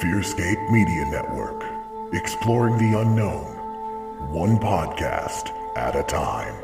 Fearscape 0.00 0.70
Media 0.70 1.04
Network, 1.04 1.62
exploring 2.14 2.78
the 2.78 2.98
unknown, 3.00 3.44
one 4.32 4.56
podcast 4.58 5.50
at 5.76 5.94
a 5.94 6.02
time. 6.04 6.54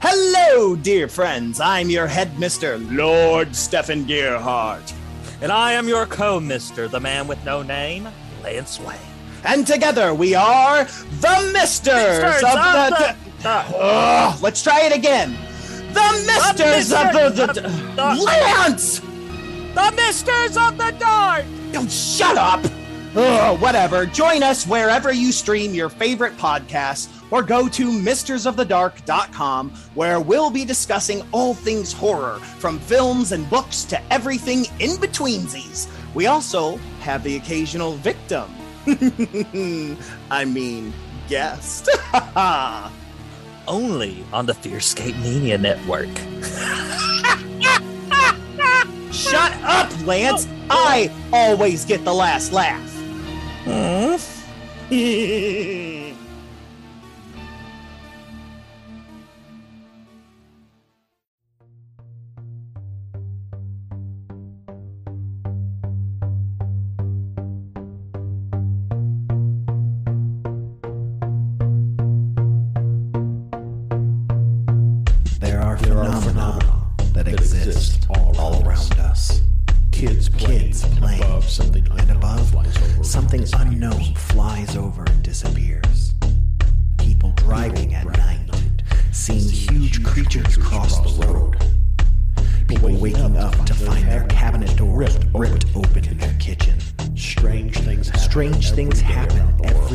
Hello, 0.00 0.74
dear 0.76 1.08
friends. 1.08 1.60
I'm 1.60 1.88
your 1.88 2.06
headmister, 2.06 2.78
Lord 2.78 3.54
Stephen 3.54 4.04
Gearhart. 4.04 4.92
And 5.40 5.52
I 5.52 5.72
am 5.72 5.88
your 5.88 6.06
co-mister, 6.06 6.88
the 6.88 7.00
man 7.00 7.26
with 7.28 7.44
no 7.44 7.62
name, 7.62 8.08
Lance 8.42 8.80
Wayne. 8.80 8.98
And 9.44 9.66
together 9.66 10.14
we 10.14 10.34
are 10.34 10.84
the 10.84 11.50
Misters, 11.52 11.94
Misters 12.22 12.42
of, 12.42 12.58
of 12.58 12.90
the. 12.90 13.16
the- 13.42 13.42
Ugh, 13.44 14.40
let's 14.42 14.62
try 14.62 14.82
it 14.82 14.92
again. 14.94 15.36
The 15.92 16.24
Misters 16.26 16.92
of 16.92 17.12
the. 17.12 17.30
the, 17.30 17.52
the- 17.96 18.22
Lance! 18.24 19.00
The 19.00 19.92
Misters 19.96 20.56
of 20.56 20.76
the 20.78 20.94
Dark! 20.98 21.44
Oh, 21.74 21.86
shut 21.88 22.36
up! 22.36 22.64
Ugh, 23.14 23.60
whatever. 23.60 24.06
Join 24.06 24.42
us 24.42 24.66
wherever 24.66 25.12
you 25.12 25.32
stream 25.32 25.74
your 25.74 25.90
favorite 25.90 26.34
podcasts 26.38 27.08
or 27.30 27.42
go 27.42 27.68
to 27.68 27.90
mistersofthedark.com 27.90 29.70
where 29.94 30.18
we'll 30.20 30.50
be 30.50 30.64
discussing 30.64 31.22
all 31.30 31.52
things 31.52 31.92
horror, 31.92 32.38
from 32.58 32.78
films 32.78 33.32
and 33.32 33.48
books 33.50 33.84
to 33.84 34.00
everything 34.12 34.64
in 34.80 34.92
betweensies. 34.96 35.88
We 36.14 36.26
also 36.26 36.76
have 37.00 37.22
the 37.22 37.36
occasional 37.36 37.92
victim. 37.96 38.50
I 40.30 40.44
mean, 40.46 40.92
guest. 41.28 41.90
Only 43.72 44.22
on 44.34 44.44
the 44.44 44.52
Fearscape 44.52 45.18
Media 45.22 45.56
Network. 45.56 46.10
Shut 49.10 49.52
up, 49.62 49.90
Lance! 50.06 50.46
I 50.68 51.10
always 51.32 51.86
get 51.86 52.04
the 52.04 52.12
last 52.12 52.52
laugh. 52.52 52.86
Hmm? 53.64 54.16
flies 84.64 84.76
over 84.76 85.04
and 85.04 85.22
disappears. 85.22 86.14
People 86.98 87.32
driving 87.36 87.94
at 87.94 88.06
night, 88.06 88.50
seeing 89.10 89.48
huge 89.48 90.04
creatures 90.04 90.56
cross 90.56 90.98
the 91.00 91.26
road. 91.26 91.56
People 92.68 92.96
waking 92.96 93.36
up 93.36 93.54
to 93.66 93.74
find 93.74 94.06
their 94.08 94.24
cabinet 94.28 94.76
doors 94.76 95.18
ripped 95.34 95.66
open 95.74 96.04
in 96.06 96.18
their 96.18 96.34
kitchen. 96.38 96.78
Strange 97.16 97.76
things 97.78 98.08
happen. 98.08 98.20
Strange 98.20 98.70
things 98.72 99.00
happen 99.00 99.38
around 99.38 99.58
the 99.58 99.72
world. 99.74 99.90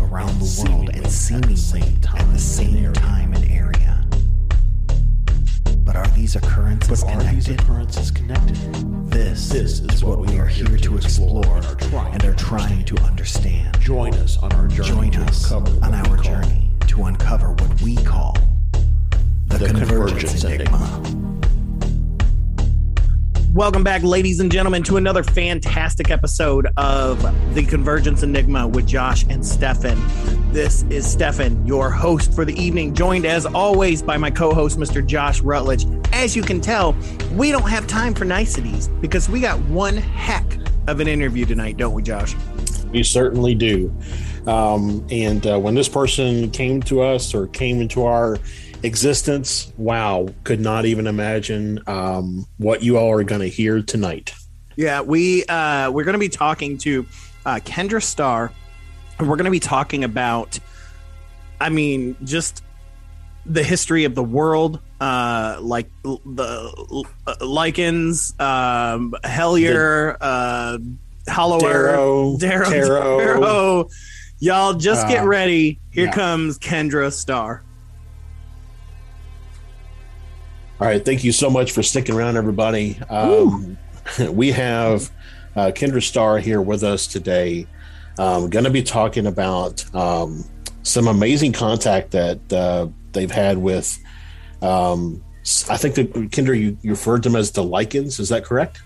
around 0.00 0.38
the 0.40 0.64
And 0.66 0.74
world 0.74 0.90
and 0.94 1.10
seemingly 1.10 1.10
seemingly 1.10 1.52
at 1.52 1.52
the 1.52 1.58
same 1.58 1.86
at 2.18 2.32
the 2.32 2.38
same 2.38 2.92
time 2.92 3.25
these 6.26 6.34
occurrences 6.34 7.04
But 7.04 7.14
are 7.14 7.22
these 7.32 7.44
connected? 7.44 7.60
occurrences 7.60 8.10
connected? 8.10 8.56
This, 9.12 9.54
is, 9.54 10.02
what 10.02 10.18
we 10.18 10.36
are 10.40 10.46
here 10.46 10.76
to 10.76 10.96
explore 10.96 11.46
and 11.46 12.24
are 12.24 12.34
trying 12.34 12.84
to 12.86 12.98
understand. 13.02 13.78
Join 13.78 14.12
us 14.14 14.36
on 14.38 14.52
our 14.54 14.66
journey 14.66 14.88
Join 14.88 15.10
to 15.12 15.22
us 15.22 15.44
uncover 15.52 15.70
what 15.70 15.84
on 15.84 15.92
we 15.92 15.98
our 15.98 16.16
call 16.16 16.24
journey 16.24 16.70
to 16.88 17.04
uncover 17.04 17.52
what 17.52 17.80
we 17.80 17.94
call 17.94 18.36
the, 19.46 19.58
The 19.58 19.66
convergence, 19.66 20.42
Convergence 20.42 20.44
enigma. 20.44 21.26
Welcome 23.56 23.84
back, 23.84 24.02
ladies 24.02 24.40
and 24.40 24.50
gentlemen, 24.50 24.82
to 24.82 24.96
another 24.96 25.22
fantastic 25.22 26.10
episode 26.10 26.66
of 26.76 27.22
The 27.54 27.64
Convergence 27.64 28.22
Enigma 28.24 28.66
with 28.66 28.86
Josh 28.86 29.24
and 29.30 29.46
Stefan. 29.46 29.96
This 30.52 30.82
is 30.90 31.10
Stefan, 31.10 31.66
your 31.66 31.90
host 31.90 32.34
for 32.34 32.44
the 32.44 32.54
evening, 32.60 32.94
joined 32.94 33.24
as 33.24 33.46
always 33.46 34.02
by 34.02 34.16
my 34.16 34.30
co 34.30 34.52
host, 34.52 34.78
Mr. 34.78 35.06
Josh 35.06 35.40
Rutledge. 35.40 35.86
As 36.12 36.34
you 36.34 36.42
can 36.42 36.60
tell, 36.60 36.96
we 37.32 37.52
don't 37.52 37.68
have 37.68 37.86
time 37.86 38.14
for 38.14 38.24
niceties 38.24 38.88
because 39.00 39.28
we 39.28 39.40
got 39.40 39.58
one 39.66 39.96
heck 39.96 40.58
of 40.86 41.00
an 41.00 41.08
interview 41.08 41.44
tonight, 41.44 41.76
don't 41.76 41.94
we, 41.94 42.02
Josh? 42.02 42.34
We 42.90 43.02
certainly 43.02 43.54
do. 43.54 43.94
Um, 44.46 45.06
and 45.10 45.46
uh, 45.46 45.58
when 45.58 45.74
this 45.74 45.88
person 45.88 46.50
came 46.50 46.82
to 46.84 47.02
us 47.02 47.34
or 47.34 47.48
came 47.48 47.80
into 47.80 48.04
our 48.04 48.38
existence, 48.82 49.72
wow, 49.76 50.28
could 50.44 50.60
not 50.60 50.84
even 50.84 51.06
imagine 51.06 51.80
um, 51.86 52.46
what 52.58 52.82
you 52.82 52.96
all 52.96 53.10
are 53.10 53.24
going 53.24 53.40
to 53.40 53.48
hear 53.48 53.82
tonight. 53.82 54.32
Yeah, 54.76 55.00
we 55.00 55.44
uh, 55.46 55.90
we're 55.90 56.04
going 56.04 56.14
to 56.14 56.18
be 56.18 56.28
talking 56.28 56.78
to 56.78 57.06
uh, 57.44 57.60
Kendra 57.64 58.02
Starr, 58.02 58.52
and 59.18 59.28
we're 59.28 59.36
going 59.36 59.46
to 59.46 59.50
be 59.50 59.60
talking 59.60 60.04
about, 60.04 60.58
I 61.60 61.70
mean, 61.70 62.16
just 62.22 62.62
the 63.46 63.62
history 63.62 64.04
of 64.04 64.14
the 64.14 64.24
world, 64.24 64.80
uh, 65.00 65.58
like 65.60 65.90
the 66.04 67.04
uh, 67.26 67.34
Lycans, 67.40 68.38
um, 68.40 69.14
Hellier, 69.24 70.16
uh, 70.20 70.78
Hollower, 71.28 71.60
Dero, 71.60 72.38
Dero, 72.38 72.64
Tero. 72.70 73.18
Dero. 73.18 73.90
Y'all 74.38 74.74
just 74.74 75.08
get 75.08 75.24
Uh, 75.24 75.26
ready. 75.28 75.80
Here 75.90 76.06
yeah. 76.06 76.12
comes 76.12 76.58
Kendra 76.58 77.12
Star. 77.12 77.62
All 80.78 80.86
right, 80.86 81.02
thank 81.02 81.24
you 81.24 81.32
so 81.32 81.48
much 81.48 81.72
for 81.72 81.82
sticking 81.82 82.14
around, 82.14 82.36
everybody. 82.36 82.98
Um, 83.08 83.78
we 84.30 84.52
have 84.52 85.10
uh, 85.56 85.72
Kendra 85.74 86.02
Star 86.02 86.38
here 86.38 86.60
with 86.60 86.82
us 86.82 87.06
today. 87.06 87.66
Um, 88.18 88.50
going 88.50 88.64
to 88.66 88.70
be 88.70 88.82
talking 88.82 89.26
about 89.26 89.84
um, 89.94 90.44
some 90.82 91.08
amazing 91.08 91.52
contact 91.52 92.10
that 92.10 92.52
uh, 92.52 92.88
they've 93.12 93.30
had 93.30 93.56
with. 93.58 93.98
Um, 94.62 95.22
s- 95.42 95.68
I 95.68 95.76
think 95.76 95.94
that 95.96 96.12
Kendra, 96.12 96.58
you, 96.58 96.76
you 96.82 96.90
referred 96.90 97.22
to 97.24 97.28
them 97.28 97.36
as 97.36 97.50
the 97.50 97.62
Lycans. 97.62 98.18
Is 98.20 98.28
that 98.30 98.44
correct? 98.44 98.82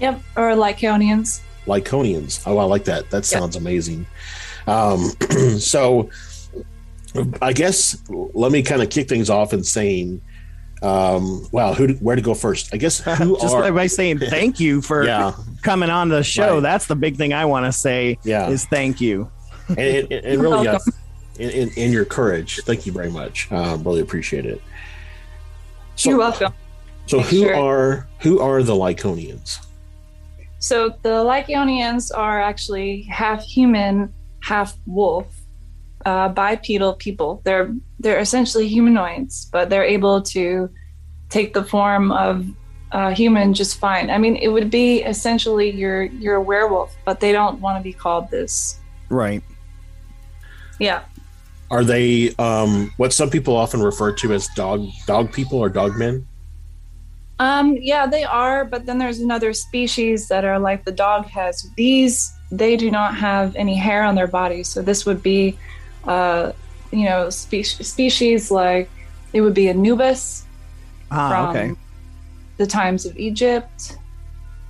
Yep, 0.00 0.20
or 0.36 0.50
Lyconians. 0.50 1.40
Lyconians. 1.66 2.42
Oh, 2.46 2.58
I 2.58 2.64
like 2.64 2.84
that. 2.84 3.10
That 3.10 3.24
sounds 3.24 3.56
amazing. 3.56 4.06
Um, 4.66 5.00
so, 5.58 6.10
I 7.40 7.52
guess 7.52 8.02
let 8.08 8.52
me 8.52 8.62
kind 8.62 8.82
of 8.82 8.90
kick 8.90 9.08
things 9.08 9.30
off 9.30 9.52
in 9.52 9.62
saying, 9.62 10.20
um, 10.82 11.46
wow, 11.52 11.72
who, 11.72 11.88
where 11.94 12.16
to 12.16 12.22
go 12.22 12.34
first? 12.34 12.74
I 12.74 12.76
guess 12.76 13.00
who 13.00 13.38
just 13.40 13.54
are 13.54 13.72
by 13.72 13.86
saying 13.86 14.18
thank 14.30 14.60
you 14.60 14.82
for 14.82 15.04
yeah, 15.04 15.32
coming 15.62 15.90
on 15.90 16.08
the 16.08 16.22
show. 16.22 16.54
Right. 16.54 16.60
That's 16.60 16.86
the 16.86 16.96
big 16.96 17.16
thing 17.16 17.32
I 17.32 17.44
want 17.46 17.66
to 17.66 17.72
say 17.72 18.18
yeah, 18.24 18.48
is 18.48 18.66
thank 18.66 19.00
you. 19.00 19.30
and, 19.68 19.78
and, 19.78 20.12
and 20.12 20.42
really, 20.42 20.66
welcome. 20.66 20.92
in, 21.38 21.50
in, 21.50 21.70
in 21.70 21.92
your 21.92 22.04
courage. 22.04 22.60
Thank 22.64 22.84
you 22.84 22.92
very 22.92 23.10
much. 23.10 23.50
Um, 23.50 23.82
really 23.82 24.00
appreciate 24.00 24.44
it. 24.44 24.60
So, 25.96 26.10
You're 26.10 26.18
welcome. 26.18 26.52
So, 27.06 27.20
who 27.20 27.40
Sure. 27.40 27.54
are 27.54 28.06
who 28.20 28.40
are 28.40 28.62
the 28.62 28.74
Lyconians? 28.74 29.58
So 30.58 30.88
the 31.02 31.22
Lyconians 31.22 32.10
are 32.16 32.40
actually 32.40 33.02
half 33.02 33.42
human, 33.42 34.10
half 34.42 34.74
wolf, 34.86 35.26
uh, 36.06 36.30
bipedal 36.30 36.94
people. 36.94 37.42
They're 37.44 37.74
they're 38.00 38.18
essentially 38.18 38.66
humanoids, 38.66 39.46
but 39.52 39.68
they're 39.68 39.84
able 39.84 40.22
to 40.22 40.70
take 41.28 41.52
the 41.52 41.64
form 41.64 42.10
of 42.12 42.46
a 42.92 43.12
human 43.12 43.52
just 43.52 43.78
fine. 43.78 44.08
I 44.08 44.16
mean, 44.16 44.36
it 44.36 44.48
would 44.48 44.70
be 44.70 45.02
essentially 45.02 45.70
you're 45.70 46.04
you're 46.04 46.36
a 46.36 46.42
werewolf, 46.42 46.96
but 47.04 47.20
they 47.20 47.32
don't 47.32 47.60
want 47.60 47.78
to 47.78 47.82
be 47.82 47.92
called 47.92 48.30
this. 48.30 48.80
Right. 49.10 49.42
Yeah. 50.78 51.02
Are 51.70 51.84
they 51.84 52.34
um, 52.36 52.92
what 52.98 53.12
some 53.12 53.30
people 53.30 53.56
often 53.56 53.80
refer 53.82 54.12
to 54.12 54.32
as 54.32 54.48
dog 54.54 54.86
dog 55.06 55.32
people 55.32 55.58
or 55.58 55.68
dog 55.68 55.96
men? 55.96 56.26
Um, 57.40 57.76
yeah, 57.80 58.06
they 58.06 58.22
are, 58.22 58.64
but 58.64 58.86
then 58.86 58.98
there's 58.98 59.18
another 59.18 59.52
species 59.52 60.28
that 60.28 60.44
are 60.44 60.58
like 60.58 60.84
the 60.84 60.92
dog 60.92 61.26
has. 61.26 61.68
These 61.76 62.32
they 62.52 62.76
do 62.76 62.90
not 62.90 63.16
have 63.16 63.56
any 63.56 63.74
hair 63.76 64.04
on 64.04 64.14
their 64.14 64.28
bodies, 64.28 64.68
so 64.68 64.82
this 64.82 65.04
would 65.04 65.22
be, 65.22 65.58
uh, 66.04 66.52
you 66.92 67.04
know, 67.06 67.30
spe- 67.30 67.64
species 67.64 68.50
like 68.50 68.88
it 69.32 69.40
would 69.40 69.54
be 69.54 69.68
Anubis 69.68 70.46
Ah, 71.10 71.28
from 71.28 71.56
okay. 71.56 71.80
the 72.58 72.66
times 72.66 73.04
of 73.04 73.16
Egypt, 73.16 73.98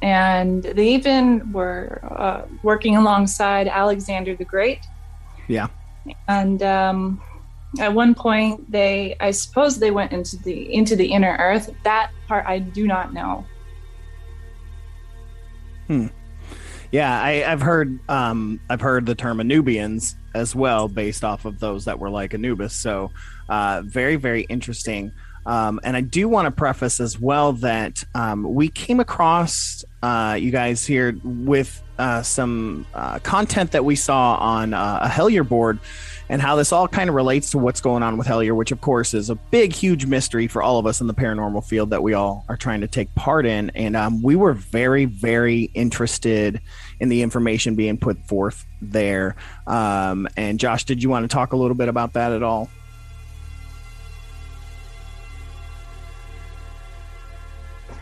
and 0.00 0.62
they 0.62 0.88
even 0.88 1.52
were 1.52 2.00
uh, 2.02 2.42
working 2.62 2.96
alongside 2.96 3.68
Alexander 3.68 4.34
the 4.34 4.44
Great. 4.44 4.80
Yeah. 5.48 5.68
And 6.28 6.62
um, 6.62 7.22
At 7.80 7.92
one 7.92 8.14
point, 8.14 8.70
they, 8.70 9.16
I 9.18 9.32
suppose, 9.32 9.78
they 9.78 9.90
went 9.90 10.12
into 10.12 10.36
the 10.36 10.72
into 10.72 10.94
the 10.94 11.06
inner 11.06 11.36
earth. 11.40 11.74
That 11.82 12.10
part 12.28 12.46
I 12.46 12.60
do 12.60 12.86
not 12.86 13.12
know. 13.12 13.44
hmm 15.88 16.06
Yeah, 16.92 17.20
I, 17.20 17.44
I've 17.44 17.60
heard 17.60 17.98
um, 18.08 18.60
I've 18.70 18.80
heard 18.80 19.06
the 19.06 19.14
term 19.14 19.38
Anubians 19.38 20.14
as 20.34 20.54
well, 20.54 20.88
based 20.88 21.24
off 21.24 21.44
of 21.44 21.58
those 21.58 21.84
that 21.86 21.98
were 21.98 22.10
like 22.10 22.32
Anubis. 22.32 22.74
So, 22.74 23.10
uh, 23.48 23.82
very 23.84 24.16
very 24.16 24.42
interesting. 24.42 25.12
Um, 25.46 25.78
and 25.84 25.94
I 25.94 26.00
do 26.00 26.26
want 26.26 26.46
to 26.46 26.50
preface 26.50 27.00
as 27.00 27.20
well 27.20 27.52
that 27.54 28.02
um, 28.14 28.54
we 28.54 28.68
came 28.68 28.98
across 28.98 29.84
uh, 30.04 30.34
you 30.34 30.50
guys 30.50 30.84
here 30.84 31.18
with 31.24 31.82
uh, 31.98 32.20
some 32.20 32.84
uh, 32.92 33.18
content 33.20 33.72
that 33.72 33.86
we 33.86 33.96
saw 33.96 34.36
on 34.36 34.74
uh, 34.74 34.98
a 35.02 35.08
Hellier 35.08 35.48
board 35.48 35.78
and 36.28 36.42
how 36.42 36.56
this 36.56 36.72
all 36.72 36.86
kind 36.86 37.08
of 37.08 37.16
relates 37.16 37.52
to 37.52 37.58
what's 37.58 37.80
going 37.80 38.02
on 38.02 38.18
with 38.18 38.26
Hellier, 38.26 38.54
which 38.54 38.70
of 38.70 38.82
course 38.82 39.14
is 39.14 39.30
a 39.30 39.34
big, 39.34 39.72
huge 39.72 40.04
mystery 40.04 40.46
for 40.46 40.62
all 40.62 40.78
of 40.78 40.84
us 40.84 41.00
in 41.00 41.06
the 41.06 41.14
paranormal 41.14 41.64
field 41.64 41.88
that 41.88 42.02
we 42.02 42.12
all 42.12 42.44
are 42.50 42.56
trying 42.58 42.82
to 42.82 42.86
take 42.86 43.14
part 43.14 43.46
in. 43.46 43.70
And 43.70 43.96
um, 43.96 44.22
we 44.22 44.36
were 44.36 44.52
very, 44.52 45.06
very 45.06 45.70
interested 45.72 46.60
in 47.00 47.08
the 47.08 47.22
information 47.22 47.74
being 47.74 47.96
put 47.96 48.18
forth 48.26 48.66
there. 48.82 49.36
Um, 49.66 50.28
and 50.36 50.60
Josh, 50.60 50.84
did 50.84 51.02
you 51.02 51.08
want 51.08 51.24
to 51.24 51.34
talk 51.34 51.54
a 51.54 51.56
little 51.56 51.76
bit 51.76 51.88
about 51.88 52.12
that 52.12 52.32
at 52.32 52.42
all? 52.42 52.68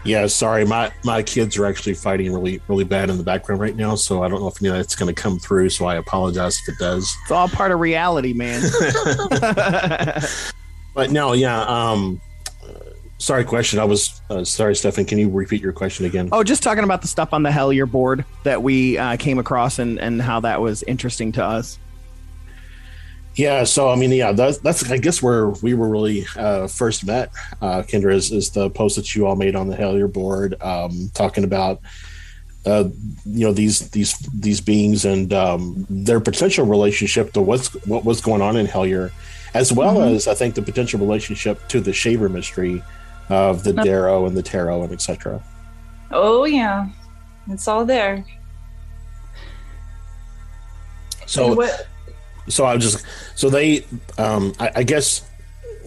Yeah, 0.04 0.26
sorry, 0.26 0.64
my 0.64 0.93
my 1.04 1.22
kids 1.22 1.56
are 1.56 1.66
actually 1.66 1.94
fighting 1.94 2.32
really 2.32 2.60
really 2.69 2.84
bad 2.84 3.10
in 3.10 3.19
the 3.19 3.22
background 3.22 3.60
right 3.60 3.76
now, 3.76 3.94
so 3.94 4.22
I 4.22 4.28
don't 4.28 4.40
know 4.40 4.49
if 4.49 4.60
any 4.60 4.69
of 4.69 4.76
that's 4.76 4.96
going 4.96 5.14
to 5.14 5.20
come 5.20 5.38
through. 5.38 5.69
So 5.70 5.87
I 5.87 5.96
apologize 5.96 6.58
if 6.62 6.75
it 6.75 6.78
does. 6.78 7.14
It's 7.22 7.31
all 7.31 7.49
part 7.49 7.70
of 7.70 7.81
reality, 7.81 8.32
man. 8.32 8.62
But 10.94 11.10
no, 11.10 11.32
yeah. 11.32 11.62
Um, 11.62 12.20
sorry, 13.19 13.44
question. 13.44 13.78
I 13.78 13.84
was 13.84 14.20
uh, 14.31 14.44
sorry, 14.44 14.75
Stefan. 14.75 15.04
Can 15.04 15.19
you 15.19 15.31
repeat 15.31 15.62
your 15.62 15.72
question 15.72 16.06
again? 16.06 16.28
oh, 16.32 16.44
just 16.44 16.62
talking 16.62 16.84
about 16.84 17.02
the 17.02 17.08
stuff 17.08 17.32
on 17.32 17.43
the 17.43 17.50
Hellier 17.50 17.90
board 17.90 18.25
that 18.43 18.62
we 18.62 18.98
uh, 18.98 19.16
came 19.16 19.38
across 19.38 19.78
and, 19.78 19.98
and 19.98 20.20
how 20.20 20.40
that 20.40 20.60
was 20.60 20.82
interesting 20.84 21.32
to 21.32 21.44
us. 21.44 21.78
Yeah, 23.34 23.64
so 23.64 23.88
I 23.88 23.96
mean, 23.96 24.12
yeah, 24.12 24.32
that's, 24.32 24.58
that's 24.58 24.90
I 24.90 24.99
guess 24.99 25.23
where 25.23 25.49
we 25.62 25.73
were 25.73 25.88
really 25.88 26.26
uh, 26.37 26.67
first 26.67 27.06
met, 27.06 27.31
uh, 27.62 27.82
Kendra, 27.82 28.12
is, 28.14 28.31
is 28.31 28.50
the 28.50 28.69
post 28.69 28.96
that 28.96 29.14
you 29.14 29.26
all 29.26 29.37
made 29.37 29.56
on 29.56 29.69
the 29.69 29.76
Hellier 29.76 30.12
board, 30.12 30.61
um, 30.61 31.11
talking 31.14 31.44
about 31.44 31.81
uh, 32.67 32.84
you 33.25 33.46
know 33.46 33.52
these 33.52 33.90
these 33.90 34.17
these 34.34 34.61
beings 34.61 35.05
and 35.05 35.32
um, 35.32 35.87
their 35.90 36.20
potential 36.20 36.64
relationship 36.67 37.32
to 37.32 37.40
what's 37.40 37.69
what 37.87 38.05
was 38.05 38.20
going 38.20 38.43
on 38.43 38.56
in 38.56 38.67
Hellier, 38.67 39.11
as 39.55 39.73
well 39.73 39.96
Mhm. 39.96 40.14
as 40.14 40.29
I 40.29 40.34
think 40.34 40.55
the 40.55 40.62
potential 40.62 41.00
relationship 41.00 41.67
to 41.69 41.81
the 41.81 41.93
Shaver 41.93 42.29
mystery 42.29 42.82
of 43.31 43.64
the 43.64 43.73
Dero 43.73 44.26
and 44.29 44.37
the 44.37 44.43
Tero 44.43 44.82
and 44.82 44.93
etc. 44.93 45.43
Oh 46.11 46.44
yeah, 46.44 46.88
it's 47.49 47.67
all 47.67 47.84
there. 47.84 48.25
So 51.26 51.55
what, 51.55 51.87
so 52.48 52.64
I 52.64 52.74
was 52.74 52.92
just 52.92 53.06
so 53.34 53.50
they 53.50 53.84
um 54.18 54.52
I, 54.58 54.70
I 54.76 54.82
guess 54.82 55.28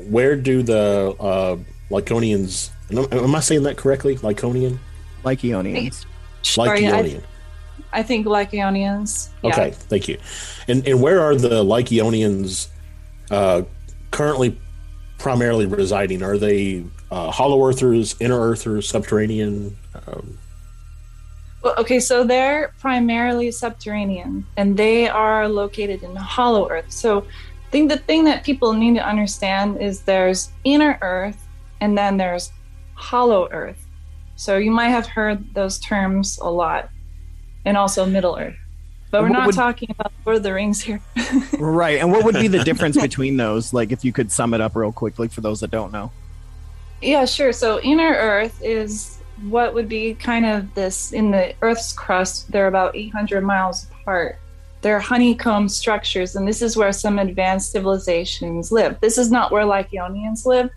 where 0.10 0.36
do 0.36 0.64
the 0.64 1.16
uh 1.20 1.58
Lyconians 1.90 2.72
am, 2.92 3.08
am 3.12 3.36
I 3.36 3.40
saying 3.40 3.64
that 3.64 3.78
correctly? 3.78 4.18
Lyconian? 4.18 4.78
Lycaonians. 5.24 6.06
sorry, 6.42 6.88
I, 6.88 6.92
Lycaonian. 6.92 7.24
I 7.92 8.04
think 8.04 8.26
Lycaonians. 8.28 9.30
Yeah. 9.44 9.50
Okay, 9.52 9.72
thank 9.72 10.08
you. 10.08 10.18
And 10.68 10.88
and 10.88 11.02
where 11.02 11.22
are 11.22 11.36
the 11.36 11.64
Lycaonians 11.64 12.70
uh 13.32 13.64
currently 14.12 14.58
primarily 15.18 15.66
residing? 15.66 16.22
Are 16.24 16.38
they 16.38 16.84
uh, 17.12 17.32
hollow 17.32 17.66
earthers, 17.66 18.16
inner 18.20 18.40
earthers, 18.40 18.88
subterranean? 18.88 19.78
Um, 20.08 20.38
Well, 21.66 21.74
okay, 21.80 22.00
so 22.00 22.24
they're 22.24 22.74
primarily 22.80 23.50
subterranean 23.50 24.46
and 24.56 24.78
they 24.78 25.10
are 25.10 25.50
located 25.50 26.04
in 26.04 26.16
Hollow 26.16 26.70
Earth. 26.70 26.92
So 26.92 27.22
I 27.22 27.72
think 27.72 27.90
the 27.90 27.98
thing 27.98 28.24
that 28.26 28.44
people 28.44 28.72
need 28.72 28.94
to 28.94 29.04
understand 29.04 29.82
is 29.82 30.02
there's 30.02 30.52
inner 30.64 31.00
Earth 31.02 31.48
and 31.82 31.98
then 31.98 32.18
there's 32.18 32.52
Hollow 32.94 33.50
Earth. 33.50 33.84
So 34.36 34.58
you 34.58 34.70
might 34.70 34.90
have 34.90 35.08
heard 35.08 35.56
those 35.56 35.80
terms 35.80 36.38
a 36.40 36.52
lot, 36.52 36.90
and 37.66 37.78
also 37.78 38.06
Middle 38.06 38.38
Earth. 38.38 38.58
But 39.10 39.24
we're 39.24 39.30
not 39.30 39.48
would- 39.48 39.56
talking 39.56 39.90
about 39.90 40.14
Lord 40.24 40.38
of 40.38 40.44
the 40.44 40.54
Rings 40.54 40.82
here. 40.82 41.02
Right. 41.58 42.00
And 42.00 42.12
what 42.12 42.26
would 42.26 42.36
be 42.36 42.48
the 42.48 42.64
difference 42.64 42.96
between 43.00 43.38
those? 43.38 43.74
Like, 43.74 43.92
if 43.92 44.06
you 44.06 44.14
could 44.14 44.32
sum 44.32 44.54
it 44.54 44.62
up 44.62 44.76
real 44.76 44.92
quickly 44.92 45.30
for 45.30 45.42
those 45.42 45.62
that 45.62 45.72
don't 45.72 45.92
know. 45.92 46.12
Yeah, 47.02 47.26
sure. 47.26 47.54
So 47.54 47.80
inner 47.80 48.14
Earth 48.14 48.62
is 48.62 49.15
what 49.50 49.74
would 49.74 49.90
be 49.90 50.14
kind 50.16 50.46
of 50.46 50.74
this 50.76 51.12
in 51.12 51.32
the 51.32 51.54
Earth's 51.62 51.94
crust. 51.94 52.52
They're 52.52 52.68
about 52.68 52.96
800 52.96 53.44
miles 53.44 53.88
apart. 54.02 54.40
They're 54.82 55.00
honeycomb 55.00 55.68
structures, 55.68 56.36
and 56.36 56.48
this 56.48 56.62
is 56.62 56.78
where 56.78 56.92
some 56.92 57.20
advanced 57.20 57.72
civilizations 57.72 58.72
live. 58.72 59.00
This 59.02 59.18
is 59.18 59.32
not 59.32 59.52
where 59.52 59.64
Lycaonians 59.66 60.46
live. 60.46 60.70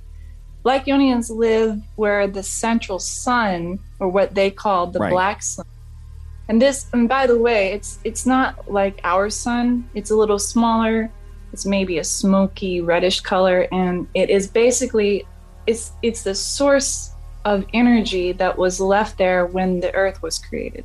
Lycaonians 0.64 1.30
live 1.30 1.80
where 1.96 2.26
the 2.26 2.42
central 2.42 2.98
sun, 2.98 3.78
or 4.00 4.08
what 4.08 4.34
they 4.34 4.50
call 4.50 4.86
the 4.86 4.98
Right. 4.98 5.10
black 5.10 5.42
sun. 5.42 5.66
And 6.48 6.60
this, 6.60 6.86
and 6.92 7.08
by 7.08 7.26
the 7.26 7.38
way, 7.38 7.72
it's 7.72 7.98
it's 8.04 8.24
not 8.24 8.70
like 8.72 9.00
our 9.04 9.28
sun. 9.28 9.88
It's 9.94 10.10
a 10.10 10.16
little 10.16 10.38
smaller. 10.38 11.10
It's 11.52 11.66
maybe 11.66 11.98
a 11.98 12.04
smoky 12.04 12.80
reddish 12.80 13.20
color, 13.20 13.68
and 13.70 14.06
it 14.14 14.30
is 14.30 14.46
basically 14.46 15.26
it's 15.66 15.92
it's 16.02 16.22
the 16.22 16.34
source 16.34 17.12
of 17.48 17.64
energy 17.72 18.32
that 18.32 18.56
was 18.58 18.80
left 18.80 19.18
there 19.18 19.46
when 19.46 19.80
the 19.80 19.92
earth 19.94 20.22
was 20.22 20.38
created 20.38 20.84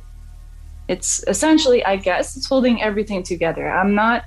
it's 0.88 1.22
essentially 1.28 1.84
i 1.84 1.96
guess 1.96 2.36
it's 2.36 2.46
holding 2.46 2.82
everything 2.82 3.22
together 3.22 3.70
i'm 3.70 3.94
not 3.94 4.24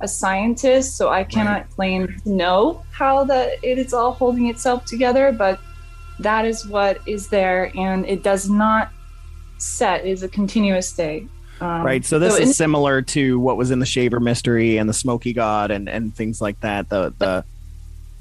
a 0.00 0.08
scientist 0.08 0.96
so 0.96 1.08
i 1.08 1.24
cannot 1.24 1.68
claim 1.70 2.06
to 2.22 2.28
know 2.30 2.82
how 2.92 3.24
that 3.24 3.52
it 3.62 3.78
is 3.78 3.92
all 3.94 4.12
holding 4.12 4.46
itself 4.48 4.84
together 4.84 5.32
but 5.32 5.58
that 6.18 6.44
is 6.44 6.66
what 6.66 6.98
is 7.06 7.28
there 7.28 7.70
and 7.76 8.06
it 8.06 8.22
does 8.22 8.48
not 8.48 8.90
set 9.58 10.04
it 10.04 10.10
is 10.10 10.22
a 10.22 10.28
continuous 10.28 10.88
state 10.88 11.26
um, 11.58 11.82
Right. 11.82 12.04
So 12.04 12.18
this 12.18 12.36
in- 12.36 12.42
is 12.42 12.54
similar 12.56 13.00
to 13.16 13.40
what 13.40 13.56
was 13.56 13.70
in 13.70 13.78
the 13.78 13.86
Shaver 13.86 14.20
mystery 14.20 14.76
and 14.76 14.86
the 14.86 14.92
Smoky 14.92 15.32
God 15.32 15.70
and, 15.70 15.88
and 15.88 16.14
things 16.14 16.38
like 16.38 16.60
that. 16.60 16.90
The 16.90 17.14
the 17.18 17.44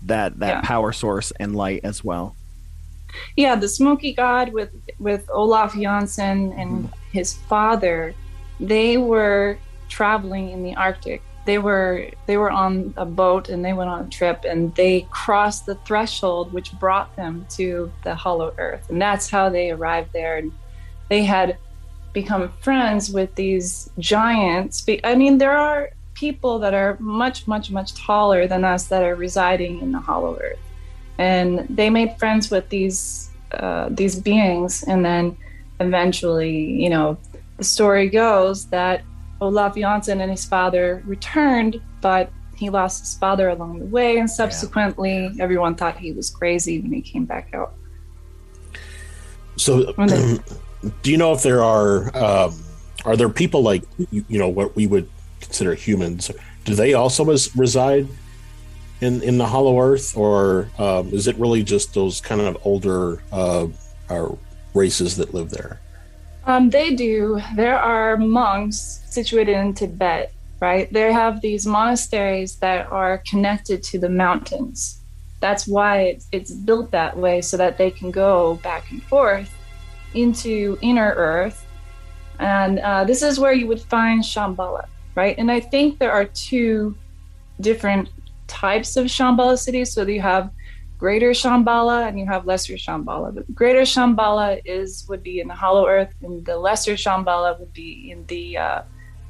that 0.03 0.39
that 0.39 0.47
Yeah. 0.47 0.61
power 0.61 0.93
source 0.93 1.33
and 1.37 1.53
light 1.53 1.81
as 1.83 2.01
well. 2.01 2.33
Yeah 3.35 3.55
the 3.55 3.67
smoky 3.67 4.13
god 4.13 4.53
with 4.53 4.71
with 4.99 5.29
olaf 5.31 5.75
jansen 5.75 6.53
and 6.53 6.85
hmm. 6.85 6.85
his 7.11 7.33
father 7.33 8.13
they 8.59 8.97
were 8.97 9.57
traveling 9.89 10.51
in 10.51 10.63
the 10.63 10.75
arctic. 10.75 11.21
They 11.45 11.59
were 11.59 12.09
they 12.25 12.37
were 12.37 12.49
on 12.49 12.93
a 12.97 13.05
boat 13.05 13.49
and 13.49 13.63
they 13.63 13.73
went 13.73 13.89
on 13.89 14.05
a 14.05 14.09
trip 14.09 14.45
and 14.47 14.73
they 14.75 15.07
crossed 15.11 15.65
the 15.65 15.75
threshold 15.87 16.51
which 16.51 16.71
brought 16.79 17.15
them 17.15 17.45
to 17.51 17.91
the 18.03 18.15
hollow 18.15 18.53
earth. 18.57 18.89
And 18.89 18.99
that's 19.01 19.29
how 19.29 19.49
they 19.49 19.71
arrived 19.71 20.11
there. 20.11 20.37
And 20.37 20.51
they 21.09 21.23
had 21.23 21.57
become 22.13 22.51
friends 22.61 23.11
with 23.11 23.35
these 23.35 23.89
giants. 23.99 24.85
I 25.03 25.15
mean 25.15 25.37
there 25.37 25.57
are 25.57 25.91
people 26.15 26.59
that 26.59 26.73
are 26.73 26.97
much 26.99 27.45
much 27.45 27.69
much 27.69 27.93
taller 27.93 28.47
than 28.47 28.63
us 28.63 28.87
that 28.87 29.03
are 29.03 29.15
residing 29.15 29.81
in 29.81 29.91
the 29.91 29.99
hollow 29.99 30.39
earth 30.41 30.64
and 31.17 31.65
they 31.69 31.89
made 31.89 32.17
friends 32.17 32.51
with 32.51 32.69
these 32.69 33.29
uh, 33.51 33.87
these 33.89 34.19
beings. 34.19 34.83
And 34.83 35.03
then 35.03 35.37
eventually 35.79 36.55
you 36.83 36.89
know 36.89 37.17
the 37.57 37.63
story 37.63 38.09
goes 38.09 38.65
that 38.67 39.03
olaf 39.41 39.75
jansen 39.75 40.21
and 40.21 40.31
his 40.31 40.45
father 40.45 41.03
returned 41.05 41.81
but 41.99 42.31
he 42.55 42.69
lost 42.69 43.01
his 43.01 43.15
father 43.15 43.49
along 43.49 43.79
the 43.79 43.85
way. 43.85 44.17
And 44.17 44.29
subsequently 44.29 45.29
everyone 45.39 45.75
thought 45.75 45.97
he 45.97 46.11
was 46.11 46.29
crazy 46.29 46.79
when 46.79 46.93
he 46.93 47.01
came 47.01 47.25
back 47.25 47.49
out. 47.53 47.73
So, 49.57 49.91
they- 49.97 50.39
do 51.01 51.09
you 51.09 51.17
know 51.17 51.33
if 51.33 51.41
there 51.41 51.63
are 51.63 52.15
um, 52.15 52.53
are 53.05 53.17
there 53.17 53.29
people 53.29 53.63
like 53.63 53.83
you, 54.11 54.23
you 54.27 54.37
know 54.37 54.49
what 54.49 54.75
we 54.75 54.85
would 54.85 55.09
consider 55.41 55.73
humans? 55.73 56.29
Do 56.63 56.75
they 56.75 56.93
also 56.93 57.25
res- 57.25 57.55
reside 57.55 58.07
in 59.01 59.21
in 59.21 59.37
the 59.37 59.45
Hollow 59.45 59.79
Earth, 59.79 60.15
or 60.15 60.69
um, 60.77 61.09
is 61.09 61.27
it 61.27 61.37
really 61.37 61.63
just 61.63 61.93
those 61.93 62.21
kind 62.21 62.41
of 62.41 62.57
older 62.63 63.21
uh, 63.31 63.67
uh, 64.09 64.29
races 64.73 65.17
that 65.17 65.33
live 65.33 65.49
there? 65.49 65.79
Um, 66.45 66.69
they 66.69 66.95
do. 66.95 67.41
There 67.55 67.79
are 67.79 68.17
monks 68.17 69.01
situated 69.09 69.55
in 69.57 69.73
Tibet, 69.73 70.31
right? 70.59 70.91
They 70.93 71.11
have 71.11 71.41
these 71.41 71.65
monasteries 71.65 72.57
that 72.57 72.91
are 72.91 73.23
connected 73.29 73.81
to 73.83 73.99
the 73.99 74.09
mountains. 74.09 75.01
That's 75.39 75.67
why 75.67 76.01
it's, 76.01 76.27
it's 76.31 76.51
built 76.51 76.91
that 76.91 77.17
way 77.17 77.41
so 77.41 77.57
that 77.57 77.77
they 77.77 77.91
can 77.91 78.11
go 78.11 78.55
back 78.63 78.91
and 78.91 79.01
forth 79.03 79.51
into 80.13 80.77
inner 80.81 81.13
earth. 81.15 81.65
And 82.39 82.79
uh, 82.79 83.03
this 83.05 83.21
is 83.21 83.39
where 83.39 83.53
you 83.53 83.67
would 83.67 83.81
find 83.81 84.23
Shambhala, 84.23 84.85
right? 85.15 85.35
And 85.37 85.51
I 85.51 85.59
think 85.59 85.99
there 85.99 86.11
are 86.11 86.25
two 86.25 86.95
different 87.59 88.09
types 88.47 88.97
of 88.97 89.05
Shambhala 89.05 89.57
cities. 89.57 89.93
So 89.93 90.05
you 90.05 90.21
have 90.21 90.51
Greater 90.97 91.31
Shambhala 91.31 92.07
and 92.07 92.17
you 92.19 92.25
have 92.25 92.45
Lesser 92.45 92.73
Shambhala. 92.73 93.35
But 93.35 93.53
Greater 93.53 93.81
Shambhala 93.81 94.61
is 94.65 95.05
would 95.09 95.23
be 95.23 95.39
in 95.39 95.47
the 95.47 95.53
Hollow 95.53 95.87
Earth, 95.87 96.13
and 96.21 96.45
the 96.45 96.57
Lesser 96.57 96.93
Shambhala 96.93 97.59
would 97.59 97.73
be 97.73 98.11
in 98.11 98.25
the 98.27 98.57
uh, 98.57 98.81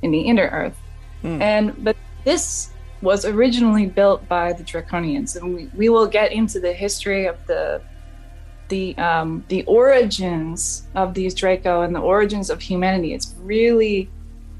in 0.01 0.11
the 0.11 0.21
Inner 0.21 0.47
Earth. 0.47 0.77
Hmm. 1.21 1.41
And 1.41 1.83
but 1.83 1.97
this 2.23 2.71
was 3.01 3.25
originally 3.25 3.87
built 3.87 4.27
by 4.27 4.53
the 4.53 4.63
Draconians, 4.63 5.35
and 5.35 5.55
we, 5.55 5.69
we 5.75 5.89
will 5.89 6.07
get 6.07 6.31
into 6.31 6.59
the 6.59 6.73
history 6.73 7.25
of 7.25 7.37
the 7.47 7.81
the 8.69 8.97
um, 8.97 9.43
the 9.47 9.63
origins 9.65 10.87
of 10.95 11.13
these 11.13 11.33
Draco 11.33 11.81
and 11.81 11.95
the 11.95 11.99
origins 11.99 12.49
of 12.49 12.61
humanity. 12.61 13.13
It's 13.13 13.35
really 13.39 14.09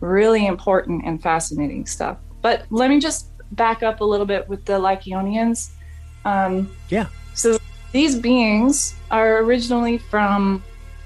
really 0.01 0.45
important 0.45 1.05
and 1.05 1.21
fascinating 1.21 1.85
stuff. 1.85 2.17
But 2.41 2.65
let 2.69 2.89
me 2.89 2.99
just 2.99 3.31
back 3.55 3.83
up 3.83 4.01
a 4.01 4.03
little 4.03 4.25
bit 4.25 4.47
with 4.47 4.65
the 4.65 4.73
Lycaonians. 4.73 5.71
Um, 6.23 6.75
Yeah. 6.89 7.07
So 7.33 7.57
these 7.91 8.15
beings 8.17 8.95
are 9.11 9.39
originally 9.39 9.97
from 9.97 10.63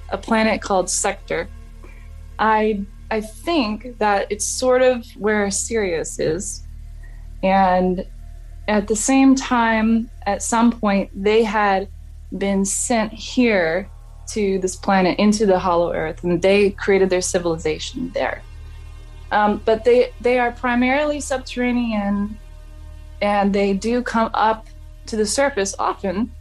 a 0.10 0.18
planet 0.18 0.62
called 0.62 0.90
Sector. 0.90 1.48
I 2.38 2.86
I 3.12 3.22
think 3.22 3.98
that 3.98 4.28
it's 4.30 4.46
sort 4.46 4.82
of 4.82 5.06
where 5.18 5.50
Sirius 5.50 6.20
is, 6.20 6.64
and 7.44 8.06
at 8.68 8.88
the 8.88 8.96
same 8.96 9.36
time, 9.36 10.10
at 10.28 10.44
some 10.44 10.72
point, 10.72 11.10
they 11.16 11.44
had 11.44 11.90
been 12.38 12.64
sent 12.64 13.12
here 13.12 13.90
to 14.28 14.60
this 14.60 14.76
planet 14.76 15.18
into 15.18 15.48
the 15.48 15.58
Hollow 15.58 15.92
Earth, 15.92 16.24
and 16.24 16.40
they 16.42 16.70
created 16.70 17.10
their 17.10 17.22
civilization 17.22 18.12
there. 18.14 18.44
Um, 19.32 19.62
but 19.66 19.84
they 19.84 20.12
they 20.22 20.40
are 20.40 20.52
primarily 20.52 21.20
subterranean, 21.20 22.38
and 23.22 23.54
they 23.54 23.74
do 23.74 24.02
come 24.02 24.32
up 24.34 24.68
to 25.08 25.16
the 25.16 25.26
surface 25.26 25.76
often. 25.78 26.32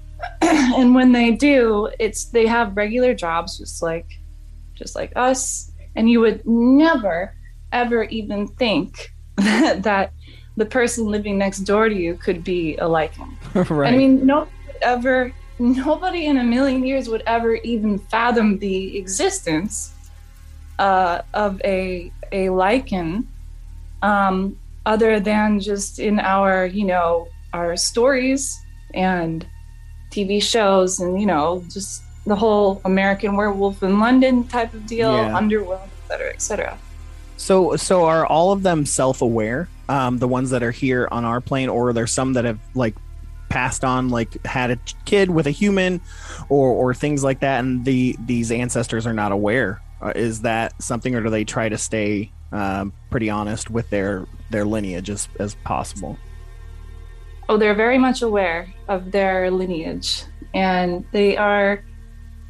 and 0.40 0.94
when 0.94 1.12
they 1.12 1.32
do, 1.32 1.90
it's 1.98 2.26
they 2.26 2.46
have 2.46 2.76
regular 2.76 3.14
jobs, 3.14 3.58
just 3.58 3.82
like 3.82 4.06
just 4.74 4.94
like 4.94 5.12
us. 5.16 5.72
And 5.96 6.08
you 6.08 6.20
would 6.20 6.46
never 6.46 7.34
ever 7.72 8.04
even 8.04 8.48
think 8.48 9.12
that, 9.36 9.82
that 9.82 10.12
the 10.56 10.66
person 10.66 11.06
living 11.06 11.38
next 11.38 11.60
door 11.60 11.88
to 11.88 11.94
you 11.94 12.14
could 12.14 12.42
be 12.42 12.76
a 12.76 12.84
Lycan. 12.84 13.30
right. 13.70 13.92
I 13.92 13.96
mean, 13.96 14.26
no 14.26 14.48
ever, 14.82 15.32
nobody 15.58 16.26
in 16.26 16.38
a 16.38 16.44
million 16.44 16.84
years 16.84 17.08
would 17.08 17.22
ever 17.26 17.56
even 17.56 17.98
fathom 17.98 18.58
the 18.58 18.96
existence 18.96 19.94
uh, 20.78 21.22
of 21.34 21.60
a 21.64 22.12
a 22.32 22.46
Lycan, 22.46 23.24
um, 24.02 24.58
other 24.86 25.18
than 25.20 25.60
just 25.60 25.98
in 25.98 26.20
our, 26.20 26.66
you 26.66 26.84
know, 26.84 27.28
our 27.52 27.76
stories 27.76 28.60
and 28.94 29.46
TV 30.10 30.42
shows, 30.42 31.00
and 31.00 31.20
you 31.20 31.26
know, 31.26 31.64
just 31.70 32.02
the 32.26 32.36
whole 32.36 32.80
American 32.84 33.36
Werewolf 33.36 33.82
in 33.82 33.98
London 33.98 34.44
type 34.44 34.74
of 34.74 34.86
deal, 34.86 35.12
Yeah. 35.12 35.34
Underworld, 35.36 35.80
et 35.82 36.08
cetera, 36.08 36.30
et 36.30 36.42
cetera. 36.42 36.78
So, 37.38 37.76
so 37.76 38.04
are 38.04 38.26
all 38.26 38.52
of 38.52 38.62
them 38.62 38.84
self-aware? 38.84 39.68
Um, 39.88 40.18
the 40.18 40.28
ones 40.28 40.50
that 40.50 40.62
are 40.62 40.70
here 40.70 41.08
on 41.10 41.24
our 41.24 41.40
plane, 41.40 41.68
or 41.70 41.88
are 41.88 41.92
there 41.94 42.06
some 42.06 42.34
that 42.34 42.44
have 42.44 42.58
like 42.74 42.94
passed 43.48 43.84
on, 43.84 44.10
like 44.10 44.44
had 44.44 44.70
a 44.70 44.78
kid 45.06 45.30
with 45.30 45.46
a 45.46 45.50
human, 45.50 46.02
or 46.50 46.68
or 46.68 46.92
things 46.94 47.24
like 47.24 47.40
that, 47.40 47.60
and 47.60 47.84
the 47.84 48.16
these 48.26 48.52
ancestors 48.52 49.06
are 49.06 49.14
not 49.14 49.32
aware? 49.32 49.80
Uh, 50.00 50.12
is 50.14 50.42
that 50.42 50.80
something, 50.82 51.14
or 51.14 51.22
do 51.22 51.30
they 51.30 51.44
try 51.44 51.68
to 51.68 51.78
stay 51.78 52.30
um, 52.52 52.92
pretty 53.10 53.30
honest 53.30 53.70
with 53.70 53.88
their 53.90 54.26
their 54.50 54.64
lineage 54.64 55.10
as 55.10 55.28
as 55.38 55.54
possible? 55.56 56.16
Oh, 57.48 57.56
they're 57.56 57.74
very 57.74 57.98
much 57.98 58.22
aware 58.22 58.72
of 58.88 59.10
their 59.10 59.50
lineage, 59.50 60.24
and 60.54 61.04
they 61.12 61.36
are 61.36 61.82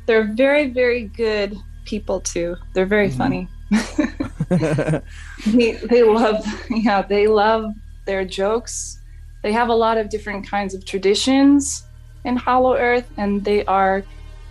they're 0.06 0.32
very, 0.34 0.70
very 0.70 1.04
good 1.04 1.56
people 1.84 2.20
too. 2.20 2.56
They're 2.72 2.86
very 2.86 3.10
funny. 3.10 3.48
they, 4.48 5.72
they 5.72 6.02
love 6.02 6.42
yeah 6.70 7.02
they 7.02 7.26
love 7.26 7.70
their 8.06 8.24
jokes 8.24 8.98
they 9.42 9.52
have 9.52 9.68
a 9.68 9.74
lot 9.74 9.98
of 9.98 10.08
different 10.08 10.48
kinds 10.48 10.72
of 10.72 10.86
traditions 10.86 11.84
in 12.24 12.34
hollow 12.34 12.74
earth 12.74 13.06
and 13.18 13.44
they 13.44 13.62
are 13.66 14.02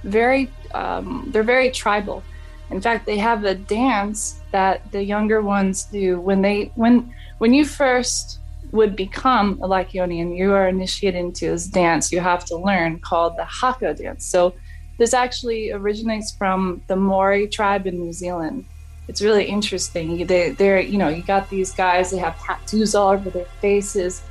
very 0.04 0.52
um, 0.76 1.28
they're 1.32 1.42
very 1.42 1.72
tribal 1.72 2.22
in 2.72 2.82
fact 2.82 3.06
they 3.06 3.18
have 3.18 3.44
a 3.44 3.56
dance 3.56 4.42
that 4.52 4.92
the 4.92 5.04
younger 5.04 5.42
ones 5.42 5.86
do 5.86 6.20
when 6.20 6.42
they 6.42 6.72
when 6.76 7.14
when 7.38 7.54
you 7.54 7.66
first 7.66 8.40
would 8.72 8.98
become 8.98 9.58
a 9.62 9.68
Lycaonian, 9.68 10.36
you 10.36 10.52
are 10.54 10.68
initiated 10.68 11.20
into 11.20 11.50
this 11.50 11.68
dance 11.68 12.12
you 12.12 12.20
have 12.20 12.44
to 12.46 12.58
learn 12.58 13.00
called 13.00 13.38
the 13.38 13.46
Haka 13.46 13.94
dance. 13.94 14.26
So 14.26 14.56
this 14.98 15.14
actually 15.14 15.72
originates 15.72 16.34
from 16.34 16.82
the 16.88 16.96
Maori 16.98 17.48
tribe 17.48 17.88
in 17.88 17.98
New 18.00 18.12
Zealand 18.12 18.66
it's 19.08 19.22
really 19.22 19.46
interesting. 19.46 20.26
They, 20.26 20.52
they're, 20.52 20.82
you 20.82 20.98
know, 20.98 21.08
you 21.08 21.24
got 21.24 21.50
these 21.50 21.72
guys. 21.72 22.12
They 22.12 22.18
have 22.18 22.40
tattoos 22.42 22.94
all 22.94 23.10
over 23.10 23.30
their 23.30 23.46
faces. 23.62 24.22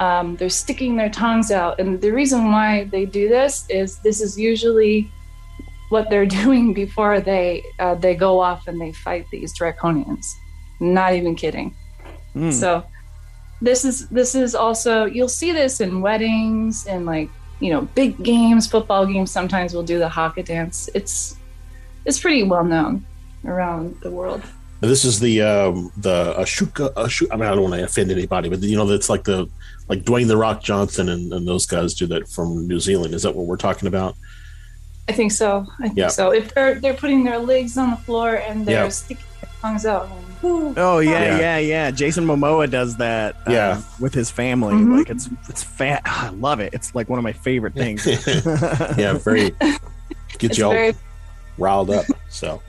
Um, 0.00 0.36
they're 0.36 0.48
sticking 0.48 0.96
their 0.96 1.10
tongues 1.10 1.50
out, 1.50 1.80
and 1.80 2.00
the 2.00 2.12
reason 2.12 2.52
why 2.52 2.84
they 2.84 3.04
do 3.04 3.28
this 3.28 3.68
is 3.68 3.98
this 3.98 4.20
is 4.20 4.38
usually 4.38 5.10
what 5.88 6.10
they're 6.10 6.26
doing 6.44 6.72
before 6.72 7.20
they 7.20 7.64
uh, 7.78 7.94
they 7.94 8.14
go 8.14 8.40
off 8.40 8.68
and 8.68 8.80
they 8.80 8.92
fight 8.92 9.26
these 9.30 9.56
draconians. 9.58 10.26
Not 10.80 11.14
even 11.14 11.34
kidding. 11.34 11.74
Hmm. 12.32 12.50
So 12.50 12.84
this 13.60 13.84
is 13.84 14.08
this 14.08 14.34
is 14.34 14.54
also 14.54 15.04
you'll 15.04 15.28
see 15.28 15.52
this 15.52 15.80
in 15.80 16.00
weddings 16.00 16.86
and 16.86 17.06
like 17.06 17.28
you 17.60 17.70
know 17.72 17.82
big 17.94 18.22
games, 18.22 18.66
football 18.66 19.06
games. 19.06 19.30
Sometimes 19.30 19.74
we'll 19.74 19.82
do 19.82 19.98
the 19.98 20.08
haka 20.08 20.42
dance. 20.42 20.88
It's 20.94 21.36
it's 22.04 22.20
pretty 22.20 22.42
well 22.44 22.64
known 22.64 23.04
around 23.44 23.96
the 24.02 24.10
world. 24.10 24.42
This 24.80 25.04
is 25.04 25.18
the 25.18 25.42
um, 25.42 25.92
the 25.96 26.34
Ashuka. 26.34 26.94
Ashu- 26.94 27.26
I 27.32 27.36
mean, 27.36 27.46
I 27.46 27.50
don't 27.50 27.62
want 27.62 27.74
to 27.74 27.82
offend 27.82 28.12
anybody, 28.12 28.48
but 28.48 28.60
you 28.60 28.76
know, 28.76 28.86
that's 28.86 29.10
like 29.10 29.24
the 29.24 29.48
like 29.88 30.02
Dwayne 30.02 30.28
the 30.28 30.36
Rock 30.36 30.62
Johnson 30.62 31.08
and, 31.08 31.32
and 31.32 31.48
those 31.48 31.66
guys 31.66 31.94
do 31.94 32.06
that 32.06 32.28
from 32.28 32.68
New 32.68 32.78
Zealand. 32.78 33.14
Is 33.14 33.22
that 33.22 33.34
what 33.34 33.46
we're 33.46 33.56
talking 33.56 33.88
about? 33.88 34.14
I 35.08 35.12
think 35.12 35.32
so. 35.32 35.66
I 35.80 35.84
think 35.88 35.96
Yeah. 35.98 36.08
so. 36.08 36.30
If 36.32 36.52
they're 36.54 36.78
they're 36.80 36.94
putting 36.94 37.24
their 37.24 37.38
legs 37.38 37.76
on 37.78 37.90
the 37.90 37.96
floor 37.96 38.34
and 38.36 38.66
they're 38.66 38.84
Yeah. 38.84 38.88
sticking 38.90 39.24
their 39.40 39.50
tongues 39.62 39.86
out. 39.86 40.08
Whoo. 40.42 40.74
Oh 40.76 40.98
yeah, 41.00 41.10
Yeah. 41.10 41.38
yeah, 41.38 41.58
yeah, 41.58 41.90
Jason 41.90 42.24
Momoa 42.26 42.70
does 42.70 42.96
that. 42.98 43.36
um, 43.46 43.52
Yeah. 43.52 43.80
with 43.98 44.14
his 44.14 44.30
family. 44.30 44.74
Mhm. 44.74 44.98
Like 44.98 45.08
it's 45.10 45.28
it's 45.48 45.62
fat. 45.62 46.02
I 46.06 46.28
love 46.30 46.60
it. 46.60 46.74
It's 46.74 46.94
like 46.94 47.08
one 47.08 47.18
of 47.18 47.24
my 47.24 47.32
favorite 47.32 47.74
things. 47.74 48.06
yeah, 48.96 49.14
very 49.14 49.50
gets 49.50 49.80
It's 50.40 50.58
you 50.58 50.64
all 50.66 50.72
very 50.72 50.94
riled 51.56 51.90
up. 51.90 52.04
So, 52.28 52.60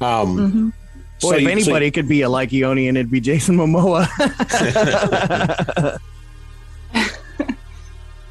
um, 0.00 0.36
mhm. 0.36 0.72
Boy, 1.20 1.30
so 1.30 1.34
if 1.36 1.42
you- 1.42 1.46
so- 1.48 1.52
anybody 1.52 1.90
could 1.90 2.08
be 2.08 2.22
a 2.22 2.28
Lycaonian, 2.28 2.90
it'd 2.90 3.10
be 3.10 3.20
Jason 3.20 3.56
Momoa. 3.56 4.08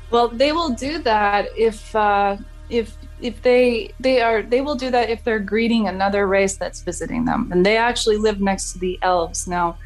Well, 0.10 0.30
they 0.30 0.54
will 0.54 0.70
do 0.70 1.00
that 1.00 1.50
if 1.58 1.94
uh, 1.94 2.38
if 2.70 2.98
if 3.22 3.42
they 3.42 3.94
they 4.00 4.22
are 4.22 4.42
they 4.42 4.62
will 4.62 4.76
do 4.76 4.92
that 4.92 5.10
if 5.10 5.24
they're 5.24 5.40
greeting 5.40 5.88
another 5.88 6.28
race 6.28 6.58
that's 6.58 6.82
visiting 6.82 7.26
them, 7.26 7.50
and 7.52 7.66
they 7.66 7.78
actually 7.78 8.18
live 8.18 8.40
next 8.42 8.74
to 8.74 8.80
the 8.80 9.00
elves. 9.02 9.48
Now, 9.48 9.78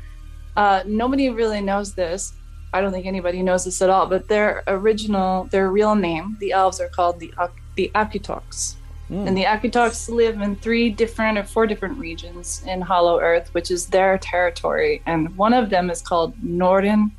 uh, 0.58 0.84
nobody 0.86 1.30
really 1.30 1.62
knows 1.62 1.94
this. 1.94 2.34
I 2.74 2.82
don't 2.82 2.92
think 2.92 3.06
anybody 3.06 3.42
knows 3.42 3.66
this 3.66 3.82
at 3.82 3.90
all. 3.90 4.08
But 4.08 4.28
their 4.28 4.64
original, 4.68 5.46
their 5.46 5.70
real 5.70 5.96
name, 5.96 6.38
the 6.40 6.52
elves 6.54 6.80
are 6.80 6.90
called 6.90 7.20
the 7.20 7.34
the 7.76 7.92
Akutoks. 7.96 8.76
And 9.12 9.36
the 9.36 9.44
Akutoks 9.44 10.08
live 10.08 10.40
in 10.40 10.56
three 10.56 10.90
different 10.90 11.38
or 11.38 11.44
four 11.44 11.68
different 11.68 11.98
regions 11.98 12.64
in 12.66 12.80
Hollow 12.80 13.20
Earth, 13.20 13.54
which 13.54 13.70
is 13.70 13.88
their 13.88 14.18
territory. 14.18 15.02
And 15.06 15.36
one 15.36 15.52
of 15.52 15.70
them 15.70 15.90
is 15.90 16.02
called 16.02 16.34
Norden. 16.42 17.12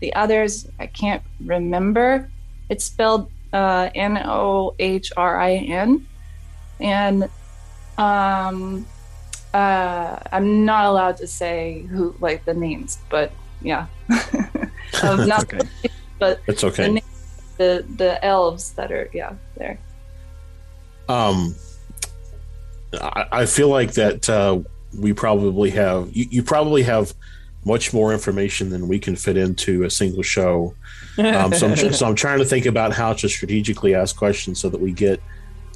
The 0.00 0.14
others, 0.14 0.66
I 0.80 0.86
can't 0.86 1.22
remember. 1.44 2.30
It's 2.70 2.86
spelled 2.86 3.30
uh, 3.54 3.88
N 3.94 4.18
O 4.18 4.74
H 4.78 5.12
R 5.16 5.40
I 5.40 5.54
N. 5.54 6.06
And 6.80 7.30
um, 7.96 8.84
uh, 9.54 10.18
I'm 10.32 10.64
not 10.64 10.86
allowed 10.86 11.16
to 11.18 11.26
say 11.26 11.86
who, 11.88 12.14
like 12.20 12.44
the 12.44 12.52
names, 12.52 12.98
but 13.08 13.32
yeah. 13.62 13.86
not 15.02 15.44
okay. 15.44 15.60
but 16.18 16.40
it's 16.46 16.60
the, 16.60 16.66
okay. 16.68 16.92
na- 16.92 17.00
the 17.56 17.84
the 17.96 18.22
elves 18.24 18.72
that 18.72 18.92
are 18.92 19.08
yeah 19.12 19.32
there. 19.56 19.78
Um, 21.08 21.54
I, 23.00 23.26
I 23.32 23.46
feel 23.46 23.68
like 23.68 23.92
that 23.92 24.28
uh, 24.28 24.60
we 24.98 25.12
probably 25.12 25.70
have 25.70 26.14
you, 26.14 26.26
you 26.30 26.42
probably 26.42 26.82
have 26.82 27.14
much 27.64 27.92
more 27.92 28.12
information 28.12 28.70
than 28.70 28.88
we 28.88 28.98
can 28.98 29.16
fit 29.16 29.36
into 29.36 29.84
a 29.84 29.90
single 29.90 30.22
show. 30.22 30.74
Um, 31.18 31.52
so, 31.52 31.68
I'm, 31.68 31.76
so 31.92 32.06
I'm 32.06 32.14
trying 32.14 32.38
to 32.38 32.44
think 32.44 32.66
about 32.66 32.92
how 32.92 33.12
to 33.14 33.28
strategically 33.28 33.94
ask 33.94 34.16
questions 34.16 34.60
so 34.60 34.68
that 34.68 34.80
we 34.80 34.92
get, 34.92 35.20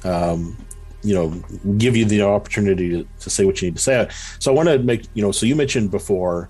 um, 0.03 0.57
you 1.01 1.15
know, 1.15 1.29
give 1.77 1.95
you 1.95 2.05
the 2.05 2.21
opportunity 2.21 2.89
to, 2.89 3.07
to 3.21 3.29
say 3.29 3.45
what 3.45 3.61
you 3.61 3.67
need 3.67 3.75
to 3.75 3.81
say. 3.81 4.07
So 4.39 4.51
I 4.51 4.55
want 4.55 4.69
to 4.69 4.79
make, 4.79 5.05
you 5.13 5.21
know, 5.21 5.31
so 5.31 5.45
you 5.45 5.55
mentioned 5.55 5.91
before 5.91 6.49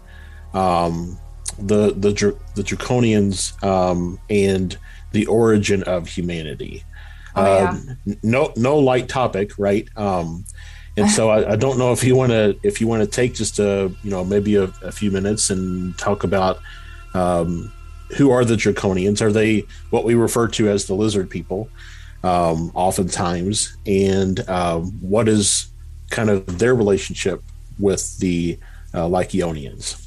um, 0.53 1.17
the 1.57 1.91
the 1.93 2.35
the 2.55 2.63
Draconians 2.63 3.61
um, 3.63 4.19
and 4.29 4.77
the 5.11 5.25
origin 5.27 5.83
of 5.83 6.07
humanity. 6.07 6.83
Oh, 7.35 7.45
yeah. 7.45 7.69
Um, 7.69 7.97
no 8.23 8.53
no 8.55 8.77
light 8.77 9.07
topic, 9.07 9.51
right? 9.57 9.87
Um, 9.95 10.45
and 10.99 11.09
so 11.09 11.29
I, 11.29 11.53
I 11.53 11.55
don't 11.63 11.77
know 11.77 11.91
if 11.91 12.03
you 12.03 12.15
want 12.15 12.31
to 12.31 12.57
if 12.63 12.79
you 12.81 12.87
want 12.87 13.01
to 13.03 13.07
take 13.07 13.33
just 13.33 13.59
a 13.59 13.91
you 14.03 14.11
know 14.11 14.23
maybe 14.23 14.55
a, 14.55 14.63
a 14.83 14.91
few 14.91 15.11
minutes 15.11 15.49
and 15.49 15.97
talk 15.97 16.23
about 16.23 16.59
um, 17.13 17.71
who 18.17 18.31
are 18.31 18.45
the 18.45 18.55
Draconians? 18.55 19.21
Are 19.21 19.31
they 19.31 19.65
what 19.89 20.03
we 20.03 20.15
refer 20.15 20.47
to 20.49 20.69
as 20.69 20.85
the 20.85 20.93
lizard 20.93 21.29
people? 21.29 21.69
Um, 22.23 22.71
oftentimes, 22.73 23.77
and 23.85 24.47
um, 24.49 24.91
what 24.99 25.29
is 25.29 25.67
kind 26.09 26.29
of 26.29 26.59
their 26.59 26.75
relationship 26.75 27.41
with 27.77 28.17
the 28.19 28.59
uh, 28.93 29.05
Lycaonians? 29.05 30.05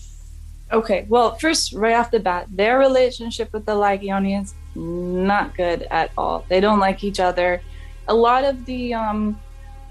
Okay, 0.73 1.07
well, 1.09 1.37
first, 1.37 1.73
right 1.73 1.95
off 1.95 2.11
the 2.11 2.21
bat, 2.21 2.49
their 2.51 2.79
relationship 2.79 3.53
with 3.53 3.65
the 3.65 3.75
Lycaonians 3.75 4.53
not 4.75 5.55
good 5.57 5.83
at 5.91 6.11
all. 6.17 6.45
They 6.49 6.61
don't 6.61 6.79
like 6.79 7.05
each 7.05 7.21
other. 7.21 7.63
A 8.09 8.15
lot 8.15 8.45
of 8.45 8.65
the 8.65 8.95
um, 8.95 9.39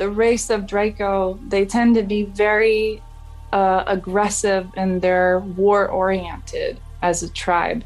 the 0.01 0.09
race 0.09 0.49
of 0.49 0.65
Draco, 0.65 1.37
they 1.47 1.63
tend 1.63 1.93
to 1.93 2.01
be 2.01 2.23
very 2.23 3.03
uh, 3.53 3.83
aggressive 3.85 4.67
and 4.75 4.99
they're 4.99 5.37
war 5.41 5.89
oriented 5.89 6.79
as 7.03 7.21
a 7.21 7.29
tribe, 7.29 7.83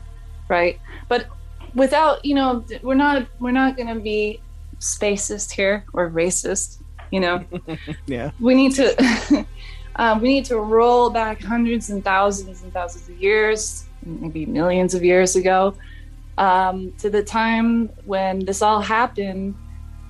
right? 0.47 0.79
But 1.09 1.27
without, 1.73 2.23
you 2.23 2.33
know, 2.33 2.63
we're 2.81 2.95
not 2.95 3.27
we're 3.41 3.51
not 3.51 3.75
going 3.75 3.93
to 3.93 3.99
be 3.99 4.39
spacist 4.79 5.51
here 5.51 5.83
or 5.91 6.09
racist, 6.09 6.81
you 7.11 7.19
know. 7.19 7.43
Yeah. 8.05 8.31
we 8.39 8.55
need 8.55 8.71
to 8.75 9.45
um, 9.97 10.21
we 10.21 10.29
need 10.29 10.45
to 10.45 10.59
roll 10.59 11.09
back 11.09 11.41
hundreds 11.41 11.89
and 11.89 12.01
thousands 12.01 12.63
and 12.63 12.71
thousands 12.71 13.09
of 13.09 13.21
years, 13.21 13.87
maybe 14.05 14.45
millions 14.45 14.93
of 14.93 15.03
years 15.03 15.35
ago, 15.35 15.75
um, 16.37 16.93
to 16.99 17.09
the 17.09 17.21
time 17.21 17.89
when 18.05 18.45
this 18.45 18.61
all 18.61 18.79
happened. 18.79 19.53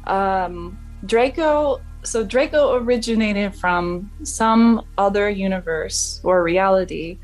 Um, 0.05 0.77
Draco, 1.05 1.81
so 2.05 2.23
Draco 2.23 2.75
originated 2.75 3.55
from 3.55 4.11
some 4.23 4.85
other 4.97 5.29
universe 5.29 6.19
or 6.23 6.43
reality, 6.43 7.17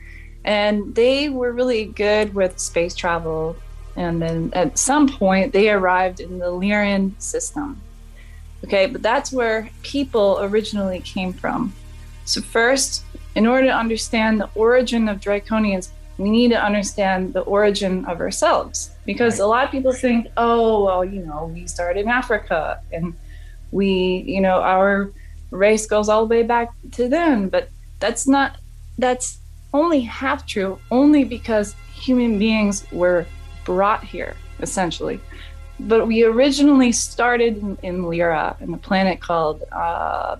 and 0.43 0.93
they 0.95 1.29
were 1.29 1.51
really 1.51 1.85
good 1.85 2.33
with 2.33 2.59
space 2.59 2.95
travel. 2.95 3.55
And 3.95 4.21
then 4.21 4.51
at 4.53 4.77
some 4.77 5.07
point, 5.07 5.53
they 5.53 5.69
arrived 5.69 6.19
in 6.19 6.39
the 6.39 6.47
Lyran 6.47 7.21
system. 7.21 7.81
Okay, 8.63 8.85
but 8.85 9.01
that's 9.01 9.31
where 9.31 9.69
people 9.83 10.39
originally 10.41 11.01
came 11.01 11.33
from. 11.33 11.73
So, 12.25 12.41
first, 12.41 13.03
in 13.35 13.47
order 13.47 13.67
to 13.67 13.73
understand 13.73 14.39
the 14.39 14.50
origin 14.55 15.09
of 15.09 15.19
Draconians, 15.19 15.89
we 16.17 16.29
need 16.29 16.50
to 16.50 16.63
understand 16.63 17.33
the 17.33 17.41
origin 17.41 18.05
of 18.05 18.21
ourselves. 18.21 18.91
Because 19.05 19.39
a 19.39 19.47
lot 19.47 19.65
of 19.65 19.71
people 19.71 19.93
think, 19.93 20.27
oh, 20.38 20.83
well, 20.85 21.03
you 21.03 21.25
know, 21.25 21.51
we 21.53 21.65
started 21.67 22.01
in 22.01 22.07
Africa 22.07 22.79
and 22.91 23.15
we, 23.71 24.23
you 24.27 24.41
know, 24.41 24.61
our 24.61 25.11
race 25.51 25.85
goes 25.85 26.09
all 26.09 26.25
the 26.25 26.35
way 26.35 26.43
back 26.43 26.69
to 26.93 27.07
them. 27.07 27.49
But 27.49 27.69
that's 27.99 28.27
not, 28.27 28.57
that's 28.97 29.39
only 29.73 30.01
half 30.01 30.45
true, 30.45 30.79
only 30.91 31.23
because 31.23 31.75
human 31.93 32.39
beings 32.39 32.85
were 32.91 33.25
brought 33.65 34.03
here, 34.03 34.35
essentially. 34.59 35.19
But 35.79 36.07
we 36.07 36.23
originally 36.23 36.91
started 36.91 37.57
in, 37.57 37.77
in 37.81 38.03
Lyra, 38.03 38.55
in 38.59 38.73
a 38.73 38.77
planet 38.77 39.19
called 39.19 39.63
uh. 39.71 40.37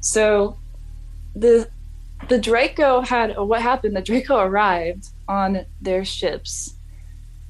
So 0.00 0.56
the 1.34 1.68
the 2.28 2.38
Draco 2.38 3.00
had 3.00 3.36
what 3.38 3.62
happened? 3.62 3.96
The 3.96 4.02
Draco 4.02 4.38
arrived 4.38 5.08
on 5.28 5.64
their 5.80 6.04
ships 6.04 6.74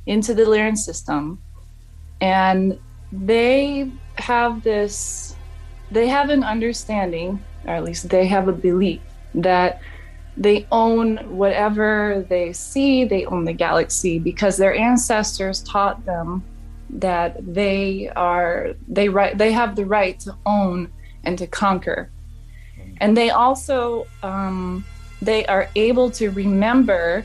into 0.07 0.35
the 0.35 0.45
Lyran 0.45 0.77
system, 0.77 1.39
and 2.21 2.79
they 3.13 3.91
have 4.17 4.63
this. 4.63 5.37
They 5.91 6.09
have 6.09 6.31
an 6.31 6.43
understanding, 6.43 7.43
or 7.65 7.75
at 7.75 7.85
least 7.85 8.09
they 8.09 8.27
have 8.27 8.49
a 8.49 8.53
belief 8.53 9.01
that 9.35 9.81
they 10.37 10.67
own 10.73 11.17
whatever 11.37 12.27
they 12.29 12.53
see. 12.53 13.05
They 13.05 13.25
own 13.27 13.45
the 13.45 13.53
galaxy 13.53 14.19
because 14.19 14.57
their 14.57 14.75
ancestors 14.75 15.63
taught 15.63 16.05
them 16.05 16.45
that 16.91 17.37
they 17.55 18.11
are 18.15 18.75
they 18.89 19.09
right 19.09 19.37
they 19.37 19.53
have 19.53 19.75
the 19.75 19.85
right 19.85 20.21
to 20.21 20.35
own 20.47 20.91
and 21.25 21.37
to 21.37 21.47
conquer 21.47 22.11
and 23.01 23.17
they 23.17 23.31
also 23.31 24.07
um, 24.23 24.85
they 25.21 25.45
are 25.47 25.69
able 25.75 26.11
to 26.11 26.31
remember 26.31 27.25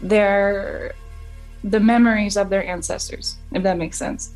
their 0.00 0.94
the 1.64 1.80
memories 1.80 2.36
of 2.36 2.50
their 2.50 2.64
ancestors 2.66 3.38
if 3.52 3.62
that 3.62 3.78
makes 3.78 3.96
sense 3.96 4.34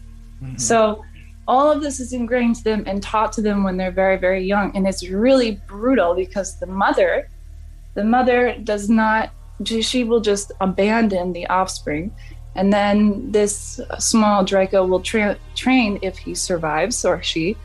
so 0.57 1.05
all 1.48 1.70
of 1.70 1.83
this 1.83 2.00
is 2.00 2.12
ingrained 2.12 2.57
to 2.57 2.64
them 2.64 2.85
and 2.87 3.03
taught 3.03 3.33
to 3.33 3.42
them 3.42 3.64
when 3.64 3.76
they're 3.76 3.90
very 3.90 4.16
very 4.16 4.44
young 4.44 4.74
and 4.76 4.87
it's 4.87 5.07
really 5.09 5.61
brutal 5.66 6.14
because 6.14 6.59
the 6.59 6.66
mother 6.66 7.29
the 7.94 8.05
mother 8.05 8.57
does 8.64 8.88
not 8.88 9.33
she 9.64 10.05
will 10.05 10.20
just 10.20 10.53
abandon 10.61 11.33
the 11.33 11.46
offspring 11.48 12.14
and 12.57 12.72
then 12.72 13.31
this 13.31 13.81
small 13.98 14.44
draco 14.44 14.85
will 14.87 15.00
tra- 15.00 15.38
train 15.55 15.98
if 16.03 16.16
he 16.18 16.35
survives 16.35 17.05
or 17.05 17.22
she 17.22 17.57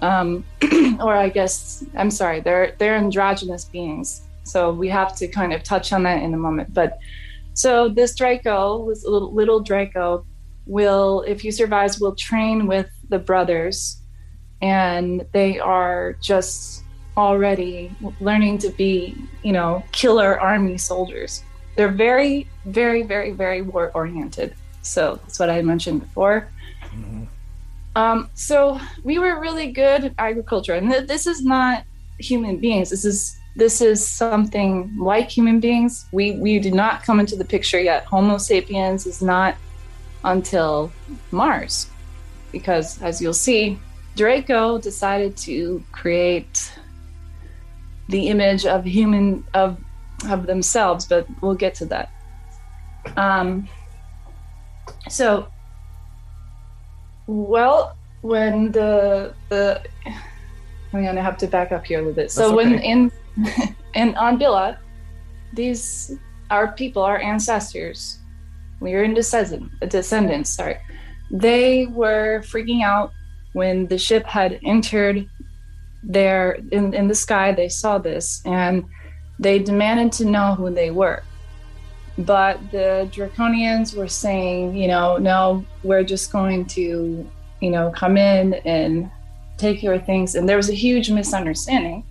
um, 0.00 0.44
or 1.00 1.14
I 1.14 1.28
guess 1.28 1.84
I'm 1.94 2.10
sorry, 2.10 2.40
they're 2.40 2.74
they're 2.78 2.96
androgynous 2.96 3.64
beings. 3.64 4.22
So 4.44 4.72
we 4.72 4.88
have 4.88 5.16
to 5.16 5.28
kind 5.28 5.52
of 5.52 5.62
touch 5.62 5.92
on 5.92 6.02
that 6.02 6.22
in 6.22 6.34
a 6.34 6.36
moment. 6.36 6.74
But 6.74 6.98
so 7.54 7.88
this 7.88 8.14
Draco, 8.14 8.88
this 8.88 9.04
little, 9.04 9.32
little 9.32 9.60
Draco, 9.60 10.26
will, 10.66 11.22
if 11.26 11.40
he 11.40 11.50
survives, 11.50 12.00
will 12.00 12.14
train 12.14 12.66
with 12.66 12.88
the 13.08 13.18
brothers, 13.18 14.00
and 14.62 15.26
they 15.32 15.58
are 15.58 16.16
just 16.20 16.84
already 17.16 17.94
learning 18.20 18.58
to 18.58 18.70
be, 18.70 19.16
you 19.42 19.52
know, 19.52 19.82
killer 19.92 20.40
army 20.40 20.78
soldiers. 20.78 21.44
They're 21.76 21.92
very, 21.92 22.48
very, 22.66 23.02
very, 23.02 23.32
very 23.32 23.62
war 23.62 23.90
oriented. 23.94 24.54
So 24.82 25.18
that's 25.22 25.38
what 25.38 25.50
I 25.50 25.62
mentioned 25.62 26.00
before. 26.00 26.48
Um, 27.96 28.28
so 28.34 28.80
we 29.04 29.18
were 29.18 29.40
really 29.40 29.70
good 29.70 30.04
at 30.04 30.14
agriculture, 30.18 30.74
and 30.74 30.90
th- 30.90 31.06
this 31.06 31.26
is 31.26 31.44
not 31.44 31.84
human 32.18 32.58
beings. 32.58 32.90
This 32.90 33.04
is 33.04 33.36
this 33.56 33.80
is 33.80 34.04
something 34.04 34.96
like 34.98 35.30
human 35.30 35.60
beings. 35.60 36.06
We 36.10 36.32
we 36.32 36.58
do 36.58 36.72
not 36.72 37.04
come 37.04 37.20
into 37.20 37.36
the 37.36 37.44
picture 37.44 37.80
yet. 37.80 38.04
Homo 38.04 38.38
sapiens 38.38 39.06
is 39.06 39.22
not 39.22 39.54
until 40.24 40.90
Mars, 41.30 41.90
because 42.50 43.00
as 43.02 43.20
you'll 43.20 43.32
see, 43.32 43.78
Draco 44.16 44.78
decided 44.78 45.36
to 45.38 45.82
create 45.92 46.72
the 48.08 48.28
image 48.28 48.66
of 48.66 48.84
human 48.84 49.44
of 49.54 49.78
of 50.28 50.46
themselves, 50.46 51.04
but 51.06 51.26
we'll 51.40 51.54
get 51.54 51.74
to 51.76 51.86
that. 51.86 52.10
Um, 53.16 53.68
so 55.08 55.48
well, 57.26 57.96
when 58.22 58.72
the 58.72 59.34
the 59.48 59.82
I'm 60.92 61.04
gonna 61.04 61.22
have 61.22 61.36
to 61.38 61.46
back 61.46 61.72
up 61.72 61.84
here 61.84 61.98
a 61.98 62.02
little 62.02 62.14
bit. 62.14 62.30
So 62.30 62.48
That's 62.48 62.56
when 62.56 62.78
in 62.78 63.12
in 63.94 64.14
on 64.16 64.38
Bila, 64.38 64.78
these 65.52 66.16
our 66.50 66.72
people, 66.72 67.02
our 67.02 67.18
ancestors, 67.18 68.18
are 68.92 69.02
in 69.02 69.14
descendant, 69.14 69.70
descendants. 69.88 70.50
Sorry, 70.50 70.76
they 71.30 71.86
were 71.86 72.42
freaking 72.44 72.82
out 72.82 73.12
when 73.54 73.86
the 73.86 73.96
ship 73.96 74.26
had 74.26 74.60
entered 74.62 75.26
their 76.02 76.58
in 76.70 76.92
in 76.92 77.08
the 77.08 77.14
sky. 77.14 77.52
They 77.52 77.70
saw 77.70 77.96
this 77.96 78.42
and 78.44 78.84
they 79.38 79.58
demanded 79.58 80.12
to 80.12 80.24
know 80.26 80.54
who 80.54 80.70
they 80.70 80.90
were. 80.90 81.22
But 82.18 82.60
the 82.70 83.08
Draconians 83.10 83.96
were 83.96 84.08
saying, 84.08 84.76
you 84.76 84.86
know, 84.86 85.16
no, 85.16 85.64
we're 85.82 86.04
just 86.04 86.30
going 86.30 86.66
to, 86.66 87.28
you 87.60 87.70
know, 87.70 87.90
come 87.90 88.16
in 88.16 88.54
and 88.64 89.10
take 89.56 89.82
your 89.82 89.98
things. 89.98 90.34
And 90.34 90.48
there 90.48 90.56
was 90.56 90.70
a 90.70 90.74
huge 90.74 91.10
misunderstanding. 91.10 92.04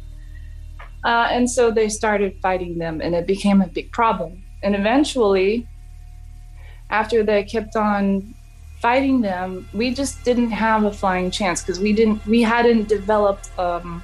Uh, 1.05 1.27
and 1.31 1.49
so 1.49 1.71
they 1.71 1.89
started 1.89 2.35
fighting 2.41 2.77
them, 2.77 3.01
and 3.01 3.13
it 3.13 3.27
became 3.27 3.61
a 3.61 3.67
big 3.67 3.91
problem. 3.91 4.43
And 4.61 4.75
eventually, 4.75 5.67
after 6.93 7.23
they 7.23 7.43
kept 7.43 7.75
on 7.75 8.33
fighting 8.79 9.19
them, 9.19 9.67
we 9.73 9.93
just 9.93 10.23
didn't 10.23 10.51
have 10.51 10.83
a 10.83 10.93
flying 10.93 11.31
chance 11.31 11.61
because 11.61 11.79
we 11.79 11.91
didn't, 11.91 12.23
we 12.27 12.41
hadn't 12.43 12.87
developed 12.87 13.49
um, 13.57 14.03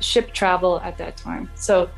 ship 0.00 0.32
travel 0.32 0.80
at 0.80 0.98
that 0.98 1.16
time. 1.16 1.48
So 1.54 1.88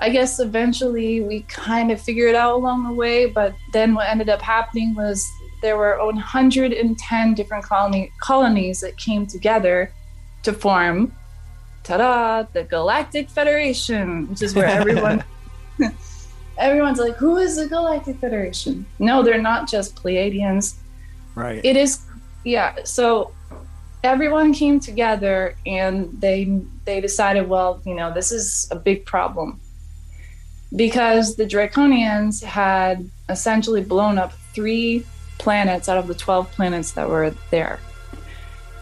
I 0.00 0.10
guess 0.10 0.40
eventually 0.40 1.20
we 1.20 1.42
kind 1.42 1.92
of 1.92 2.00
figured 2.00 2.30
it 2.30 2.34
out 2.34 2.56
along 2.56 2.88
the 2.88 2.92
way, 2.92 3.26
but 3.26 3.54
then 3.72 3.94
what 3.94 4.08
ended 4.08 4.28
up 4.28 4.42
happening 4.42 4.96
was 4.96 5.24
there 5.62 5.76
were 5.76 5.96
110 6.04 7.34
different 7.34 7.64
colony, 7.64 8.10
colonies 8.20 8.80
that 8.80 8.96
came 8.96 9.26
together 9.26 9.92
to 10.42 10.52
form, 10.52 11.14
ta-da, 11.84 12.42
the 12.52 12.64
Galactic 12.64 13.30
Federation, 13.30 14.28
which 14.28 14.42
is 14.42 14.56
where 14.56 14.66
everyone 14.66 15.22
everyone's 16.58 16.98
like, 16.98 17.16
who 17.16 17.36
is 17.36 17.56
the 17.56 17.66
Galactic 17.66 18.18
Federation? 18.18 18.86
No, 18.98 19.22
they're 19.22 19.40
not 19.40 19.68
just 19.68 19.96
Pleiadians. 19.96 20.76
Right. 21.34 21.60
It 21.64 21.76
is, 21.76 22.00
yeah. 22.44 22.76
So 22.84 23.32
everyone 24.02 24.52
came 24.52 24.80
together 24.80 25.56
and 25.66 26.10
they 26.20 26.60
they 26.84 27.00
decided, 27.00 27.48
well, 27.48 27.80
you 27.84 27.94
know, 27.94 28.12
this 28.12 28.32
is 28.32 28.68
a 28.70 28.76
big 28.76 29.04
problem 29.04 29.60
because 30.74 31.36
the 31.36 31.44
Draconians 31.44 32.42
had 32.42 33.08
essentially 33.28 33.82
blown 33.82 34.18
up 34.18 34.32
three 34.54 35.04
planets 35.38 35.88
out 35.88 35.98
of 35.98 36.06
the 36.06 36.14
12 36.14 36.50
planets 36.52 36.92
that 36.92 37.08
were 37.08 37.34
there. 37.50 37.78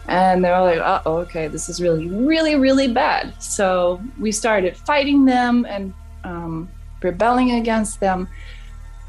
And 0.07 0.45
they 0.45 0.49
were 0.49 0.61
like, 0.61 0.79
uh 0.79 1.01
oh, 1.05 1.17
okay, 1.17 1.47
this 1.47 1.67
is 1.67 1.81
really, 1.81 2.07
really, 2.07 2.55
really 2.55 2.87
bad. 2.87 3.41
So 3.41 4.01
we 4.19 4.31
started 4.31 4.77
fighting 4.77 5.25
them 5.25 5.65
and 5.67 5.93
um, 6.23 6.69
rebelling 7.01 7.51
against 7.51 7.99
them. 7.99 8.27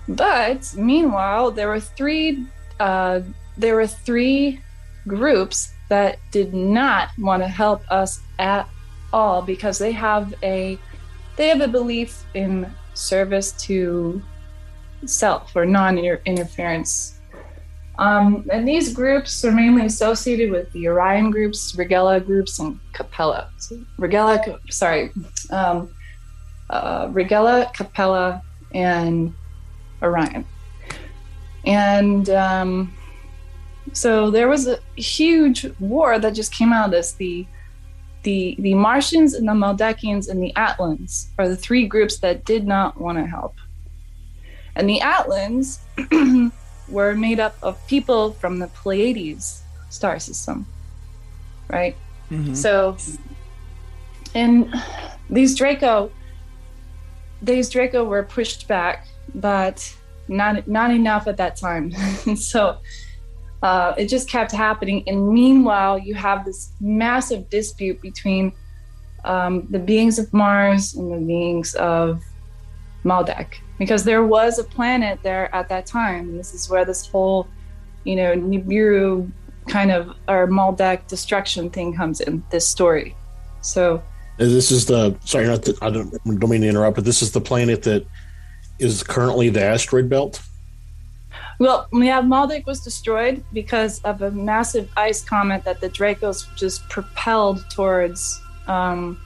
But 0.09 0.73
meanwhile, 0.77 1.51
there 1.51 1.69
were 1.69 1.81
three 1.81 2.47
uh, 2.79 3.21
there 3.57 3.75
were 3.75 3.87
three 3.87 4.61
groups 5.09 5.73
that 5.89 6.19
did 6.31 6.53
not 6.53 7.09
want 7.19 7.43
to 7.43 7.49
help 7.49 7.83
us 7.91 8.21
at 8.39 8.69
all 9.13 9.41
because 9.41 9.79
they 9.79 9.93
have 9.93 10.35
a 10.43 10.79
they 11.37 11.49
have 11.49 11.61
a 11.61 11.69
belief 11.69 12.25
in 12.35 12.71
service 12.95 13.53
to 13.53 14.23
self 15.07 15.55
or 15.55 15.65
non-interference 15.65 17.17
um, 17.99 18.47
and 18.53 18.69
these 18.69 18.93
groups 18.93 19.45
are 19.45 19.53
mainly 19.53 19.87
associated 19.87 20.51
with 20.51 20.71
the 20.73 20.89
Orion 20.89 21.31
groups, 21.31 21.73
Regella 21.77 22.25
groups, 22.25 22.59
and 22.59 22.79
Capella. 22.93 23.51
So 23.57 23.79
Regella, 23.99 24.59
sorry, 24.71 25.13
um, 25.51 25.95
uh, 26.71 27.07
Regella, 27.09 27.73
Capella, 27.73 28.43
and 28.75 29.35
Orion. 30.03 30.45
And 31.65 32.29
um, 32.31 32.95
so 33.93 34.31
there 34.31 34.49
was 34.49 34.67
a 34.67 34.79
huge 34.97 35.67
war 35.81 36.19
that 36.19 36.31
just 36.35 36.53
came 36.53 36.73
out 36.73 36.87
of 36.87 36.91
this. 36.93 37.13
The 37.13 37.47
the 38.23 38.57
the 38.59 38.75
Martians 38.75 39.35
and 39.35 39.49
the 39.49 39.53
Maldekians 39.53 40.29
and 40.29 40.43
the 40.43 40.53
Atlans 40.57 41.29
are 41.39 41.49
the 41.49 41.57
three 41.57 41.87
groups 41.87 42.19
that 42.19 42.45
did 42.45 42.67
not 42.67 43.01
want 43.01 43.19
to 43.19 43.27
help. 43.27 43.55
And 44.75 44.89
the 44.89 45.01
Atlans 45.01 45.79
were 46.89 47.15
made 47.15 47.41
up 47.41 47.57
of 47.63 47.85
people 47.87 48.33
from 48.33 48.59
the 48.59 48.67
Pleiades 48.69 49.63
star 49.91 50.19
system, 50.19 50.67
right? 51.69 51.97
Mhm. 52.31 52.57
So, 52.57 52.97
and 54.35 54.75
these 55.31 55.55
Draco, 55.55 56.11
these 57.43 57.69
Draco 57.71 58.05
were 58.05 58.23
pushed 58.23 58.69
back, 58.69 59.07
but 59.35 59.95
not 60.29 60.67
not 60.67 60.91
enough 60.91 61.27
at 61.27 61.37
that 61.37 61.57
time. 61.57 61.93
so, 62.37 62.79
uh, 63.63 63.95
it 63.97 64.07
just 64.07 64.29
kept 64.29 64.53
happening. 64.53 65.03
And 65.07 65.29
meanwhile, 65.29 65.99
you 65.99 66.15
have 66.15 66.45
this 66.45 66.73
massive 66.81 67.49
dispute 67.51 68.01
between 68.01 68.53
um, 69.25 69.67
the 69.71 69.79
beings 69.79 70.19
of 70.19 70.33
Mars 70.33 70.95
and 70.95 71.13
the 71.13 71.27
beings 71.27 71.75
of 71.75 72.23
Maldek, 73.05 73.57
because 73.79 74.05
there 74.05 74.25
was 74.25 74.59
a 74.59 74.65
planet 74.65 75.19
there 75.23 75.55
at 75.55 75.69
that 75.69 75.87
time. 75.87 76.29
And 76.29 76.39
this 76.39 76.55
is 76.55 76.69
where 76.71 76.85
this 76.85 77.07
whole, 77.07 77.49
you 78.05 78.17
know, 78.17 78.35
Nibiru 78.35 79.31
kind 79.69 79.91
of 79.91 80.09
or 80.29 80.47
Maldek 80.47 81.07
destruction 81.09 81.71
thing 81.71 81.95
comes 81.95 82.21
in 82.21 82.45
this 82.51 82.69
story. 82.69 83.17
So 83.63 84.03
This 84.39 84.71
is 84.71 84.87
the 84.87 85.17
sorry, 85.25 85.47
not 85.47 85.63
the, 85.63 85.77
I 85.81 85.91
don't, 85.91 86.11
don't 86.25 86.51
mean 86.51 86.61
to 86.61 86.69
interrupt, 86.69 86.97
but 86.97 87.05
this 87.05 87.23
is 87.23 87.33
the 87.33 87.41
planet 87.41 87.83
that 87.85 88.07
is 88.79 89.03
currently 89.03 89.49
the 89.49 89.63
asteroid 89.63 90.09
belt. 90.09 90.43
Well, 91.59 91.89
yeah, 91.93 92.21
Maldek 92.21 92.67
was 92.67 92.81
destroyed 92.81 93.43
because 93.53 94.01
of 94.03 94.21
a 94.21 94.31
massive 94.31 94.91
ice 94.97 95.25
comet 95.25 95.65
that 95.65 95.81
the 95.81 95.89
Dracos 95.89 96.55
just 96.55 96.87
propelled 96.89 97.65
towards. 97.71 98.41
Um, 98.67 99.19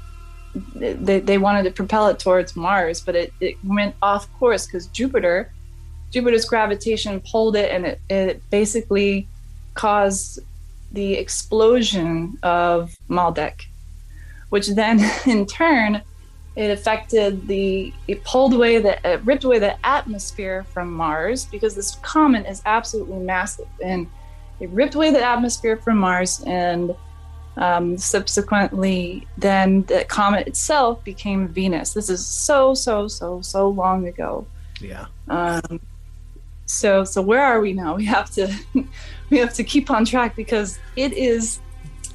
they, 0.75 1.21
they 1.21 1.39
wanted 1.39 1.65
to 1.65 1.71
propel 1.71 2.09
it 2.09 2.19
towards 2.19 2.55
Mars, 2.55 3.01
but 3.01 3.17
it, 3.17 3.33
it 3.41 3.57
went 3.65 3.95
off 4.03 4.33
course 4.39 4.67
because 4.67 4.87
Jupiter, 4.89 5.53
Jupiter's 6.13 6.45
gravitation 6.45 7.21
pulled 7.21 7.57
it, 7.57 7.71
and 7.73 7.87
it, 7.87 8.01
it 8.09 8.51
basically 8.51 9.29
caused 9.75 10.41
the 10.93 11.15
explosion 11.15 12.39
of 12.43 12.95
Maldek, 13.09 13.67
which 14.51 14.69
then 14.69 15.01
in 15.27 15.47
turn 15.47 16.03
it 16.57 16.71
affected 16.71 17.47
the 17.47 17.93
it 18.09 18.23
pulled 18.25 18.53
away 18.53 18.79
the 18.79 18.99
it 19.09 19.25
ripped 19.25 19.45
away 19.45 19.59
the 19.59 19.87
atmosphere 19.87 20.65
from 20.65 20.93
mars 20.93 21.45
because 21.47 21.75
this 21.75 21.97
comet 22.03 22.47
is 22.47 22.61
absolutely 22.67 23.19
massive. 23.19 23.69
And 23.83 24.09
it 24.59 24.69
ripped 24.71 24.95
away 24.95 25.11
the 25.11 25.25
atmosphere 25.25 25.77
from 25.77 25.99
mars 25.99 26.43
and 26.47 26.95
um, 27.57 27.97
subsequently 27.99 29.27
then 29.39 29.83
the 29.83 30.05
comet 30.05 30.49
itself 30.49 31.03
became 31.05 31.49
venus. 31.49 31.95
This 31.95 32.11
is 32.11 32.27
so 32.27 32.75
so 32.75 33.07
so 33.07 33.41
so 33.43 33.69
long 33.69 34.09
ago. 34.09 34.47
Yeah. 34.81 35.07
um, 35.29 35.81
so 36.67 37.05
so 37.05 37.23
where 37.23 37.43
are 37.43 37.61
we 37.61 37.73
now? 37.73 37.97
We 38.01 38.07
have 38.07 38.31
to 38.33 38.53
we 39.31 39.39
have 39.39 39.55
to 39.55 39.65
keep 39.65 39.91
on 39.91 40.05
track 40.05 40.35
because 40.35 40.81
it 40.97 41.13
is 41.13 41.61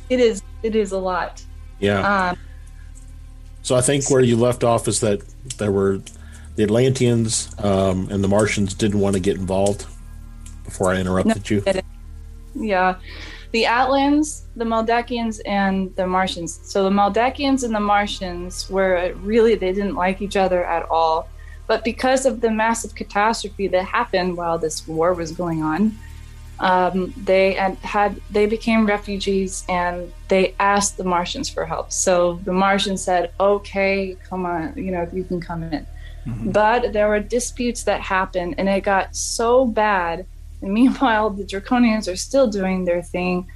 it 0.09 0.19
is 0.19 0.43
it 0.61 0.75
is 0.75 0.91
a 0.91 0.99
lot 0.99 1.41
Yeah. 1.79 2.29
um, 2.29 2.37
So 3.61 3.75
I 3.75 3.81
think 3.81 4.09
where 4.09 4.21
you 4.21 4.37
left 4.37 4.63
off 4.63 4.87
is 4.87 4.99
that 5.01 5.21
there 5.57 5.71
were 5.71 6.01
the 6.55 6.63
Atlanteans 6.63 7.53
um, 7.63 8.07
and 8.09 8.23
the 8.23 8.27
Martians 8.27 8.73
didn't 8.73 8.99
want 8.99 9.15
to 9.15 9.19
get 9.19 9.37
involved. 9.37 9.85
Before 10.63 10.91
I 10.91 10.97
interrupted 10.99 11.49
you, 11.49 11.63
Yeah. 12.55 12.95
The 13.51 13.65
Atlans, 13.65 14.43
the 14.55 14.65
Maldekians, 14.65 15.39
and 15.45 15.95
the 15.95 16.07
Martians. 16.07 16.59
So 16.63 16.83
the 16.83 16.89
Maldekians 16.89 17.63
and 17.63 17.73
the 17.73 17.79
Martians 17.79 18.69
were 18.69 19.13
really, 19.21 19.55
they 19.55 19.71
didn't 19.71 19.95
like 19.95 20.21
each 20.21 20.35
other 20.35 20.65
at 20.65 20.89
all. 20.89 21.29
But 21.67 21.83
because 21.83 22.25
of 22.25 22.41
the 22.41 22.51
massive 22.51 22.95
catastrophe 22.95 23.67
that 23.69 23.85
happened 23.85 24.37
while 24.37 24.57
this 24.57 24.87
war 24.87 25.13
was 25.13 25.31
going 25.31 25.63
on, 25.63 25.95
um, 26.59 27.13
they 27.17 27.53
had, 27.53 27.75
had 27.77 28.21
they 28.31 28.45
became 28.45 28.85
refugees 28.85 29.65
and 29.67 30.11
they 30.29 30.55
asked 30.59 30.97
the 30.97 31.03
Martians 31.03 31.49
for 31.49 31.65
help. 31.65 31.91
So 31.91 32.39
the 32.45 32.53
Martians 32.53 33.03
said, 33.03 33.31
"Okay, 33.39 34.17
come 34.29 34.45
on, 34.45 34.73
you 34.77 34.91
know, 34.91 35.07
you 35.11 35.23
can 35.23 35.41
come 35.41 35.63
in." 35.63 35.85
But 36.25 36.93
there 36.93 37.07
were 37.07 37.19
disputes 37.19 37.83
that 37.83 38.01
happened, 38.01 38.55
and 38.57 38.67
it 38.67 38.83
got 38.83 39.15
so 39.15 39.65
bad. 39.65 40.25
And 40.61 40.73
meanwhile, 40.73 41.29
the 41.29 41.43
Draconians 41.43 42.11
are 42.11 42.15
still 42.15 42.47
doing 42.47 42.85
their 42.85 43.01
thing. 43.01 43.47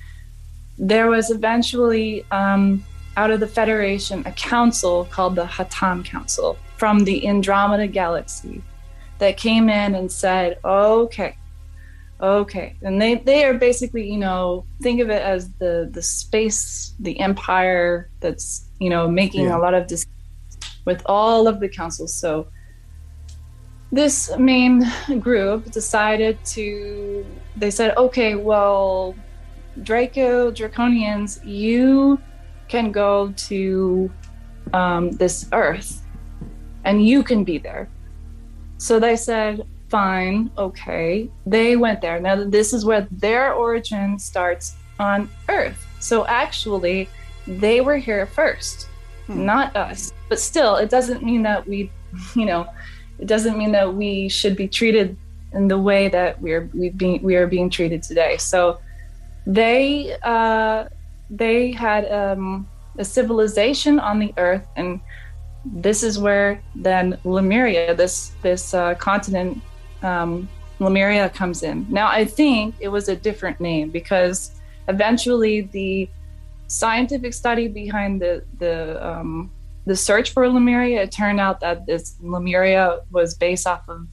There 0.78 1.10
was 1.10 1.32
eventually, 1.32 2.26
um, 2.32 2.86
out 3.18 3.32
of 3.32 3.40
the 3.40 3.48
Federation, 3.48 4.24
a 4.26 4.32
council 4.34 5.06
called 5.06 5.36
the 5.36 5.46
Hatam 5.46 6.06
Council 6.06 6.58
from 6.78 7.00
the 7.00 7.28
Andromeda 7.28 7.88
Galaxy 7.88 8.62
that 9.18 9.36
came 9.36 9.68
in 9.70 9.96
and 9.96 10.12
said, 10.12 10.60
okay, 10.64 11.36
okay. 12.22 12.76
And 12.82 13.02
they, 13.02 13.16
they 13.16 13.46
are 13.46 13.54
basically, 13.54 14.10
you 14.10 14.18
know, 14.18 14.66
think 14.82 15.02
of 15.02 15.10
it 15.10 15.22
as 15.22 15.52
the, 15.54 15.90
the 15.92 16.02
space, 16.02 16.94
the 17.00 17.20
empire 17.20 18.10
that's, 18.20 18.70
you 18.80 18.90
know, 18.90 19.08
making 19.08 19.46
Yeah. 19.46 19.58
a 19.58 19.60
lot 19.60 19.74
of 19.74 19.88
decisions 19.88 20.10
with 20.86 21.02
all 21.06 21.48
of 21.48 21.60
the 21.60 21.70
councils. 21.70 22.14
So 22.14 22.48
this 23.92 24.36
main 24.38 24.86
group 25.20 25.72
decided 25.72 26.38
to 26.46 27.26
they 27.56 27.72
said 27.72 27.96
okay 27.98 28.36
well 28.36 29.16
draco 29.82 30.52
draconians 30.52 31.44
you 31.44 32.20
can 32.68 32.92
go 32.92 33.34
to 33.36 34.12
um, 34.74 35.12
this 35.14 35.48
earth 35.54 36.04
and 36.86 37.04
you 37.06 37.24
can 37.24 37.44
be 37.44 37.58
there 37.58 37.90
so 38.78 39.00
they 39.00 39.16
said 39.16 39.64
fine 39.90 40.52
okay. 40.58 41.30
They 41.46 41.76
went 41.76 42.02
there. 42.02 42.20
Now 42.20 42.44
this 42.44 42.74
is 42.74 42.86
where 42.86 43.08
their 43.12 43.54
origin 43.54 44.20
starts 44.20 44.76
on 45.00 45.30
earth. 45.48 45.86
So 46.00 46.26
actually 46.28 47.10
they 47.48 47.82
were 47.82 47.98
here 47.98 48.26
first 48.26 48.90
not 49.30 49.76
us. 49.76 50.12
But 50.28 50.40
still 50.40 50.76
it 50.76 50.90
doesn't 50.90 51.24
mean 51.24 51.44
that 51.44 51.68
we 51.68 51.92
you 52.36 52.46
know 52.46 52.68
it 53.20 53.28
doesn't 53.28 53.58
mean 53.58 53.72
that 53.74 53.94
we 53.94 54.30
should 54.30 54.56
be 54.56 54.68
treated 54.68 55.16
in 55.54 55.68
the 55.68 55.78
way 55.78 56.10
that 56.10 56.42
we're 56.42 56.70
we 56.74 56.90
being 56.90 57.22
we 57.22 57.36
are 57.36 57.48
being 57.48 57.70
treated 57.70 58.04
today. 58.04 58.38
So 58.38 58.80
they 59.46 60.16
uh, 60.24 60.86
they 61.30 61.72
had 61.72 62.12
um, 62.12 62.68
a 62.98 63.06
civilization 63.06 64.00
on 64.00 64.20
the 64.20 64.34
earth, 64.38 64.66
and 64.76 65.00
this 65.66 66.04
is 66.04 66.20
where 66.20 66.62
then 66.76 67.18
Lemuria, 67.24 67.96
this 67.96 68.32
this 68.42 68.74
uh, 68.74 68.96
continent, 68.96 69.62
um, 70.04 70.48
Lemuria 70.80 71.30
comes 71.30 71.64
in. 71.64 71.86
Now 71.90 72.08
I 72.08 72.26
think 72.26 72.76
it 72.80 72.88
was 72.88 73.10
a 73.10 73.16
different 73.16 73.60
name 73.60 73.90
because 73.90 74.52
eventually 74.88 75.62
the 75.62 76.10
scientific 76.68 77.34
study 77.34 77.68
behind 77.68 78.22
the 78.22 78.44
the 78.60 79.06
um, 79.06 79.52
the 79.86 79.96
search 79.96 80.32
for 80.32 80.48
Lemuria, 80.48 81.04
it 81.04 81.12
turned 81.12 81.40
out 81.40 81.60
that 81.62 81.86
this 81.86 82.16
Lemuria 82.22 83.00
was 83.12 83.34
based 83.36 83.66
off 83.68 83.88
of 83.90 84.08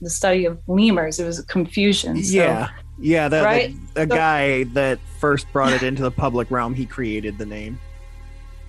the 0.00 0.10
study 0.10 0.44
of 0.46 0.60
lemurs. 0.66 1.20
It 1.20 1.26
was 1.26 1.38
a 1.38 1.44
confusion. 1.44 2.22
So, 2.22 2.34
yeah, 2.36 2.68
yeah. 2.98 3.28
The, 3.28 3.42
Right? 3.42 3.74
the, 3.94 4.06
the 4.06 4.12
So- 4.12 4.16
guy 4.16 4.64
that 4.64 4.98
first 5.20 5.50
brought 5.52 5.72
it 5.72 5.82
into 5.82 6.02
the 6.02 6.10
public 6.10 6.50
realm, 6.50 6.74
he 6.74 6.86
created 6.86 7.38
the 7.38 7.46
name. 7.46 7.78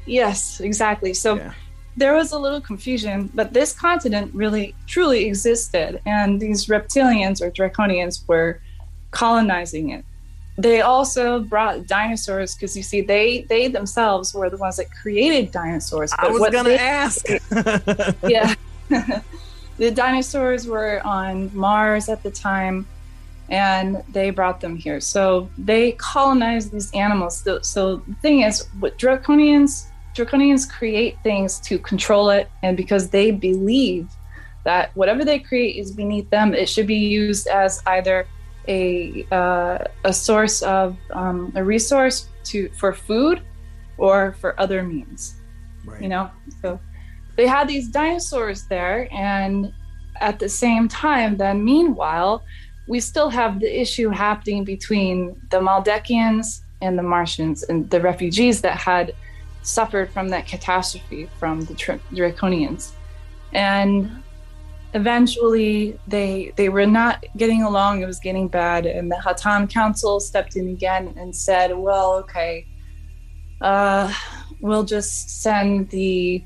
Yes, 0.06 0.60
exactly. 0.60 1.14
So 1.14 1.36
Yeah. 1.36 1.54
There 1.98 2.14
was 2.14 2.32
a 2.32 2.40
little 2.40 2.62
confusion, 2.62 3.30
but 3.34 3.54
this 3.54 3.74
continent 3.74 4.32
really 4.34 4.76
truly 4.88 5.26
existed, 5.26 6.02
and 6.06 6.40
these 6.40 6.68
reptilians 6.68 7.42
or 7.42 7.52
draconians 7.52 8.28
were 8.28 8.62
colonizing 9.12 9.90
it. 9.90 10.06
They 10.58 10.82
also 10.82 11.40
brought 11.42 11.88
dinosaurs 11.88 12.56
because 12.56 12.76
you 12.76 12.84
see, 12.84 13.02
they 13.02 13.44
they 13.44 13.68
themselves 13.68 14.34
were 14.34 14.50
the 14.50 14.58
ones 14.58 14.78
that 14.78 14.88
created 14.92 15.52
dinosaurs. 15.52 16.12
I 16.18 16.30
was 16.30 16.50
gonna 16.52 16.70
they- 16.70 16.78
ask. 16.78 17.26
yeah. 18.28 18.54
the 19.78 19.92
dinosaurs 19.92 20.68
were 20.68 21.02
on 21.06 21.50
Mars 21.56 22.10
at 22.10 22.22
the 22.24 22.32
time 22.32 22.86
and 23.50 24.02
they 24.10 24.30
brought 24.30 24.62
them 24.62 24.76
here. 24.76 25.00
So 25.00 25.50
they 25.58 25.92
colonized 25.94 26.72
these 26.72 26.92
animals. 26.94 27.42
So, 27.42 27.60
so 27.62 27.98
the 27.98 28.14
thing 28.16 28.42
is, 28.42 28.68
what 28.80 28.98
draconians 28.98 29.88
draconians 30.16 30.70
create 30.70 31.18
things 31.24 31.60
to 31.62 31.80
control 31.80 32.30
it 32.30 32.50
and 32.64 32.76
because 32.76 33.10
they 33.10 33.32
believe 33.32 34.10
that 34.64 34.96
whatever 34.96 35.26
they 35.26 35.40
create 35.40 35.78
is 35.78 35.92
beneath 35.92 36.30
them, 36.30 36.54
it 36.54 36.70
should 36.70 36.88
be 36.88 36.96
used 36.96 37.48
as 37.48 37.82
either 37.88 38.28
a 38.68 39.26
uh, 39.32 39.80
a 40.04 40.14
source 40.14 40.62
of 40.62 40.96
um, 41.12 41.52
a 41.56 41.64
resource 41.64 42.28
to 42.44 42.70
for 42.78 42.94
food 42.94 43.42
or 43.98 44.34
for 44.40 44.60
other 44.60 44.84
means 44.84 45.36
Right. 45.84 46.02
you 46.02 46.10
know 46.10 46.30
so 46.62 46.80
they 47.38 47.48
had 47.48 47.68
these 47.68 47.88
dinosaurs 47.88 48.68
there 48.68 49.08
and 49.12 49.74
at 50.20 50.38
the 50.38 50.48
same 50.48 50.88
time 50.88 51.38
then 51.38 51.66
meanwhile 51.66 52.44
we 52.88 53.00
still 53.00 53.30
have 53.30 53.60
the 53.60 53.82
issue 53.82 54.10
happening 54.10 54.64
between 54.64 55.42
the 55.50 55.60
Maldekians 55.60 56.62
and 56.82 57.00
the 57.00 57.04
Martians 57.04 57.64
and 57.64 57.90
the 57.90 58.00
refugees 58.00 58.62
that 58.62 58.78
had 58.78 59.14
suffered 59.64 60.12
from 60.12 60.30
that 60.30 60.48
catastrophe 60.48 61.30
from 61.40 61.62
the 61.66 61.74
Dra- 61.74 62.00
Draconians. 62.12 62.92
And 63.54 64.24
eventually 64.94 65.98
they 66.08 66.54
they 66.56 66.70
were 66.70 66.86
not 66.86 67.24
getting 67.38 67.64
along. 67.64 68.02
It 68.02 68.06
was 68.06 68.20
getting 68.20 68.48
bad. 68.48 68.86
And 68.86 69.12
the 69.12 69.16
Hatan 69.16 69.70
council 69.70 70.20
stepped 70.20 70.56
in 70.56 70.68
again 70.70 71.14
and 71.18 71.36
said 71.36 71.76
well 71.78 72.14
okay 72.16 72.66
uh 73.62 74.12
we'll 74.62 74.84
just 74.84 75.42
send 75.42 75.90
the 75.90 76.44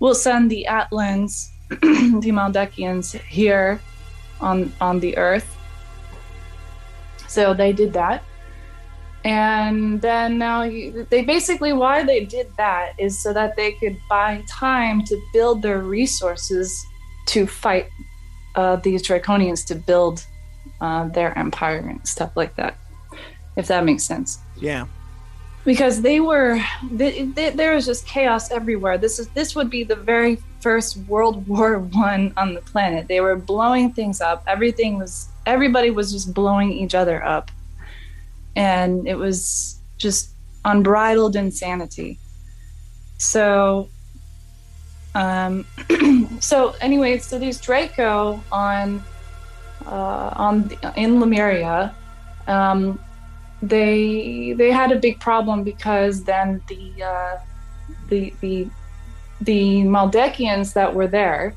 we'll 0.00 0.14
send 0.14 0.50
the 0.50 0.66
Atlans, 0.68 1.48
the 1.68 2.30
Maldekians 2.30 3.18
here 3.22 3.80
on 4.40 4.72
on 4.80 5.00
the 5.00 5.16
Earth. 5.16 5.56
So 7.26 7.54
they 7.54 7.72
did 7.72 7.92
that, 7.94 8.22
and 9.24 10.02
then 10.02 10.38
now 10.38 10.62
you, 10.62 11.06
they 11.08 11.22
basically 11.22 11.72
why 11.72 12.04
they 12.04 12.24
did 12.24 12.54
that 12.58 12.92
is 12.98 13.18
so 13.18 13.32
that 13.32 13.56
they 13.56 13.72
could 13.72 13.96
buy 14.08 14.44
time 14.48 15.02
to 15.04 15.20
build 15.32 15.62
their 15.62 15.78
resources 15.78 16.84
to 17.26 17.46
fight 17.46 17.88
uh, 18.54 18.76
these 18.76 19.02
Draconians 19.02 19.66
to 19.66 19.74
build 19.74 20.26
uh, 20.80 21.08
their 21.08 21.36
empire 21.38 21.78
and 21.78 22.06
stuff 22.06 22.36
like 22.36 22.54
that. 22.56 22.76
If 23.56 23.66
that 23.68 23.84
makes 23.84 24.04
sense 24.04 24.40
yeah. 24.60 24.86
because 25.64 26.02
they 26.02 26.20
were 26.20 26.60
th 26.98 27.34
th 27.34 27.54
there 27.54 27.74
was 27.74 27.86
just 27.86 28.06
chaos 28.06 28.50
everywhere 28.50 28.98
this 28.98 29.18
is 29.18 29.28
this 29.28 29.54
would 29.56 29.70
be 29.70 29.84
the 29.84 29.96
very 29.96 30.38
first 30.60 30.96
world 31.08 31.46
war 31.52 31.78
one 31.78 32.32
on 32.36 32.54
the 32.54 32.60
planet 32.62 33.06
they 33.08 33.20
were 33.20 33.36
blowing 33.36 33.92
things 33.92 34.20
up 34.20 34.42
everything 34.46 34.98
was 34.98 35.28
everybody 35.46 35.90
was 35.90 36.12
just 36.12 36.34
blowing 36.34 36.70
each 36.72 36.94
other 36.94 37.24
up 37.24 37.50
and 38.56 39.06
it 39.06 39.16
was 39.16 39.80
just 39.98 40.30
unbridled 40.64 41.36
insanity. 41.36 42.18
So 43.18 43.88
um 45.14 45.64
so 46.40 46.74
anyway 46.80 47.18
so 47.18 47.38
these 47.38 47.60
draco 47.60 48.42
on 48.50 49.02
uh 49.86 50.30
on 50.36 50.70
in 50.96 51.20
lemuria. 51.20 51.94
Um 52.46 52.98
they 53.62 54.54
they 54.58 54.70
had 54.70 54.92
a 54.92 54.96
big 54.96 55.20
problem 55.20 55.64
because 55.64 56.24
then 56.24 56.60
the 56.68 57.02
uh, 57.02 57.36
the 58.08 58.32
the 58.40 58.68
the 59.40 59.82
Maldekians 59.82 60.74
that 60.74 60.94
were 60.94 61.06
there 61.06 61.54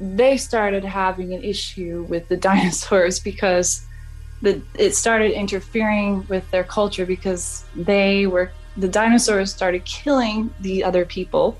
they 0.00 0.36
started 0.36 0.84
having 0.84 1.32
an 1.34 1.42
issue 1.42 2.04
with 2.08 2.28
the 2.28 2.36
dinosaurs 2.48 3.20
because 3.20 3.86
the 4.44 4.62
it 4.78 4.94
started 4.94 5.32
interfering 5.32 6.26
with 6.28 6.48
their 6.50 6.64
culture 6.64 7.06
because 7.06 7.64
they 7.74 8.26
were 8.26 8.50
the 8.76 8.88
dinosaurs 8.88 9.52
started 9.52 9.84
killing 9.84 10.52
the 10.60 10.82
other 10.84 11.04
people 11.04 11.58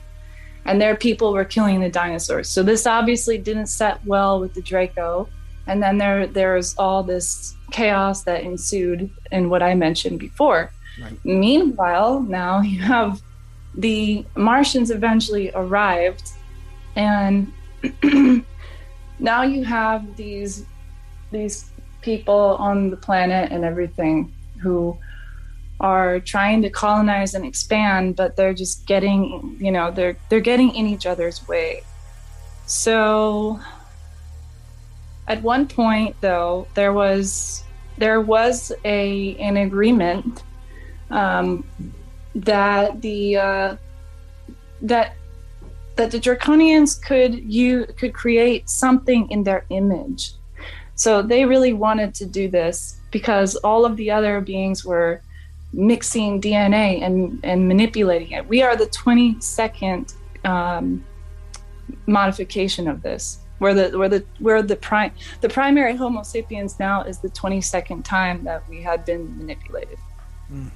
and 0.66 0.81
their 0.81 0.97
people 0.97 1.33
were 1.33 1.44
killing 1.44 1.81
the 1.81 1.90
dinosaurs 1.90 2.49
so 2.49 2.62
this 2.62 2.87
obviously 2.87 3.37
didn't 3.38 3.66
set 3.66 4.05
well 4.05 4.40
with 4.40 4.55
the 4.55 4.62
Draco 4.62 5.29
and 5.66 5.83
then 5.83 5.99
there 5.99 6.27
there's 6.27 6.77
all 6.77 7.03
this 7.03 7.55
chaos 7.70 8.23
that 8.25 8.42
ensued 8.42 9.11
in 9.33 9.49
what 9.51 9.62
I 9.62 9.75
mentioned 9.75 10.18
before. 10.18 10.70
Right. 11.01 11.18
Meanwhile, 11.25 12.20
now 12.20 12.61
you 12.61 12.81
have 12.81 13.20
the 13.75 14.25
Martians 14.37 14.90
eventually 14.90 15.51
arrived, 15.55 16.31
and 16.97 17.53
now 19.18 19.42
you 19.42 19.64
have 19.64 20.16
these 20.16 20.64
these 21.33 21.70
people 22.05 22.57
on 22.59 22.90
the 22.90 22.97
planet 22.97 23.51
and 23.51 23.64
everything 23.64 24.33
who 24.61 24.97
are 25.81 26.21
trying 26.21 26.62
to 26.62 26.71
colonize 26.71 27.35
and 27.35 27.45
expand, 27.45 28.14
but 28.14 28.37
they're 28.37 28.55
just 28.55 28.87
getting 28.87 29.57
you 29.59 29.73
know 29.73 29.90
they're 29.90 30.17
they're 30.29 30.40
getting 30.53 30.75
in 30.75 30.87
each 30.87 31.07
other's 31.07 31.47
way. 31.49 31.83
So 32.67 33.59
at 35.27 35.43
one 35.43 35.67
point 35.67 36.14
though 36.21 36.69
there 36.75 36.93
was 36.93 37.64
there 37.99 38.21
was 38.21 38.73
a 38.85 39.37
an 39.37 39.57
agreement 39.57 40.43
um, 41.11 41.64
that 42.35 43.01
the 43.01 43.37
uh, 43.37 43.77
that 44.83 45.17
that 45.97 46.11
the 46.11 46.19
draconians 46.19 47.01
could 47.01 47.35
you 47.35 47.87
could 47.97 48.12
create 48.12 48.69
something 48.69 49.31
in 49.31 49.43
their 49.45 49.64
image 49.71 50.35
so 50.95 51.23
they 51.23 51.45
really 51.45 51.73
wanted 51.73 52.15
to 52.15 52.27
do 52.27 52.49
this 52.49 52.99
because 53.11 53.57
all 53.57 53.85
of 53.85 53.97
the 53.97 54.11
other 54.11 54.41
beings 54.41 54.85
were 54.85 55.21
mixing 55.73 56.41
dna 56.41 57.03
and 57.03 57.41
and 57.43 57.67
manipulating 57.67 58.31
it 58.31 58.47
we 58.49 58.63
are 58.63 58.77
the 58.77 58.87
22nd 58.87 60.15
um, 60.45 61.05
modification 62.07 62.87
of 62.89 63.03
this 63.03 63.39
where 63.59 63.75
the 63.75 63.99
where 63.99 64.09
the 64.09 64.25
where 64.41 64.63
the 64.63 64.77
prime 64.77 65.13
the 65.41 65.49
primary 65.49 65.97
Homo 65.97 66.23
sapiens 66.23 66.79
now 66.79 67.03
is 67.03 67.19
the 67.19 67.31
22nd 67.31 68.05
time 68.05 68.45
that 68.45 68.69
we 68.69 68.83
had 68.83 69.05
been 69.05 69.37
manipulated. 69.39 69.99
Mm. 70.53 70.71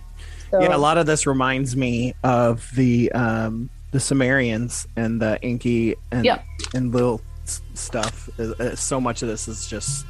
So, 0.51 0.63
yeah, 0.63 0.75
a 0.75 0.79
lot 0.79 0.97
of 0.97 1.07
this 1.07 1.27
reminds 1.27 1.77
me 1.77 2.15
of 2.25 2.71
the 2.75 3.13
um, 3.13 3.69
the 3.91 4.01
Sumerians 4.01 4.87
and 4.97 5.21
the 5.21 5.39
Enki 5.43 5.97
and 6.11 6.25
Yep. 6.25 6.45
and 6.75 6.95
Lil 6.95 7.21
stuff. 7.75 8.29
Uh, 8.39 8.53
uh, 8.61 8.75
so 8.77 9.01
much 9.01 9.23
of 9.23 9.29
this 9.29 9.49
is 9.49 9.67
just 9.67 10.07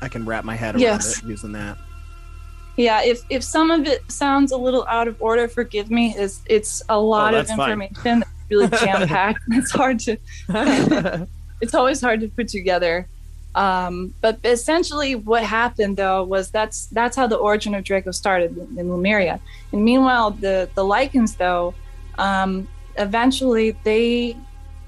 I 0.00 0.08
can 0.08 0.24
wrap 0.24 0.44
my 0.44 0.54
head 0.54 0.74
around 0.74 0.82
Yes. 0.82 1.18
it 1.18 1.24
using 1.24 1.52
that. 1.52 1.76
yeah, 2.76 3.02
if 3.02 3.22
if 3.30 3.42
some 3.42 3.70
of 3.70 3.86
it 3.86 4.02
sounds 4.10 4.52
a 4.52 4.56
little 4.56 4.86
out 4.88 5.08
of 5.08 5.20
order, 5.20 5.48
forgive 5.48 5.90
me. 5.90 6.14
It's 6.16 6.40
it's 6.46 6.82
a 6.88 6.98
lot 6.98 7.34
of 7.34 7.46
Oh, 7.50 7.56
fine. 7.56 7.70
information, 7.72 8.20
that's 8.20 8.30
really 8.50 8.68
jam 8.68 9.08
packed. 9.16 9.40
it's 9.48 9.70
hard 9.72 9.98
to 10.00 10.16
it's 11.60 11.74
always 11.74 12.00
hard 12.00 12.20
to 12.20 12.28
put 12.28 12.48
together. 12.48 13.06
Um, 13.54 14.14
but 14.20 14.38
essentially, 14.44 15.14
what 15.16 15.42
happened 15.42 15.96
though 15.96 16.22
was 16.22 16.50
that's 16.50 16.86
that's 16.86 17.16
how 17.16 17.26
the 17.26 17.36
origin 17.36 17.74
of 17.74 17.82
Draco 17.82 18.12
started 18.12 18.56
in, 18.56 18.78
in 18.78 18.90
Lemuria. 18.92 19.40
And 19.72 19.84
meanwhile, 19.84 20.30
the 20.30 20.68
the 20.76 20.84
Lycans 20.84 21.36
though, 21.36 21.74
um, 22.18 22.68
eventually 22.96 23.72
they, 23.82 24.36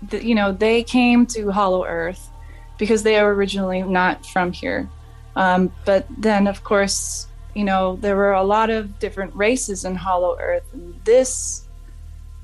the, 0.08 0.24
you 0.24 0.34
know, 0.34 0.52
they 0.52 0.82
came 0.82 1.26
to 1.26 1.50
Hollow 1.50 1.84
Earth 1.84 2.30
because 2.78 3.02
they 3.02 3.18
are 3.18 3.32
originally 3.32 3.82
not 3.82 4.24
from 4.26 4.52
here. 4.52 4.88
Um, 5.36 5.72
but 5.84 6.06
then, 6.18 6.46
of 6.46 6.64
course, 6.64 7.28
you 7.54 7.64
know, 7.64 7.96
there 7.96 8.16
were 8.16 8.32
a 8.32 8.42
lot 8.42 8.70
of 8.70 8.98
different 8.98 9.34
races 9.34 9.84
in 9.84 9.94
Hollow 9.94 10.36
Earth. 10.40 10.64
And 10.72 10.98
this 11.04 11.66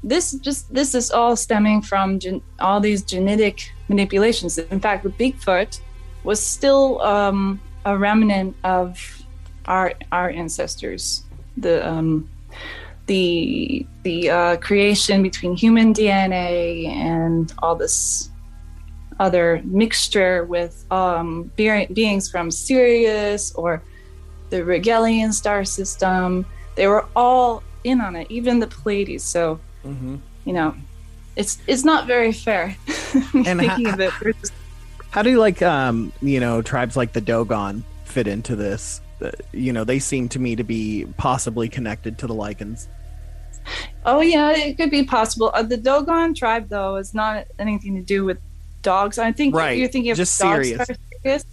this 0.03 0.33
just 0.33 0.73
this 0.73 0.95
is 0.95 1.11
all 1.11 1.35
stemming 1.37 1.83
from 1.83 2.19
gen- 2.19 2.43
all 2.61 2.81
these 2.81 3.03
genetic 3.03 3.73
manipulations. 3.89 4.59
In 4.59 4.81
fact, 4.81 5.03
the 5.03 5.11
Bigfoot 5.11 5.81
was 6.23 6.41
still 6.41 7.01
um, 7.03 7.61
a 7.85 7.97
remnant 7.97 8.57
of 8.63 9.25
our 9.65 9.95
our 10.13 10.31
ancestors. 10.31 11.25
The 11.57 11.87
um, 11.89 12.29
the 13.07 13.87
the 14.03 14.31
uh, 14.31 14.57
creation 14.59 15.23
between 15.23 15.57
human 15.57 15.93
DNA 15.95 16.87
and 16.89 17.53
all 17.63 17.75
this 17.77 18.31
other 19.19 19.63
mixture 19.65 20.45
with 20.45 20.85
um, 20.93 21.51
be- 21.57 21.87
beings 21.87 22.31
from 22.31 22.51
Sirius 22.51 23.55
or 23.55 23.83
the 24.51 24.59
Regalian 24.59 25.33
star 25.33 25.65
system. 25.65 26.45
They 26.75 26.87
were 26.87 27.07
all 27.17 27.63
in 27.85 28.01
on 28.01 28.15
it, 28.17 28.27
even 28.31 28.59
the 28.61 28.67
Pleiades. 28.67 29.23
So, 29.25 29.59
Mm-hmm. 29.85 30.17
you 30.45 30.53
know, 30.53 30.75
it's 31.37 31.59
it's 31.69 31.85
not 31.85 32.07
very 32.09 32.33
fair. 32.33 32.77
And 33.35 33.61
thinking 33.61 33.87
ha- 33.87 33.93
of 33.95 34.01
it, 34.01 34.13
just- 34.41 34.53
How 35.11 35.23
do 35.23 35.31
you 35.31 35.39
like 35.39 35.63
um 35.63 36.13
you 36.21 36.41
know 36.41 36.61
tribes 36.61 36.97
like 36.97 37.13
the 37.13 37.21
Dogon 37.23 37.83
fit 38.05 38.27
into 38.27 38.57
this? 38.57 39.01
You 39.53 39.73
know, 39.73 39.85
they 39.85 39.99
seem 39.99 40.29
to 40.31 40.39
me 40.39 40.57
to 40.57 40.65
be 40.65 41.07
possibly 41.17 41.69
connected 41.69 42.19
to 42.19 42.27
the 42.27 42.35
Lycans. 42.35 42.87
oh 44.05 44.21
yeah, 44.21 44.53
it 44.53 44.77
could 44.77 44.91
be 44.91 45.05
possible. 45.05 45.51
Uh, 45.55 45.63
the 45.63 45.77
Dogon 45.77 46.35
tribe, 46.35 46.69
though, 46.69 46.97
is 46.97 47.15
not 47.15 47.47
anything 47.59 47.95
to 47.97 48.03
do 48.03 48.25
with 48.25 48.39
dogs. 48.83 49.19
I 49.19 49.33
think 49.33 49.55
Right, 49.55 49.79
you're 49.79 49.89
thinking 49.89 50.11
of 50.13 50.17
just 50.17 50.39
dogs 50.41 50.69
Sirius. 50.69 50.89
are 51.45 51.49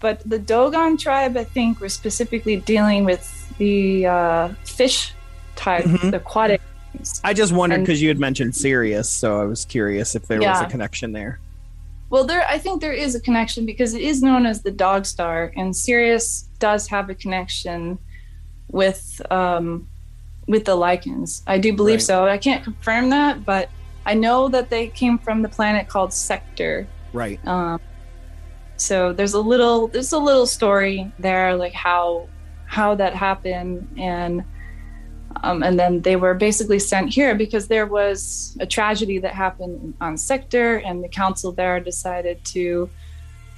But 0.00 0.22
the 0.28 0.38
Dogon 0.38 0.96
tribe, 0.96 1.36
I 1.36 1.44
think, 1.44 1.80
were 1.80 1.88
specifically 1.88 2.56
dealing 2.56 3.04
with 3.04 3.28
the 3.58 4.06
uh, 4.06 4.48
fish 4.64 5.12
type, 5.56 5.84
Mhm. 5.84 6.10
the 6.12 6.16
aquatic. 6.18 6.60
I 7.24 7.32
just 7.34 7.52
wondered 7.52 7.80
because 7.80 8.00
you 8.02 8.08
had 8.08 8.18
mentioned 8.18 8.54
Sirius, 8.54 9.10
so 9.10 9.40
I 9.40 9.44
was 9.44 9.64
curious 9.64 10.14
if 10.14 10.26
there 10.28 10.40
was 10.40 10.60
a 10.60 10.66
connection 10.66 11.12
there. 11.12 11.40
Well, 12.10 12.24
there, 12.24 12.46
I 12.48 12.58
think 12.58 12.82
there 12.82 12.92
is 12.92 13.14
a 13.14 13.20
connection 13.20 13.64
because 13.64 13.94
it 13.94 14.02
is 14.02 14.22
known 14.22 14.44
as 14.44 14.62
the 14.62 14.70
Dog 14.70 15.06
Star, 15.06 15.50
and 15.56 15.74
Sirius 15.74 16.44
does 16.62 16.86
have 16.86 17.10
a 17.10 17.14
connection 17.14 17.98
with 18.68 19.20
um, 19.30 19.88
with 20.46 20.64
the 20.64 20.76
Lycans. 20.76 21.42
I 21.46 21.58
do 21.58 21.72
believe 21.72 21.96
Right. 21.96 22.12
so. 22.12 22.26
I 22.28 22.38
can't 22.38 22.62
confirm 22.62 23.10
that, 23.10 23.44
but 23.44 23.68
I 24.06 24.14
know 24.14 24.48
that 24.48 24.70
they 24.70 24.86
came 24.86 25.18
from 25.18 25.42
the 25.42 25.48
planet 25.48 25.88
called 25.88 26.12
Sector. 26.12 26.86
Right. 27.12 27.40
Um, 27.46 27.80
so 28.76 29.12
there's 29.12 29.34
a 29.34 29.40
little 29.40 29.88
there's 29.88 30.12
a 30.12 30.18
little 30.18 30.46
story 30.46 31.12
there, 31.18 31.56
like 31.56 31.74
how 31.74 32.28
how 32.66 32.94
that 32.94 33.12
happened, 33.14 33.76
and 33.98 34.44
um, 35.42 35.62
and 35.66 35.74
then 35.80 36.00
they 36.02 36.14
were 36.14 36.34
basically 36.34 36.78
sent 36.78 37.12
here 37.12 37.34
because 37.34 37.66
there 37.66 37.86
was 37.86 38.56
a 38.60 38.66
tragedy 38.66 39.18
that 39.18 39.34
happened 39.34 39.94
on 40.00 40.16
Sector, 40.16 40.76
and 40.86 41.02
the 41.02 41.08
council 41.08 41.50
there 41.50 41.80
decided 41.80 42.44
to 42.54 42.88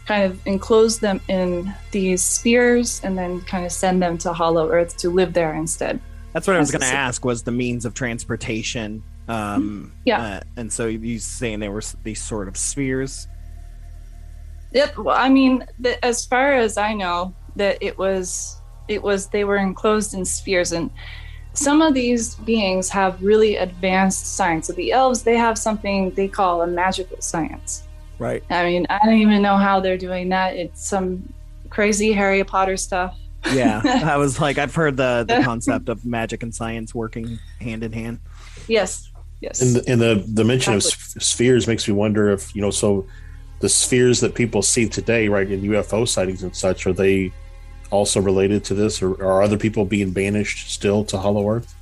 kind 0.06 0.24
of 0.24 0.46
enclose 0.46 0.98
them 0.98 1.20
in 1.28 1.72
these 1.90 2.22
spheres 2.22 3.00
and 3.04 3.16
then 3.16 3.40
kind 3.42 3.64
of 3.64 3.72
send 3.72 4.02
them 4.02 4.18
to 4.18 4.32
Hollow 4.32 4.70
Earth 4.70 4.96
to 4.98 5.10
live 5.10 5.32
there 5.32 5.54
instead. 5.54 6.00
That's 6.32 6.46
what 6.46 6.56
I 6.56 6.58
was 6.58 6.70
going 6.70 6.82
to 6.82 6.86
ask 6.88 7.24
was 7.24 7.42
the 7.42 7.52
means 7.52 7.84
of 7.84 7.94
transportation. 7.94 9.02
Um, 9.28 9.92
Yeah. 10.04 10.22
uh, 10.22 10.40
and 10.56 10.72
so 10.72 10.86
you 10.86 11.18
saying 11.18 11.60
they 11.60 11.68
were 11.68 11.82
these 12.02 12.20
sort 12.20 12.48
of 12.48 12.56
spheres. 12.56 13.28
Yep. 14.72 14.98
Well, 14.98 15.16
I 15.16 15.28
mean, 15.28 15.64
the, 15.78 16.04
as 16.04 16.26
far 16.26 16.54
as 16.54 16.76
I 16.76 16.92
know, 16.92 17.32
that 17.56 17.78
it 17.80 17.96
was 17.96 18.60
it 18.88 19.02
was 19.02 19.28
they 19.28 19.44
were 19.44 19.56
enclosed 19.56 20.12
in 20.14 20.24
spheres, 20.24 20.72
and 20.72 20.90
some 21.52 21.80
of 21.80 21.94
these 21.94 22.34
beings 22.34 22.90
have 22.90 23.22
really 23.22 23.56
advanced 23.56 24.34
science. 24.34 24.66
So 24.66 24.72
the 24.72 24.90
elves, 24.90 25.22
they 25.22 25.36
have 25.36 25.56
something 25.56 26.10
they 26.10 26.26
call 26.26 26.62
a 26.62 26.66
magical 26.66 27.20
science. 27.20 27.84
Right. 28.18 28.42
I 28.50 28.64
mean, 28.64 28.86
I 28.90 28.98
don't 29.04 29.18
even 29.18 29.42
know 29.42 29.56
how 29.56 29.80
they're 29.80 29.98
doing 29.98 30.28
that. 30.30 30.56
It's 30.56 30.86
some 30.86 31.32
crazy 31.70 32.12
Harry 32.12 32.42
Potter 32.44 32.76
stuff. 32.76 33.16
Yeah. 33.52 33.82
I 34.04 34.16
was 34.16 34.40
like, 34.40 34.58
I've 34.58 34.74
heard 34.74 34.96
the, 34.96 35.24
the 35.28 35.42
concept 35.44 35.88
of 35.88 36.04
magic 36.06 36.42
and 36.42 36.54
science 36.54 36.94
working 36.94 37.38
hand 37.60 37.82
in 37.82 37.92
hand. 37.92 38.20
Yes. 38.68 39.10
Yes. 39.40 39.60
And 39.60 39.76
the, 39.76 39.90
and 39.92 40.00
the 40.00 40.24
the 40.32 40.44
mention 40.44 40.72
of 40.72 40.78
Exactly. 40.78 41.20
s- 41.20 41.26
spheres 41.26 41.66
makes 41.66 41.86
me 41.86 41.92
wonder 41.92 42.30
if 42.30 42.54
you 42.56 42.62
know 42.62 42.70
so 42.70 43.06
the 43.60 43.68
spheres 43.68 44.20
that 44.20 44.34
people 44.34 44.62
see 44.62 44.88
today, 44.88 45.28
right, 45.28 45.50
in 45.50 45.60
UFO 45.62 46.06
sightings 46.08 46.42
and 46.42 46.54
such, 46.56 46.86
are 46.86 46.92
they 46.92 47.32
also 47.90 48.20
related 48.20 48.64
to 48.64 48.74
this, 48.74 49.02
or 49.02 49.22
are 49.22 49.42
other 49.42 49.58
people 49.58 49.84
being 49.84 50.12
banished 50.12 50.70
still 50.72 51.04
to 51.06 51.18
Hollow 51.18 51.48
Earth? 51.50 51.74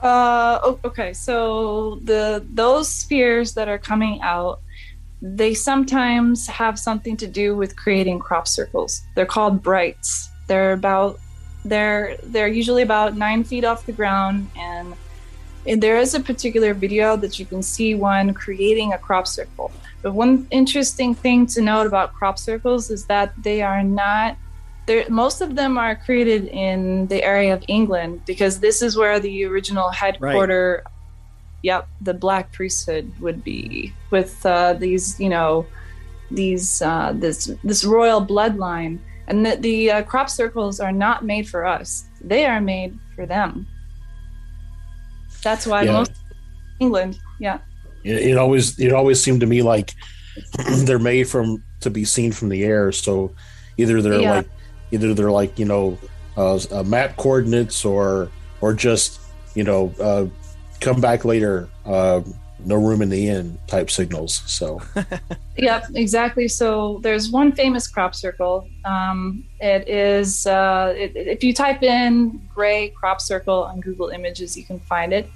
Uh, 0.00 0.76
okay, 0.84 1.12
so 1.12 1.98
the 2.04 2.44
those 2.52 2.88
spheres 2.88 3.54
that 3.54 3.68
are 3.68 3.78
coming 3.78 4.20
out, 4.22 4.60
they 5.26 5.54
sometimes 5.54 6.46
have 6.46 6.78
something 6.78 7.16
to 7.16 7.26
do 7.26 7.56
with 7.56 7.76
creating 7.76 8.18
crop 8.18 8.46
circles. 8.46 9.00
They're 9.14 9.24
called 9.24 9.62
brights. 9.62 10.28
They're 10.48 10.74
about 10.74 11.18
they're 11.64 12.18
they're 12.24 12.46
usually 12.48 12.82
about 12.82 13.16
nine 13.16 13.42
feet 13.42 13.64
off 13.64 13.86
the 13.86 13.92
ground, 13.92 14.50
and, 14.54 14.92
and 15.66 15.82
there 15.82 15.96
is 15.96 16.12
a 16.12 16.20
particular 16.20 16.74
video 16.74 17.16
that 17.16 17.38
you 17.38 17.46
can 17.46 17.62
see 17.62 17.94
one 17.94 18.34
creating 18.34 18.92
a 18.92 18.98
crop 18.98 19.26
circle. 19.26 19.72
But 20.02 20.12
one 20.12 20.46
interesting 20.50 21.14
thing 21.14 21.46
to 21.46 21.62
note 21.62 21.86
about 21.86 22.12
crop 22.12 22.38
circles 22.38 22.90
is 22.90 23.06
that 23.06 23.32
they 23.42 23.62
are 23.62 23.82
not 23.82 24.36
there 24.84 25.06
most 25.08 25.40
of 25.40 25.56
them 25.56 25.78
are 25.78 25.96
created 25.96 26.44
in 26.48 27.06
the 27.06 27.24
area 27.24 27.54
of 27.54 27.64
England 27.66 28.20
because 28.26 28.60
this 28.60 28.82
is 28.82 28.94
where 28.94 29.18
the 29.18 29.46
original 29.46 29.88
headquarter 29.88 30.84
yep 31.64 31.88
the 32.04 32.12
black 32.12 32.52
priesthood 32.52 33.10
would 33.24 33.42
be 33.42 33.90
with 34.12 34.44
uh, 34.44 34.74
these 34.74 35.18
you 35.18 35.30
know 35.32 35.64
these 36.30 36.82
uh, 36.82 37.12
this 37.16 37.50
this 37.64 37.84
royal 37.84 38.20
bloodline 38.24 38.98
and 39.28 39.44
the, 39.46 39.56
the 39.56 39.90
uh, 39.90 40.02
crop 40.04 40.28
circles 40.28 40.78
are 40.78 40.92
not 40.92 41.24
made 41.24 41.48
for 41.48 41.64
us 41.64 42.04
they 42.20 42.44
are 42.44 42.60
made 42.60 42.92
for 43.16 43.24
them 43.26 43.66
that's 45.42 45.66
why 45.66 45.84
Yeah. 45.84 45.92
most 45.92 46.12
England 46.80 47.18
yeah 47.40 47.58
It, 48.04 48.32
it 48.32 48.36
always 48.36 48.78
it 48.78 48.92
always 48.92 49.22
seemed 49.22 49.40
to 49.40 49.46
me 49.46 49.62
like 49.62 49.94
they're 50.84 50.98
made 50.98 51.24
from 51.24 51.62
to 51.80 51.90
be 51.90 52.04
seen 52.04 52.32
from 52.32 52.48
the 52.48 52.64
air. 52.64 52.92
So 52.92 53.34
either 53.76 54.02
they're 54.02 54.20
Yeah. 54.20 54.36
like 54.36 54.48
either 54.90 55.14
they're 55.14 55.30
like 55.30 55.58
you 55.58 55.64
know 55.64 55.98
uh, 56.36 56.58
uh, 56.72 56.82
map 56.82 57.16
coordinates 57.16 57.84
or 57.84 58.30
or 58.60 58.74
just 58.74 59.20
you 59.54 59.64
know 59.64 59.92
uh, 60.00 60.26
come 60.84 61.00
back 61.00 61.24
later. 61.24 61.68
Uh, 61.84 62.20
no 62.66 62.76
room 62.76 63.02
in 63.02 63.10
the 63.10 63.28
inn 63.28 63.58
type 63.66 63.90
signals. 63.90 64.42
So 64.46 64.80
Yep, 65.56 65.86
exactly. 65.94 66.48
So 66.48 67.00
there's 67.02 67.30
one 67.30 67.52
famous 67.52 67.86
crop 67.86 68.14
circle. 68.14 68.68
Um, 68.84 69.44
it 69.60 69.88
is 69.88 70.46
uh, 70.46 70.94
it, 70.96 71.12
if 71.14 71.44
you 71.44 71.52
type 71.52 71.82
in 71.82 72.40
gray 72.54 72.90
crop 72.90 73.20
circle 73.20 73.64
on 73.64 73.80
Google 73.80 74.08
Images, 74.08 74.56
you 74.56 74.64
can 74.64 74.80
find 74.80 75.12
it. 75.12 75.28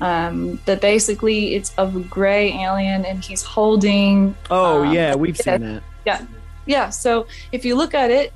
Um, 0.00 0.58
that 0.64 0.80
basically 0.80 1.54
it's 1.56 1.74
of 1.76 1.94
a 1.94 2.00
gray 2.00 2.52
alien, 2.52 3.04
and 3.04 3.22
he's 3.22 3.42
holding. 3.42 4.34
Oh, 4.50 4.84
um, 4.84 4.94
yeah, 4.94 5.14
we've 5.14 5.36
yeah. 5.38 5.42
seen 5.42 5.82
that. 6.06 6.26
Yeah. 6.66 6.88
So 6.90 7.26
if 7.52 7.64
you 7.64 7.74
look 7.74 7.94
at 7.94 8.10
it, 8.10 8.32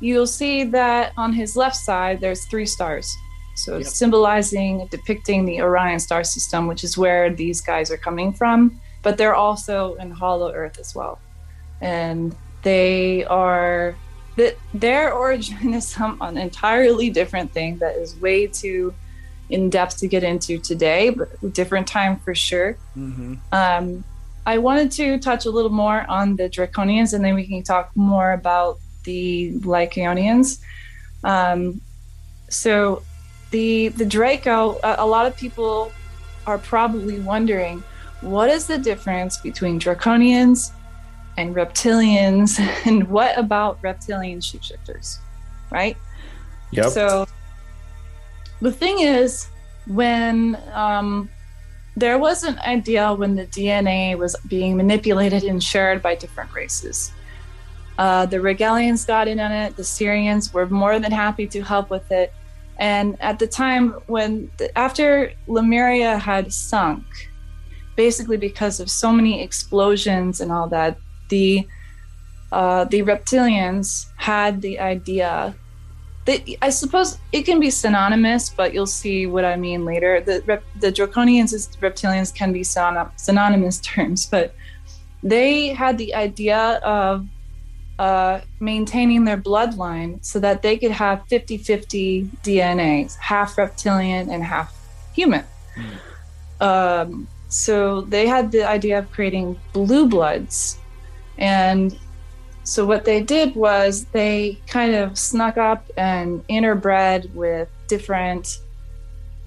you'll 0.00 0.26
see 0.28 0.62
that 0.64 1.12
on 1.16 1.32
his 1.32 1.56
left 1.56 1.76
side 1.76 2.20
there's 2.20 2.44
three 2.46 2.66
stars. 2.66 3.16
So 3.58 3.76
it's 3.76 3.88
Yep. 3.88 3.94
symbolizing, 4.02 4.86
depicting 4.90 5.44
the 5.44 5.60
Orion 5.60 5.98
star 5.98 6.24
system, 6.24 6.66
which 6.66 6.84
is 6.84 6.96
where 6.96 7.30
these 7.30 7.60
guys 7.60 7.90
are 7.90 7.96
coming 7.96 8.32
from. 8.32 8.80
But 9.02 9.16
they're 9.18 9.34
also 9.34 9.94
in 9.94 10.10
Hollow 10.10 10.52
Earth 10.52 10.78
as 10.78 10.94
well, 10.94 11.18
and 11.80 12.34
they 12.62 13.24
are 13.24 13.94
that 14.36 14.56
their 14.72 15.12
origin 15.12 15.74
is 15.78 15.88
some 15.88 16.18
an 16.20 16.36
entirely 16.36 17.10
different 17.10 17.52
thing 17.52 17.78
that 17.78 17.96
is 17.96 18.16
way 18.20 18.46
too 18.46 18.94
in 19.50 19.70
depth 19.70 19.96
to 19.98 20.06
get 20.06 20.22
into 20.22 20.58
today, 20.58 21.10
but 21.10 21.28
a 21.42 21.48
different 21.48 21.86
time 21.86 22.18
for 22.18 22.34
sure. 22.34 22.76
Mm-hmm. 22.96 23.34
Um, 23.52 24.04
I 24.46 24.58
wanted 24.58 24.90
to 24.92 25.18
touch 25.18 25.46
a 25.46 25.50
little 25.50 25.70
more 25.70 26.04
on 26.08 26.36
the 26.36 26.48
Draconians, 26.48 27.14
and 27.14 27.24
then 27.24 27.34
we 27.34 27.46
can 27.46 27.62
talk 27.62 27.90
more 27.94 28.32
about 28.32 28.78
the 29.04 29.52
Lycaonians. 29.60 30.60
Um, 31.24 31.80
so, 32.48 33.02
the 33.50 33.88
the 33.88 34.04
Draco. 34.04 34.78
A, 34.82 34.96
a 34.98 35.06
lot 35.06 35.26
of 35.26 35.36
people 35.36 35.92
are 36.46 36.58
probably 36.58 37.20
wondering, 37.20 37.82
what 38.20 38.50
is 38.50 38.66
the 38.66 38.78
difference 38.78 39.36
between 39.38 39.78
Draconians 39.78 40.72
and 41.36 41.54
reptilians, 41.54 42.58
and 42.86 43.08
what 43.08 43.38
about 43.38 43.78
reptilian 43.82 44.40
shapeshifters, 44.40 45.18
right? 45.70 45.96
yep. 46.70 46.90
So 46.90 47.26
the 48.60 48.72
thing 48.72 49.00
is, 49.00 49.48
when 49.86 50.58
um, 50.72 51.30
there 51.98 52.18
was 52.18 52.44
an 52.44 52.58
idea 52.60 53.12
when 53.12 53.34
the 53.34 53.46
DNA 53.46 54.16
was 54.16 54.36
being 54.46 54.76
manipulated 54.76 55.42
and 55.42 55.62
shared 55.62 56.00
by 56.00 56.14
different 56.14 56.52
races. 56.54 57.10
Uh, 57.98 58.24
the 58.24 58.36
Regalians 58.36 59.04
got 59.04 59.26
in 59.26 59.40
on 59.40 59.50
it. 59.50 59.74
The 59.74 59.82
Sirians 59.82 60.52
were 60.52 60.66
more 60.66 61.00
than 61.00 61.10
happy 61.10 61.48
to 61.48 61.60
help 61.60 61.90
with 61.90 62.12
it. 62.12 62.32
And 62.78 63.20
at 63.20 63.38
the 63.38 63.46
time 63.46 63.90
when, 64.06 64.50
after 64.76 65.32
Lemuria 65.46 66.18
had 66.18 66.52
sunk, 66.52 67.04
basically 67.96 68.36
because 68.36 68.78
of 68.78 68.88
so 68.88 69.10
many 69.12 69.42
explosions 69.42 70.40
and 70.40 70.52
all 70.52 70.68
that, 70.68 70.98
the 71.28 71.66
uh, 72.50 72.84
the 72.84 73.02
reptilians 73.02 74.06
had 74.16 74.62
the 74.62 74.78
idea 74.80 75.54
they, 76.28 76.58
I 76.60 76.68
suppose 76.68 77.16
it 77.32 77.44
can 77.44 77.58
be 77.58 77.70
synonymous, 77.70 78.50
but 78.50 78.74
you'll 78.74 78.86
see 78.86 79.26
what 79.26 79.46
I 79.46 79.56
mean 79.56 79.86
later. 79.86 80.20
The 80.20 80.60
the 80.78 80.92
draconians 80.92 81.50
reptilians 81.78 82.34
can 82.34 82.52
be 82.52 82.62
synonymous 82.62 83.80
terms, 83.92 84.26
but 84.26 84.54
they 85.22 85.68
had 85.68 85.96
the 85.96 86.14
idea 86.14 86.80
of 86.84 87.26
uh, 87.98 88.40
maintaining 88.60 89.24
their 89.24 89.36
bloodline 89.36 90.24
so 90.24 90.38
that 90.38 90.62
they 90.62 90.78
could 90.78 90.92
have 90.92 91.24
50-50 91.28 92.28
DNAs, 92.42 93.16
half 93.16 93.58
reptilian 93.58 94.30
and 94.30 94.44
half 94.44 94.74
human. 95.14 95.44
Mm. 96.60 96.64
Um, 96.64 97.28
so 97.48 98.02
they 98.02 98.26
had 98.26 98.52
the 98.52 98.64
idea 98.64 98.98
of 98.98 99.10
creating 99.10 99.58
blue 99.72 100.06
bloods 100.08 100.78
and 101.38 101.96
so 102.64 102.84
what 102.84 103.06
they 103.06 103.22
did 103.22 103.54
was 103.54 104.04
they 104.06 104.60
kind 104.66 104.94
of 104.94 105.18
snuck 105.18 105.56
up 105.56 105.90
and 105.96 106.46
interbred 106.48 107.32
with 107.32 107.68
different. 107.86 108.58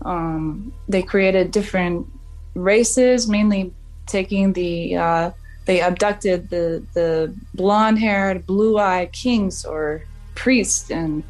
Um, 0.04 0.74
they 0.88 1.04
created 1.04 1.52
different 1.52 2.08
races, 2.56 3.28
mainly 3.28 3.74
taking 4.08 4.54
the. 4.54 4.96
Uh, 4.96 5.32
they 5.66 5.82
abducted 5.82 6.50
the 6.50 6.84
the 6.94 7.34
blonde-haired, 7.54 8.46
blue-eyed 8.46 9.12
kings 9.12 9.66
or 9.66 10.04
priests, 10.36 10.90
and 10.90 11.24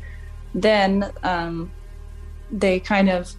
then 0.53 1.11
um, 1.23 1.71
they 2.51 2.79
kind 2.79 3.09
of 3.09 3.33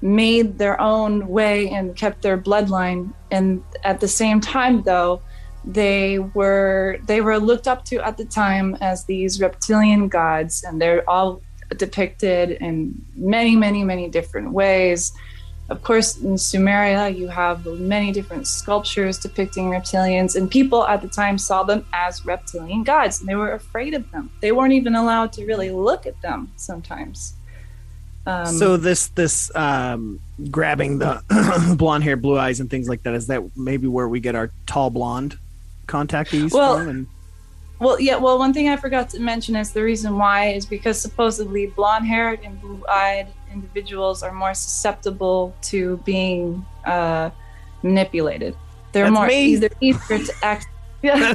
made 0.00 0.58
their 0.58 0.80
own 0.80 1.26
way 1.28 1.68
and 1.70 1.96
kept 1.96 2.22
their 2.22 2.38
bloodline. 2.38 3.12
And 3.30 3.62
at 3.84 4.00
the 4.00 4.08
same 4.08 4.40
time, 4.40 4.82
though, 4.82 5.20
they 5.64 6.18
were 6.18 6.98
they 7.06 7.20
were 7.20 7.38
looked 7.38 7.66
up 7.66 7.84
to 7.86 7.96
at 8.06 8.16
the 8.16 8.24
time 8.24 8.76
as 8.80 9.04
these 9.04 9.40
reptilian 9.40 10.08
gods. 10.08 10.62
And 10.62 10.80
they're 10.80 11.08
all 11.08 11.42
depicted 11.76 12.50
in 12.50 13.04
many 13.14 13.56
many 13.56 13.84
many 13.84 14.08
different 14.08 14.52
ways 14.52 15.12
of 15.68 15.82
course 15.82 16.16
in 16.18 16.34
sumeria 16.34 17.14
you 17.14 17.28
have 17.28 17.64
many 17.66 18.12
different 18.12 18.46
sculptures 18.46 19.18
depicting 19.18 19.70
reptilians 19.70 20.36
and 20.36 20.50
people 20.50 20.86
at 20.86 21.02
the 21.02 21.08
time 21.08 21.36
saw 21.36 21.62
them 21.62 21.84
as 21.92 22.24
reptilian 22.24 22.82
gods 22.82 23.20
and 23.20 23.28
they 23.28 23.34
were 23.34 23.52
afraid 23.52 23.94
of 23.94 24.10
them 24.10 24.30
they 24.40 24.52
weren't 24.52 24.72
even 24.72 24.94
allowed 24.94 25.32
to 25.32 25.44
really 25.44 25.70
look 25.70 26.06
at 26.06 26.20
them 26.22 26.50
sometimes 26.56 27.34
um, 28.28 28.46
so 28.46 28.76
this 28.76 29.06
this 29.08 29.54
um, 29.56 30.20
grabbing 30.50 30.98
the 30.98 31.74
blonde 31.78 32.04
hair 32.04 32.16
blue 32.16 32.38
eyes 32.38 32.60
and 32.60 32.68
things 32.68 32.86
like 32.86 33.02
that 33.04 33.14
is 33.14 33.26
that 33.28 33.42
maybe 33.56 33.86
where 33.86 34.06
we 34.06 34.20
get 34.20 34.34
our 34.34 34.50
tall 34.66 34.90
blonde 34.90 35.38
contactees 35.86 36.52
well, 36.52 36.76
from? 36.76 36.88
And... 36.88 37.06
Well, 37.80 37.98
yeah. 37.98 38.16
Well, 38.16 38.38
one 38.38 38.52
thing 38.52 38.68
I 38.68 38.76
forgot 38.76 39.08
to 39.10 39.20
mention 39.20 39.56
is 39.56 39.72
the 39.72 39.82
reason 39.82 40.18
why 40.18 40.48
is 40.48 40.66
because 40.66 41.00
supposedly 41.00 41.68
blonde-haired 41.68 42.40
and 42.44 42.60
blue-eyed 42.60 43.28
individuals 43.52 44.22
are 44.22 44.32
more 44.32 44.54
susceptible 44.54 45.54
to 45.62 45.98
being 45.98 46.64
uh, 46.84 47.30
manipulated. 47.82 48.56
They're 48.92 49.04
That's 49.04 49.14
more 49.14 49.26
me. 49.26 49.44
easier 49.44 49.68
to 50.18 50.32
act. 50.42 50.66
Yeah, 51.00 51.34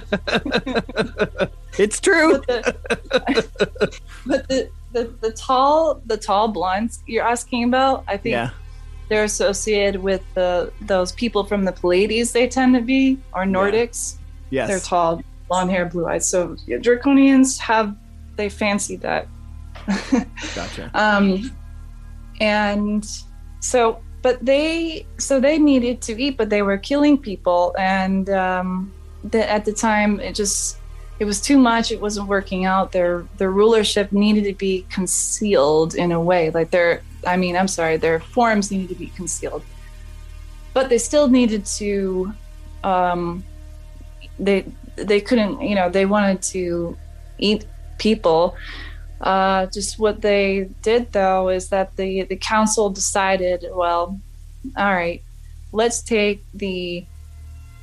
it's 1.78 2.02
true. 2.02 2.44
But, 2.46 2.48
the, 2.48 4.00
but 4.26 4.50
the, 4.50 4.70
the 4.92 5.04
the 5.22 5.32
tall 5.32 6.02
the 6.06 6.18
tall 6.18 6.50
blondes 6.50 7.02
you're 7.08 7.26
asking 7.26 7.64
about, 7.64 8.04
I 8.06 8.18
think. 8.18 8.34
Yeah 8.34 8.50
they're 9.10 9.24
associated 9.24 10.02
with 10.02 10.24
the 10.34 10.72
those 10.82 11.12
people 11.12 11.44
from 11.44 11.66
the 11.66 11.72
Pleiades. 11.72 12.32
They 12.32 12.48
tend 12.48 12.74
to 12.76 12.82
be 12.82 13.20
or 13.34 13.44
Nordics. 13.46 14.16
Yes. 14.50 14.68
They're 14.68 14.80
tall, 14.80 15.22
blonde 15.48 15.72
hair, 15.72 15.86
blue 15.86 16.08
eyes. 16.08 16.28
So 16.28 16.56
yeah, 16.66 16.78
Draconians 16.78 17.60
have 17.60 17.96
they 18.36 18.50
fancied 18.50 19.02
that. 19.02 19.28
gotcha. 20.56 20.90
Um, 20.94 21.56
and 22.40 23.06
so, 23.60 24.02
but 24.22 24.44
they 24.46 25.06
so 25.18 25.40
they 25.40 25.58
needed 25.58 26.02
to 26.04 26.22
eat, 26.22 26.38
but 26.38 26.50
they 26.50 26.62
were 26.62 26.78
killing 26.78 27.18
people, 27.18 27.76
and 27.78 28.30
um, 28.30 28.92
the, 29.24 29.50
at 29.50 29.66
the 29.66 29.74
time 29.74 30.20
it 30.20 30.36
just 30.36 30.78
it 31.20 31.26
was 31.26 31.42
too 31.42 31.58
much. 31.58 31.92
It 31.92 32.02
wasn't 32.02 32.28
working 32.28 32.66
out. 32.66 32.92
Their 32.92 33.26
their 33.38 33.52
rulership 33.52 34.12
needed 34.12 34.46
to 34.46 34.54
be 34.54 34.86
concealed 34.90 35.96
in 35.96 36.12
a 36.12 36.20
way, 36.20 36.50
like 36.50 36.72
their 36.72 37.02
I 37.26 37.38
mean, 37.38 37.56
I'm 37.56 37.68
sorry, 37.68 37.98
their 37.98 38.20
forms 38.20 38.72
needed 38.72 38.90
to 38.90 38.96
be 38.96 39.08
concealed, 39.08 39.64
but 40.74 40.90
they 40.90 40.98
still 40.98 41.28
needed 41.28 41.66
to 41.78 42.34
um, 42.84 43.44
they 44.40 44.66
they 44.96 45.22
couldn't 45.22 45.62
you 45.62 45.76
know 45.76 45.90
they 45.90 46.06
wanted 46.06 46.42
to 46.42 46.98
eat 47.40 47.66
people 47.98 48.56
uh, 49.24 49.68
just 49.68 49.98
what 49.98 50.22
they 50.22 50.70
did 50.82 51.12
though 51.14 51.48
is 51.50 51.70
that 51.70 51.96
the 51.96 52.24
the 52.24 52.36
council 52.36 52.90
decided 52.90 53.66
well 53.74 54.20
all 54.78 54.94
right 54.94 55.24
let's 55.72 56.02
take 56.02 56.44
the 56.54 57.06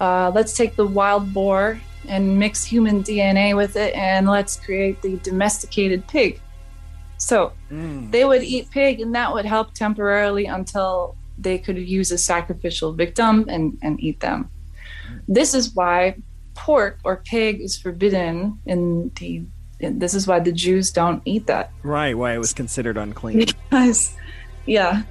uh, 0.01 0.31
let's 0.35 0.57
take 0.57 0.77
the 0.77 0.87
wild 0.87 1.33
boar 1.33 1.81
and 2.09 2.39
mix 2.39 2.65
human 2.65 3.03
dna 3.03 3.57
with 3.57 3.77
it 3.77 3.95
and 3.95 4.29
let's 4.29 4.57
create 4.57 5.01
the 5.03 5.17
domesticated 5.19 6.07
pig 6.07 6.41
so 7.17 7.53
mm. 7.71 8.11
they 8.11 8.25
would 8.25 8.43
eat 8.43 8.71
pig 8.71 9.01
and 9.01 9.15
that 9.15 9.33
would 9.33 9.47
help 9.47 9.73
temporarily 9.75 10.45
until 10.45 11.17
they 11.39 11.57
could 11.57 11.79
use 11.79 12.11
a 12.13 12.19
sacrificial 12.19 12.93
victim 12.93 13.47
and, 13.49 13.79
and 13.83 13.99
eat 14.01 14.21
them 14.21 14.51
this 15.27 15.55
is 15.55 15.75
why 15.75 16.15
pork 16.55 16.99
or 17.05 17.17
pig 17.17 17.61
is 17.61 17.79
forbidden 17.79 18.59
in 18.67 19.11
the 19.19 19.43
this 19.81 20.15
is 20.15 20.27
why 20.27 20.41
the 20.41 20.53
Jews 20.53 20.91
don't 20.91 21.23
eat 21.25 21.47
that. 21.47 21.73
Right, 21.83 22.17
why 22.17 22.35
it 22.35 22.39
was 22.39 22.53
considered 22.53 22.97
unclean. 22.97 23.39
Because, 23.39 24.17
yeah. 24.67 25.03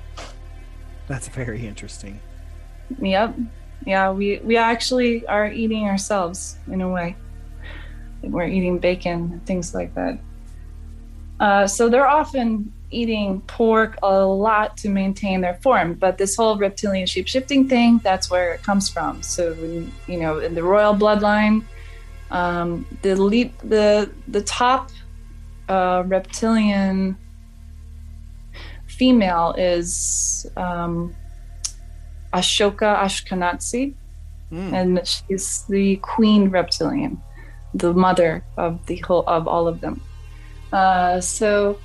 That's 1.07 1.27
very 1.27 1.65
interesting. 1.65 2.19
Yep. 3.01 3.35
Yeah, 3.85 4.11
we 4.11 4.39
we 4.43 4.57
actually 4.57 5.25
are 5.27 5.47
eating 5.47 5.85
ourselves 5.85 6.57
in 6.67 6.81
a 6.81 6.89
way. 6.89 7.15
We're 8.21 8.47
eating 8.47 8.79
bacon 8.79 9.31
and 9.31 9.45
things 9.45 9.73
like 9.73 9.95
that. 9.95 10.19
Uh, 11.39 11.65
so 11.65 11.87
they're 11.87 12.07
often 12.07 12.73
eating 12.91 13.41
pork 13.41 13.97
a 14.03 14.25
lot 14.25 14.75
to 14.77 14.89
maintain 14.89 15.41
their 15.41 15.53
form. 15.55 15.93
But 15.93 16.17
this 16.17 16.35
whole 16.35 16.57
reptilian 16.57 17.07
shape 17.07 17.27
shifting 17.27 17.69
thing, 17.69 17.99
that's 18.03 18.29
where 18.29 18.53
it 18.53 18.63
comes 18.63 18.89
from. 18.89 19.23
So, 19.23 19.53
you 20.07 20.19
know, 20.19 20.39
in 20.39 20.53
the 20.55 20.63
royal 20.63 20.93
bloodline, 20.93 21.63
um, 22.31 22.85
the 23.01 23.15
lead, 23.15 23.51
the 23.59 24.11
the 24.27 24.41
top 24.41 24.91
uh, 25.67 26.03
reptilian 26.05 27.17
female 28.87 29.55
is 29.57 30.45
um, 30.57 31.15
Ashoka 32.33 32.97
Ashkenazi, 32.97 33.93
mm. 34.51 34.73
and 34.73 35.01
she's 35.07 35.63
the 35.69 35.95
queen 35.97 36.49
reptilian, 36.49 37.21
the 37.73 37.93
mother 37.93 38.43
of 38.57 38.85
the 38.87 38.97
whole 38.97 39.23
of 39.27 39.47
all 39.47 39.67
of 39.67 39.81
them. 39.81 40.01
Uh, 40.71 41.19
so 41.19 41.79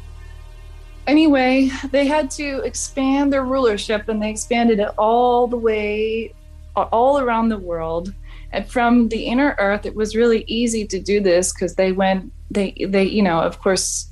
anyway, 1.06 1.70
they 1.90 2.06
had 2.06 2.30
to 2.32 2.60
expand 2.60 3.32
their 3.32 3.44
rulership 3.44 4.08
and 4.08 4.22
they 4.22 4.30
expanded 4.30 4.78
it 4.78 4.90
all 4.98 5.46
the 5.46 5.56
way, 5.56 6.32
all 6.76 7.18
around 7.18 7.48
the 7.48 7.58
world. 7.58 8.12
And 8.54 8.70
from 8.70 9.08
the 9.08 9.26
inner 9.26 9.56
earth, 9.58 9.84
it 9.84 9.96
was 9.96 10.14
really 10.14 10.44
easy 10.46 10.86
to 10.86 11.00
do 11.00 11.20
this 11.20 11.52
because 11.52 11.74
they 11.74 11.90
went, 11.90 12.32
they, 12.50 12.72
they, 12.88 13.04
you 13.04 13.22
know, 13.22 13.40
of 13.40 13.58
course, 13.58 14.08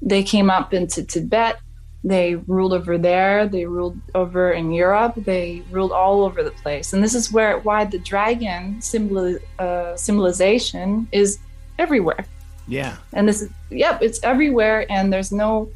they 0.00 0.22
came 0.22 0.48
up 0.48 0.72
into 0.72 1.04
Tibet. 1.04 1.58
They 2.04 2.36
ruled 2.36 2.72
over 2.72 2.96
there. 2.96 3.48
They 3.48 3.66
ruled 3.66 3.98
over 4.14 4.52
in 4.52 4.72
Europe. 4.72 5.14
They 5.16 5.62
ruled 5.70 5.92
all 5.92 6.22
over 6.22 6.42
the 6.42 6.52
place. 6.52 6.92
And 6.92 7.02
this 7.02 7.14
is 7.14 7.32
where 7.32 7.58
why 7.58 7.84
the 7.84 7.98
dragon 7.98 8.80
symbol, 8.80 9.36
uh, 9.58 9.96
symbolization 9.96 11.08
is 11.10 11.38
everywhere. 11.78 12.24
Yeah. 12.68 12.96
And 13.12 13.28
this 13.28 13.42
is, 13.42 13.50
yep, 13.70 14.00
it's 14.02 14.22
everywhere. 14.22 14.86
And 14.88 15.12
there's 15.12 15.32
no 15.32 15.68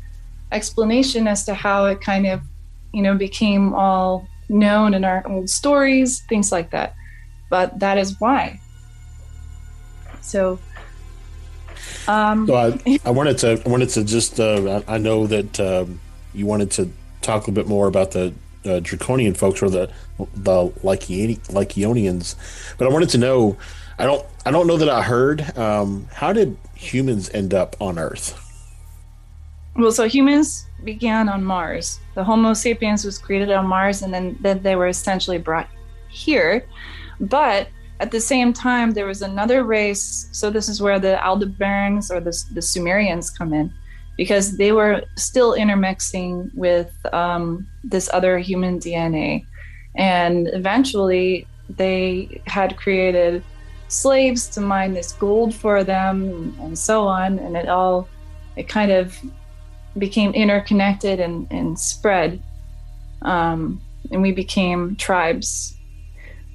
explanation 0.52 1.26
as 1.26 1.44
to 1.46 1.52
how 1.52 1.86
it 1.86 2.00
kind 2.00 2.26
of, 2.26 2.40
you 2.92 3.02
know, 3.02 3.16
became 3.16 3.74
all 3.74 4.28
known 4.48 4.94
in 4.94 5.04
our 5.04 5.26
old 5.26 5.50
stories, 5.50 6.22
things 6.28 6.52
like 6.52 6.70
that. 6.70 6.94
But 7.54 7.78
that 7.78 7.98
is 7.98 8.18
why. 8.20 8.58
So, 10.22 10.58
um, 12.08 12.48
so 12.48 12.56
I, 12.56 12.98
I 13.04 13.10
wanted 13.12 13.38
to, 13.38 13.62
I 13.64 13.68
wanted 13.68 13.90
to 13.90 14.02
just, 14.02 14.40
uh, 14.40 14.82
I, 14.88 14.94
I 14.96 14.98
know 14.98 15.28
that 15.28 15.60
um, 15.60 16.00
you 16.32 16.46
wanted 16.46 16.72
to 16.72 16.90
talk 17.22 17.46
a 17.46 17.52
bit 17.52 17.68
more 17.68 17.86
about 17.86 18.10
the 18.10 18.34
uh, 18.64 18.80
draconian 18.80 19.34
folks 19.34 19.62
or 19.62 19.70
the 19.70 19.88
the 20.34 20.68
Lycaonians, 20.82 22.34
but 22.76 22.88
I 22.88 22.90
wanted 22.90 23.10
to 23.10 23.18
know. 23.18 23.56
I 24.00 24.04
don't. 24.04 24.26
I 24.44 24.50
don't 24.50 24.66
know 24.66 24.76
that 24.76 24.88
I 24.88 25.02
heard. 25.02 25.56
Um, 25.56 26.08
how 26.12 26.32
did 26.32 26.56
humans 26.74 27.30
end 27.32 27.54
up 27.54 27.76
on 27.80 28.00
Earth? 28.00 28.34
well, 29.76 29.92
so 29.92 30.08
humans 30.08 30.66
began 30.82 31.28
on 31.28 31.44
Mars. 31.44 32.00
The 32.16 32.24
Homo 32.24 32.52
sapiens 32.54 33.04
was 33.04 33.16
created 33.16 33.52
on 33.52 33.66
Mars, 33.66 34.02
and 34.02 34.12
then, 34.12 34.36
then 34.40 34.60
they 34.60 34.74
were 34.74 34.88
essentially 34.88 35.38
brought 35.38 35.68
here. 36.08 36.66
But 37.20 37.68
at 38.00 38.10
the 38.10 38.20
same 38.20 38.52
time, 38.52 38.92
there 38.92 39.06
was 39.06 39.22
another 39.22 39.64
race. 39.64 40.28
So 40.32 40.50
this 40.50 40.68
is 40.68 40.80
where 40.80 40.98
the 40.98 41.18
Aldebarans 41.22 42.10
or 42.10 42.20
the, 42.20 42.36
the 42.52 42.62
Sumerians 42.62 43.30
come 43.30 43.52
in, 43.52 43.72
because 44.16 44.56
they 44.56 44.72
were 44.72 45.02
still 45.16 45.54
intermixing 45.54 46.50
with 46.54 46.92
um, 47.12 47.66
this 47.82 48.10
other 48.12 48.38
human 48.38 48.78
DNA. 48.78 49.46
And 49.96 50.48
eventually, 50.52 51.46
they 51.70 52.42
had 52.46 52.76
created 52.76 53.42
slaves 53.88 54.48
to 54.48 54.60
mine 54.60 54.92
this 54.92 55.12
gold 55.12 55.54
for 55.54 55.84
them 55.84 56.54
and 56.60 56.76
so 56.76 57.06
on. 57.06 57.38
And 57.38 57.56
it 57.56 57.68
all, 57.68 58.08
it 58.56 58.68
kind 58.68 58.90
of 58.90 59.16
became 59.98 60.32
interconnected 60.32 61.20
and, 61.20 61.46
and 61.52 61.78
spread. 61.78 62.42
Um, 63.22 63.80
and 64.10 64.20
we 64.20 64.32
became 64.32 64.96
tribes. 64.96 65.76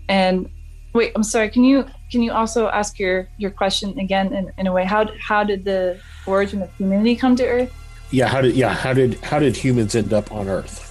And 0.09 0.49
wait, 0.93 1.11
I'm 1.15 1.23
sorry. 1.23 1.49
Can 1.49 1.63
you 1.63 1.85
can 2.11 2.21
you 2.21 2.31
also 2.33 2.67
ask 2.69 2.99
your 2.99 3.29
your 3.37 3.51
question 3.51 3.97
again 3.99 4.33
in, 4.33 4.51
in 4.57 4.67
a 4.67 4.73
way? 4.73 4.83
How 4.83 5.07
how 5.21 5.43
did 5.45 5.63
the 5.63 5.99
origin 6.25 6.61
of 6.61 6.69
humanity 6.75 7.15
come 7.15 7.35
to 7.37 7.45
Earth? 7.45 7.71
Yeah, 8.11 8.27
how 8.27 8.41
did 8.41 8.55
yeah 8.55 8.73
how 8.73 8.91
did 8.93 9.13
how 9.21 9.39
did 9.39 9.55
humans 9.55 9.95
end 9.95 10.11
up 10.11 10.31
on 10.31 10.49
Earth? 10.49 10.85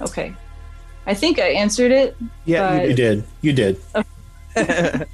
Okay, 0.00 0.34
I 1.06 1.14
think 1.14 1.38
I 1.38 1.48
answered 1.48 1.90
it. 1.90 2.16
Yeah, 2.44 2.78
but- 2.78 2.88
You 2.90 2.94
did. 2.94 3.24
You 3.40 3.52
did. 3.52 3.80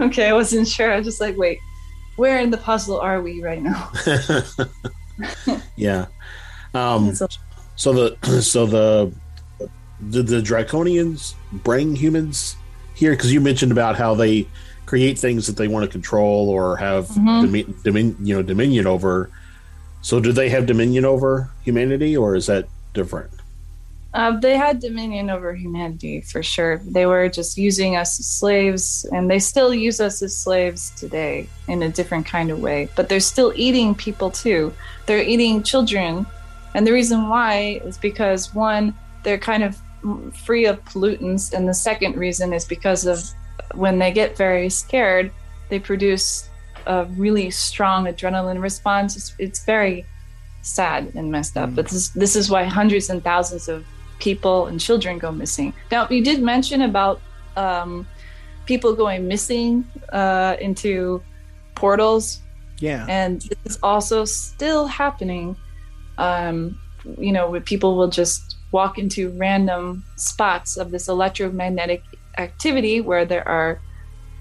Okay, 0.00 0.28
I 0.28 0.32
wasn't 0.32 0.68
sure. 0.68 0.92
I 0.92 0.96
was 0.98 1.06
just 1.06 1.20
like, 1.20 1.36
wait, 1.36 1.58
where 2.14 2.38
in 2.38 2.50
the 2.50 2.56
puzzle 2.56 3.00
are 3.00 3.20
we 3.20 3.42
right 3.42 3.60
now? 3.60 3.90
yeah. 5.76 6.06
Um, 6.72 7.12
So- 7.16 7.26
so 7.74 7.92
the 7.92 8.40
so 8.42 8.64
the 8.66 9.12
did 10.10 10.26
the 10.28 10.40
draconians 10.40 11.34
bring 11.52 11.96
humans 11.96 12.56
here? 12.94 13.12
Because 13.12 13.32
you 13.32 13.40
mentioned 13.40 13.72
about 13.72 13.96
how 13.96 14.14
they 14.14 14.46
create 14.86 15.18
things 15.18 15.46
that 15.46 15.56
they 15.56 15.68
want 15.68 15.84
to 15.84 15.90
control 15.90 16.48
or 16.48 16.76
have 16.76 17.08
Mhm. 17.08 17.44
domin, 17.44 17.64
domin, 17.84 18.16
you 18.26 18.34
know 18.34 18.42
dominion 18.42 18.86
over. 18.86 19.28
So 20.00 20.20
do 20.20 20.32
they 20.32 20.48
have 20.48 20.64
dominion 20.66 21.04
over 21.04 21.50
humanity, 21.62 22.16
or 22.16 22.34
is 22.36 22.46
that 22.46 22.68
different? 22.94 23.30
Uh, 24.14 24.38
they 24.40 24.56
had 24.56 24.80
dominion 24.80 25.28
over 25.28 25.54
humanity 25.54 26.22
for 26.22 26.42
sure. 26.42 26.80
They 26.86 27.04
were 27.04 27.28
just 27.28 27.58
using 27.58 27.96
us 27.96 28.18
as 28.18 28.26
slaves, 28.26 29.04
and 29.12 29.28
they 29.30 29.38
still 29.38 29.74
use 29.74 30.00
us 30.00 30.22
as 30.22 30.34
slaves 30.34 30.90
today 30.96 31.46
in 31.68 31.82
a 31.82 31.90
different 31.90 32.24
kind 32.24 32.50
of 32.50 32.60
way. 32.60 32.88
But 32.96 33.10
they're 33.10 33.20
still 33.20 33.52
eating 33.54 33.94
people 33.94 34.30
too. 34.30 34.72
They're 35.04 35.22
eating 35.22 35.62
children. 35.62 36.24
And 36.74 36.86
the 36.86 36.92
reason 36.92 37.28
why 37.28 37.82
is 37.84 37.98
because 37.98 38.54
one, 38.54 38.94
they're 39.24 39.36
kind 39.38 39.62
of 39.62 39.76
free 40.32 40.66
of 40.66 40.84
pollutants. 40.84 41.52
And 41.52 41.68
the 41.68 41.74
second 41.74 42.16
reason 42.16 42.52
is 42.52 42.64
because 42.64 43.06
of 43.06 43.22
when 43.74 43.98
they 43.98 44.12
get 44.12 44.36
very 44.36 44.68
scared, 44.68 45.32
they 45.68 45.78
produce 45.78 46.48
a 46.86 47.04
really 47.16 47.50
strong 47.50 48.06
adrenaline 48.06 48.60
response. 48.62 49.16
It's, 49.16 49.34
it's 49.38 49.64
very 49.64 50.06
sad 50.62 51.12
and 51.14 51.30
messed 51.30 51.56
up. 51.56 51.74
But 51.74 51.88
this, 51.88 52.08
this 52.10 52.36
is 52.36 52.50
why 52.50 52.64
hundreds 52.64 53.10
and 53.10 53.22
thousands 53.22 53.68
of 53.68 53.84
people 54.18 54.66
and 54.66 54.80
children 54.80 55.18
go 55.18 55.30
missing. 55.32 55.72
Now, 55.90 56.08
you 56.08 56.22
did 56.22 56.42
mention 56.42 56.82
about 56.82 57.20
um, 57.56 58.06
people 58.66 58.94
going 58.94 59.28
missing 59.28 59.84
uh, 60.12 60.56
into 60.60 61.22
portals, 61.74 62.40
yeah. 62.80 63.06
and 63.08 63.40
this 63.42 63.58
is 63.64 63.78
also 63.82 64.24
still 64.24 64.86
happening. 64.86 65.56
Um, 66.18 66.78
you 67.16 67.32
know, 67.32 67.60
people 67.60 67.96
will 67.96 68.08
just 68.08 68.57
walk 68.70 68.98
into 68.98 69.30
random 69.30 70.04
spots 70.16 70.76
of 70.76 70.90
this 70.90 71.08
electromagnetic 71.08 72.02
activity 72.36 73.00
where 73.00 73.24
there 73.24 73.46
are 73.48 73.80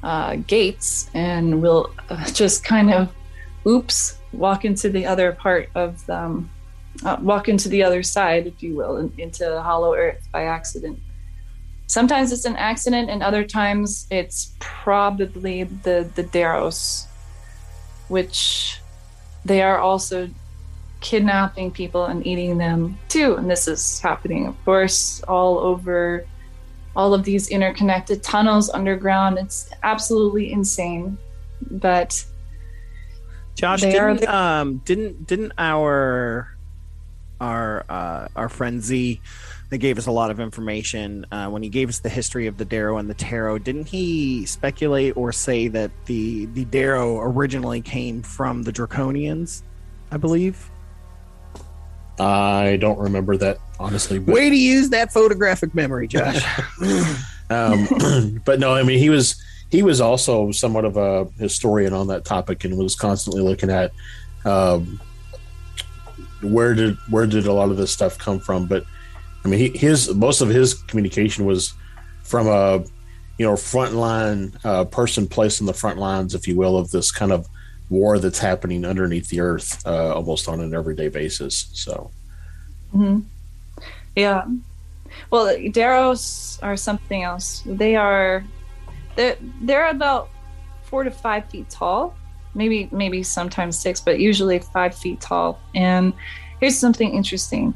uh, 0.03 0.35
gates, 0.47 1.09
and 1.13 1.61
will 1.61 1.91
uh, 2.09 2.25
just 2.31 2.63
kind 2.63 2.93
of, 2.93 3.09
oops, 3.65 4.19
walk 4.33 4.65
into 4.65 4.89
the 4.89 5.05
other 5.05 5.31
part 5.31 5.69
of 5.75 6.07
um, 6.09 6.49
uh, 7.05 7.17
walk 7.21 7.47
into 7.47 7.69
the 7.69 7.83
other 7.83 8.01
side, 8.01 8.47
if 8.47 8.63
you 8.63 8.75
will, 8.75 8.97
in, 8.97 9.13
into 9.17 9.61
Hollow 9.61 9.93
Earth 9.93 10.27
by 10.31 10.43
accident. 10.43 10.99
Sometimes 11.87 12.31
it's 12.31 12.45
an 12.45 12.55
accident, 12.55 13.09
and 13.09 13.23
other 13.23 13.43
times 13.43 14.07
it's 14.09 14.55
probably 14.59 15.63
the 15.63 16.09
the 16.15 16.23
Daros, 16.23 17.05
which 18.07 18.79
they 19.45 19.61
are 19.61 19.79
also 19.79 20.29
kidnapping 20.99 21.71
people 21.71 22.05
and 22.05 22.25
eating 22.25 22.57
them 22.57 22.97
too. 23.07 23.35
And 23.35 23.49
this 23.49 23.67
is 23.67 23.99
happening, 23.99 24.47
of 24.47 24.65
course, 24.65 25.21
all 25.23 25.59
over 25.59 26.25
all 26.95 27.13
of 27.13 27.23
these 27.23 27.49
interconnected 27.49 28.23
tunnels 28.23 28.69
underground. 28.69 29.37
It's 29.37 29.69
absolutely 29.83 30.51
insane, 30.51 31.17
but 31.61 32.25
Josh, 33.55 33.81
didn't 33.81 34.27
um 34.27 34.81
didn't 34.85 35.27
didn't 35.27 35.53
our 35.57 36.55
our 37.39 37.85
uh 37.87 38.27
our 38.35 38.49
friend 38.49 38.81
Z 38.81 39.21
that 39.69 39.77
gave 39.79 39.97
us 39.97 40.07
a 40.07 40.11
lot 40.11 40.31
of 40.31 40.39
information 40.39 41.25
uh, 41.31 41.49
when 41.49 41.61
he 41.61 41.69
gave 41.69 41.89
us 41.89 41.99
the 41.99 42.09
history 42.09 42.47
of 42.47 42.57
the 42.57 42.65
Dero 42.65 42.99
and 42.99 43.09
the 43.09 43.13
Tero. 43.13 43.57
Didn't 43.57 43.87
he 43.87 44.45
speculate 44.45 45.17
or 45.17 45.31
say 45.31 45.67
that 45.67 45.91
the 46.05 46.45
the 46.47 46.65
Dero 46.65 47.19
originally 47.21 47.81
came 47.81 48.21
from 48.21 48.63
the 48.63 48.71
Draconians? 48.71 49.63
I 50.11 50.17
believe. 50.17 50.69
I 52.19 52.77
don't 52.77 52.99
remember 52.99 53.37
that 53.37 53.59
honestly, 53.79 54.19
but 54.19 54.33
Way 54.33 54.49
to 54.49 54.55
use 54.55 54.89
that 54.89 55.13
photographic 55.13 55.75
memory, 55.75 56.07
Josh. 56.07 56.43
um, 57.49 58.41
but 58.45 58.59
no, 58.59 58.73
I 58.73 58.83
mean 58.83 58.99
he 58.99 59.09
was 59.09 59.41
he 59.69 59.83
was 59.83 60.01
also 60.01 60.51
somewhat 60.51 60.85
of 60.85 60.97
a 60.97 61.25
historian 61.39 61.93
on 61.93 62.07
that 62.07 62.25
topic 62.25 62.63
and 62.63 62.77
was 62.77 62.95
constantly 62.95 63.41
looking 63.41 63.69
at 63.69 63.91
um, 64.45 64.99
where 66.41 66.73
did 66.73 66.97
where 67.09 67.27
did 67.27 67.47
a 67.47 67.53
lot 67.53 67.69
of 67.69 67.77
this 67.77 67.91
stuff 67.91 68.17
come 68.17 68.39
from. 68.39 68.65
But 68.65 68.83
I 69.43 69.49
mean, 69.49 69.59
he, 69.59 69.77
his 69.77 70.13
most 70.13 70.41
of 70.41 70.49
his 70.49 70.73
communication 70.73 71.45
was 71.45 71.73
from 72.23 72.47
a 72.47 72.83
you 73.37 73.45
know 73.45 73.53
frontline 73.53 74.55
uh, 74.65 74.85
person 74.85 75.27
placed 75.27 75.59
in 75.59 75.67
the 75.67 75.73
front 75.73 75.97
lines, 75.97 76.33
if 76.33 76.47
you 76.47 76.55
will, 76.55 76.77
of 76.77 76.91
this 76.91 77.11
kind 77.11 77.31
of 77.31 77.47
war 77.89 78.19
that's 78.19 78.39
happening 78.39 78.85
underneath 78.85 79.29
the 79.29 79.39
earth 79.39 79.85
uh, 79.85 80.13
almost 80.13 80.47
on 80.49 80.59
an 80.59 80.73
everyday 80.73 81.07
basis. 81.07 81.69
So 81.73 82.11
hmm 82.91 83.19
Yeah. 84.15 84.45
Well, 85.31 85.47
Daros 85.71 86.59
are 86.61 86.77
something 86.77 87.23
else. 87.23 87.63
They 87.65 87.95
are 87.95 88.43
they're 89.15 89.37
they're 89.61 89.89
about 89.89 90.29
four 90.83 91.03
to 91.03 91.11
five 91.11 91.49
feet 91.49 91.69
tall, 91.69 92.15
maybe 92.53 92.87
maybe 92.91 93.23
sometimes 93.23 93.77
six, 93.77 93.99
but 93.99 94.19
usually 94.19 94.59
five 94.59 94.95
feet 94.95 95.19
tall. 95.21 95.59
And 95.75 96.13
here's 96.59 96.77
something 96.77 97.13
interesting: 97.13 97.73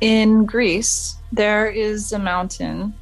in 0.00 0.44
Greece, 0.46 1.16
there 1.32 1.66
is 1.68 2.12
a 2.12 2.18
mountain, 2.18 2.94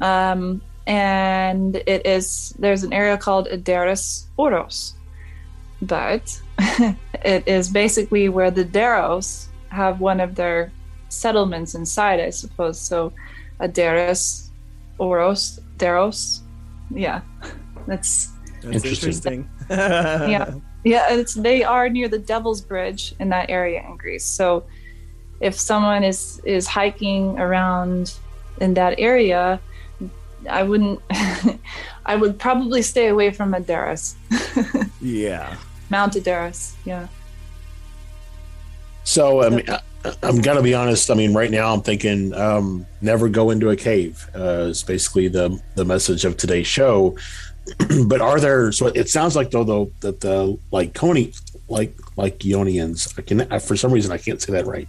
um, 0.00 0.60
and 0.86 1.76
it 1.76 2.06
is 2.06 2.54
there's 2.58 2.84
an 2.84 2.92
area 2.92 3.16
called 3.16 3.48
Adaris 3.48 4.26
Oros, 4.36 4.94
but 5.86 6.40
it 7.24 7.46
is 7.46 7.68
basically 7.68 8.28
where 8.28 8.50
the 8.50 8.64
Daros 8.64 9.46
have 9.70 10.00
one 10.00 10.20
of 10.20 10.34
their 10.34 10.72
settlements 11.08 11.74
inside, 11.74 12.20
I 12.20 12.30
suppose. 12.30 12.78
So, 12.80 13.12
Adaris, 13.60 14.48
Oros, 14.98 15.60
Daros, 15.78 16.40
yeah, 16.90 17.20
that's 17.86 18.32
That's 18.62 18.84
Interesting. 18.84 19.48
yeah, 19.70 20.54
yeah. 20.84 21.12
It's 21.12 21.34
they 21.34 21.62
are 21.64 21.88
near 21.88 22.08
the 22.08 22.18
Devil's 22.18 22.60
Bridge 22.60 23.14
in 23.20 23.28
that 23.30 23.50
area 23.50 23.84
in 23.86 23.96
Greece. 23.96 24.24
So, 24.24 24.64
if 25.40 25.58
someone 25.58 26.04
is 26.04 26.40
is 26.44 26.66
hiking 26.66 27.38
around 27.38 28.14
in 28.60 28.74
that 28.74 28.98
area, 28.98 29.60
I 30.48 30.62
wouldn't. 30.62 31.00
I 32.06 32.16
would 32.16 32.38
probably 32.38 32.82
stay 32.82 33.08
away 33.08 33.30
from 33.30 33.52
Adaris, 33.54 34.14
yeah. 35.00 35.56
Mount 35.90 36.14
Adaris. 36.14 36.74
Yeah. 36.84 37.08
So 39.04 39.42
I 39.42 39.48
mean, 39.50 39.66
I'm 40.22 40.40
gonna 40.40 40.62
be 40.62 40.74
honest. 40.74 41.10
I 41.10 41.14
mean, 41.14 41.34
right 41.34 41.50
now 41.50 41.72
I'm 41.72 41.82
thinking 41.82 42.34
um, 42.34 42.86
never 43.00 43.28
go 43.28 43.50
into 43.50 43.70
a 43.70 43.76
cave. 43.76 44.28
Uh, 44.34 44.68
is 44.70 44.82
basically 44.82 45.28
the 45.28 45.60
the 45.74 45.84
message 45.84 46.24
of 46.24 46.36
today's 46.36 46.66
show. 46.66 47.16
but 48.06 48.20
are 48.20 48.40
there? 48.40 48.72
So 48.72 48.86
it 48.88 49.08
sounds 49.08 49.36
like 49.36 49.50
though 49.50 49.64
though 49.64 49.90
that 50.00 50.20
the 50.20 50.58
like 50.70 50.94
Coney 50.94 51.32
like 51.68 51.96
like 52.16 52.42
Ionians. 52.44 53.14
I 53.18 53.22
can 53.22 53.52
I, 53.52 53.58
for 53.58 53.76
some 53.76 53.92
reason 53.92 54.12
I 54.12 54.18
can't 54.18 54.40
say 54.40 54.52
that 54.52 54.66
right. 54.66 54.88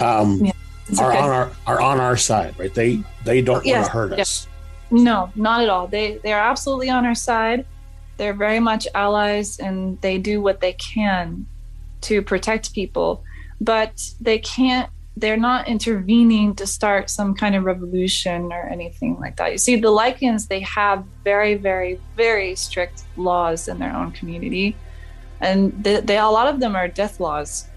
Um, 0.00 0.44
Yeah, 0.44 0.52
are 1.00 1.12
okay. 1.12 1.20
on 1.20 1.30
our 1.30 1.50
are 1.66 1.80
on 1.80 2.00
our 2.00 2.16
side, 2.16 2.58
right? 2.58 2.72
They 2.72 3.00
they 3.24 3.42
don't 3.42 3.64
want 3.64 3.86
to 3.86 3.90
hurt 3.90 4.12
yeah. 4.12 4.22
us. 4.22 4.46
No, 4.90 5.30
not 5.34 5.62
at 5.62 5.68
all. 5.68 5.86
They 5.86 6.18
they 6.18 6.32
are 6.32 6.40
absolutely 6.40 6.90
on 6.90 7.04
our 7.04 7.14
side. 7.14 7.66
They're 8.16 8.34
very 8.34 8.60
much 8.60 8.88
allies 8.94 9.58
and 9.58 10.00
they 10.00 10.18
do 10.18 10.40
what 10.40 10.60
they 10.60 10.72
can 10.72 11.46
to 12.02 12.22
protect 12.22 12.72
people, 12.74 13.24
but 13.60 14.10
they 14.20 14.38
can't 14.38 14.90
they're 15.18 15.38
not 15.38 15.66
intervening 15.66 16.54
to 16.54 16.66
start 16.66 17.08
some 17.08 17.34
kind 17.34 17.54
of 17.56 17.64
revolution 17.64 18.52
or 18.52 18.68
anything 18.68 19.18
like 19.18 19.36
that. 19.36 19.50
You 19.52 19.58
see 19.58 19.76
the 19.76 19.88
Lycans 19.88 20.48
they 20.48 20.60
have 20.60 21.04
very 21.24 21.54
very 21.54 22.00
very 22.16 22.54
strict 22.54 23.04
laws 23.16 23.68
in 23.68 23.78
their 23.78 23.94
own 23.94 24.12
community. 24.12 24.76
and 25.40 25.72
they, 25.84 26.00
they 26.00 26.18
a 26.18 26.26
lot 26.26 26.48
of 26.48 26.60
them 26.60 26.76
are 26.76 26.88
death 26.88 27.20
laws. 27.20 27.68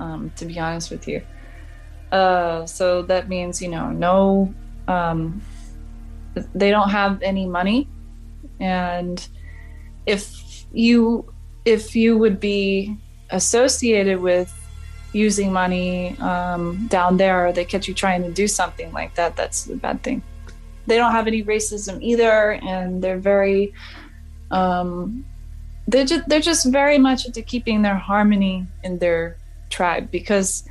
Um, 0.00 0.32
to 0.36 0.44
be 0.46 0.58
honest 0.58 0.90
with 0.90 1.06
you, 1.06 1.22
uh, 2.10 2.66
so 2.66 3.02
that 3.02 3.28
means 3.28 3.62
you 3.62 3.68
know 3.68 3.90
no, 3.90 4.52
um, 4.88 5.42
they 6.54 6.70
don't 6.70 6.90
have 6.90 7.22
any 7.22 7.46
money, 7.46 7.88
and 8.58 9.28
if 10.06 10.64
you 10.72 11.32
if 11.64 11.94
you 11.94 12.18
would 12.18 12.40
be 12.40 12.96
associated 13.30 14.20
with 14.20 14.52
using 15.12 15.52
money 15.52 16.16
um, 16.18 16.86
down 16.88 17.16
there 17.16 17.46
or 17.46 17.52
they 17.52 17.64
catch 17.64 17.86
you 17.86 17.94
trying 17.94 18.22
to 18.22 18.30
do 18.32 18.48
something 18.48 18.90
like 18.92 19.14
that 19.14 19.36
that's 19.36 19.68
a 19.68 19.76
bad 19.76 20.02
thing. 20.02 20.22
They 20.86 20.96
don't 20.96 21.12
have 21.12 21.26
any 21.26 21.44
racism 21.44 22.02
either 22.02 22.52
and 22.52 23.02
they're 23.02 23.18
very 23.18 23.72
um, 24.50 25.24
they're 25.86 26.04
just 26.04 26.28
they're 26.28 26.40
just 26.40 26.66
very 26.66 26.98
much 26.98 27.26
into 27.26 27.42
keeping 27.42 27.82
their 27.82 27.96
harmony 27.96 28.66
in 28.82 28.98
their 28.98 29.36
tribe 29.70 30.10
because 30.10 30.64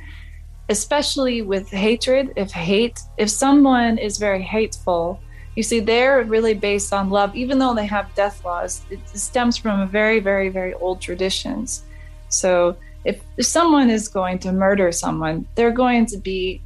especially 0.68 1.42
with 1.42 1.68
hatred 1.68 2.32
if 2.36 2.50
hate 2.50 3.00
if 3.18 3.28
someone 3.28 3.98
is 3.98 4.16
very 4.18 4.42
hateful 4.42 5.20
you 5.56 5.62
see 5.62 5.80
they're 5.80 6.22
really 6.24 6.54
based 6.54 6.92
on 6.92 7.10
love 7.10 7.34
even 7.36 7.58
though 7.58 7.74
they 7.74 7.86
have 7.86 8.14
death 8.14 8.44
laws. 8.44 8.82
It 8.90 9.00
stems 9.08 9.56
from 9.56 9.88
very 9.88 10.20
very 10.20 10.48
very 10.48 10.74
old 10.74 11.00
traditions. 11.00 11.84
So 12.28 12.76
if, 13.04 13.20
if 13.36 13.46
someone 13.46 13.90
is 13.90 14.08
going 14.08 14.38
to 14.40 14.52
murder 14.52 14.92
someone 14.92 15.46
they're 15.54 15.72
going 15.72 16.06
to 16.06 16.16
be 16.16 16.62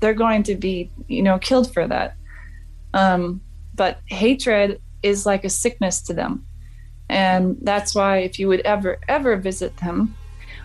they're 0.00 0.14
going 0.14 0.42
to 0.44 0.54
be 0.54 0.90
you 1.08 1.22
know 1.22 1.38
killed 1.38 1.72
for 1.72 1.86
that. 1.88 2.16
Um, 2.92 3.40
but 3.74 4.00
hatred 4.06 4.80
is 5.02 5.26
like 5.26 5.44
a 5.44 5.50
sickness 5.50 6.00
to 6.02 6.14
them. 6.14 6.46
And 7.08 7.58
that's 7.60 7.94
why 7.94 8.18
if 8.18 8.38
you 8.38 8.48
would 8.48 8.60
ever 8.60 8.98
ever 9.08 9.36
visit 9.36 9.76
them 9.76 10.14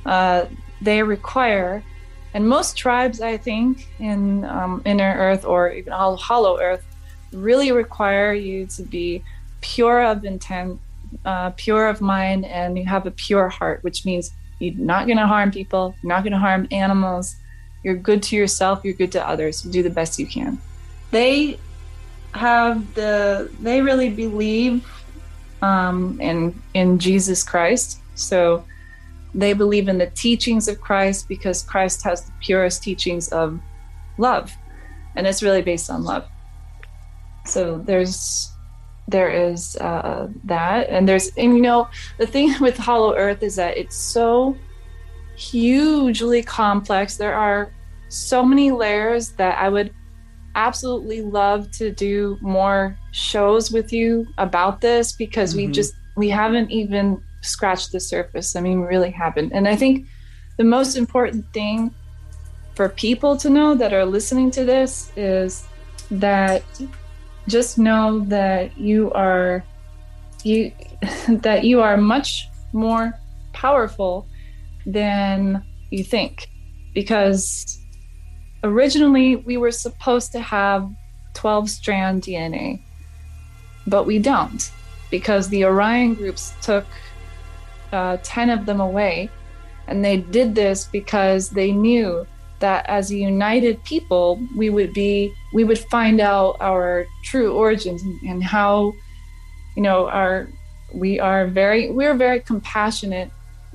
uh, 0.06 0.46
they 0.82 1.04
require 1.04 1.84
and 2.34 2.48
most 2.48 2.78
tribes 2.78 3.22
i 3.22 3.36
think 3.36 3.88
in 4.00 4.46
um, 4.46 4.82
inner 4.86 5.16
earth 5.18 5.46
or 5.46 5.72
even 5.72 5.92
hollow 5.94 6.60
earth 6.60 6.86
really 7.32 7.72
require 7.72 8.34
you 8.34 8.66
to 8.68 8.84
be 8.84 9.24
pure 9.62 10.04
of 10.04 10.26
intent 10.26 10.80
uh, 11.26 11.50
pure 11.52 11.88
of 11.88 12.02
mind 12.02 12.46
and 12.46 12.78
you 12.78 12.86
have 12.86 13.06
a 13.08 13.12
pure 13.12 13.50
heart 13.50 13.84
which 13.84 14.06
means 14.06 14.32
you're 14.60 14.76
not 14.76 15.08
going 15.08 15.18
to 15.18 15.26
harm 15.26 15.52
people 15.52 15.96
you're 16.02 16.10
not 16.10 16.24
going 16.24 16.34
to 16.34 16.40
harm 16.40 16.68
animals 16.72 17.36
you're 17.84 17.96
good 17.96 18.22
to 18.22 18.36
yourself 18.36 18.82
you're 18.84 18.94
good 18.94 19.12
to 19.12 19.28
others 19.28 19.62
do 19.64 19.82
the 19.82 19.90
best 19.90 20.20
you 20.20 20.28
can 20.28 20.60
they 21.12 21.58
have 22.34 22.94
the 22.94 23.50
they 23.62 23.82
really 23.82 24.10
believe 24.10 24.86
um, 25.62 26.20
in 26.22 26.60
in 26.74 27.00
Jesus 27.00 27.44
Christ. 27.44 28.00
So 28.16 28.64
they 29.34 29.54
believe 29.54 29.88
in 29.88 29.98
the 29.98 30.08
teachings 30.08 30.68
of 30.68 30.82
Christ 30.82 31.28
because 31.28 31.64
Christ 31.64 32.04
has 32.04 32.24
the 32.24 32.32
purest 32.42 32.84
teachings 32.84 33.30
of 33.30 33.60
love, 34.18 34.56
and 35.16 35.28
it's 35.28 35.44
really 35.44 35.62
based 35.62 35.90
on 35.90 36.04
love. 36.04 36.28
So 37.46 37.78
there's 37.80 38.52
there 39.08 39.30
is 39.30 39.76
uh, 39.78 40.28
that, 40.44 40.90
and 40.90 41.08
there's 41.08 41.30
and 41.38 41.56
you 41.56 41.62
know 41.62 41.90
the 42.18 42.28
thing 42.28 42.54
with 42.62 42.78
Hollow 42.78 43.16
Earth 43.16 43.44
is 43.44 43.56
that 43.56 43.78
it's 43.78 43.96
so 43.96 44.56
hugely 45.36 46.44
complex. 46.44 47.18
There 47.18 47.34
are 47.34 47.74
so 48.10 48.44
many 48.44 48.72
layers 48.72 49.30
that 49.34 49.58
I 49.58 49.70
would 49.70 49.94
absolutely 50.56 51.22
love 51.22 51.72
to 51.72 51.92
do 51.92 52.38
more 52.42 52.98
shows 53.12 53.72
with 53.72 53.94
you 53.94 54.28
about 54.38 54.82
this 54.82 55.12
because 55.14 55.52
mm-hmm. 55.52 55.68
we 55.68 55.74
just 55.74 55.94
we 56.16 56.30
haven't 56.30 56.70
even 56.72 57.22
scratched 57.42 57.92
the 57.92 58.00
surface. 58.00 58.56
I 58.56 58.62
mean, 58.62 58.82
we 58.82 58.88
really 58.88 59.12
haven't. 59.12 59.54
And 59.54 59.68
I 59.68 59.76
think 59.76 60.08
the 60.58 60.64
most 60.64 60.98
important 60.98 61.46
thing 61.54 61.94
for 62.76 62.90
people 62.90 63.38
to 63.38 63.50
know 63.50 63.76
that 63.76 63.94
are 63.94 64.06
listening 64.06 64.52
to 64.52 64.66
this 64.66 65.12
is 65.16 65.66
that 66.12 66.64
just 67.50 67.78
know 67.78 68.20
that 68.26 68.78
you 68.78 69.12
are 69.12 69.64
you 70.44 70.72
that 71.30 71.64
you 71.64 71.82
are 71.82 71.98
much 71.98 72.48
more 72.74 73.14
powerful 73.54 74.28
than 74.86 75.64
you 75.90 76.04
think 76.04 76.50
because 76.94 77.80
originally 78.64 79.38
we 79.38 79.58
were 79.58 79.72
supposed 79.72 80.32
to 80.32 80.40
have 80.40 80.90
12 81.34 81.70
strand 81.70 82.24
DNA, 82.24 82.82
but 83.88 84.06
we 84.06 84.20
don't 84.20 84.72
because 85.10 85.50
the 85.50 85.66
Orion 85.66 86.14
groups 86.14 86.54
took 86.62 86.86
uh, 87.92 88.18
10 88.24 88.50
of 88.50 88.66
them 88.66 88.82
away. 88.82 89.30
And 89.88 90.06
they 90.06 90.18
did 90.18 90.54
this 90.54 90.86
because 90.86 91.50
they 91.50 91.72
knew 91.72 92.28
that 92.60 92.86
as 92.88 93.12
a 93.12 93.16
united 93.16 93.84
people, 93.84 94.40
we 94.56 94.70
would 94.70 94.94
be, 94.94 95.34
we 95.54 95.64
would 95.64 95.80
find 95.80 96.20
out 96.20 96.58
our 96.60 97.06
true 97.24 97.54
origins 97.54 98.04
and 98.28 98.44
how, 98.44 98.94
you 99.76 99.84
know, 99.84 100.08
our, 100.10 100.48
we 100.94 101.20
are 101.20 101.48
very, 101.48 101.92
we're 101.92 102.16
very 102.16 102.40
compassionate 102.40 103.32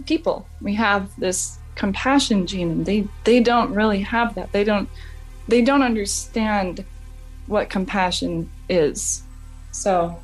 people. 0.06 0.46
We 0.60 0.74
have 0.74 1.08
this 1.18 1.58
compassion 1.74 2.46
gene 2.46 2.70
and 2.70 2.86
they 2.86 3.06
they 3.24 3.40
don't 3.40 3.72
really 3.72 4.00
have 4.00 4.34
that 4.34 4.50
they 4.52 4.64
don't 4.64 4.88
they 5.48 5.62
don't 5.62 5.82
understand 5.82 6.84
what 7.46 7.68
compassion 7.68 8.50
is 8.68 9.22
so 9.72 10.16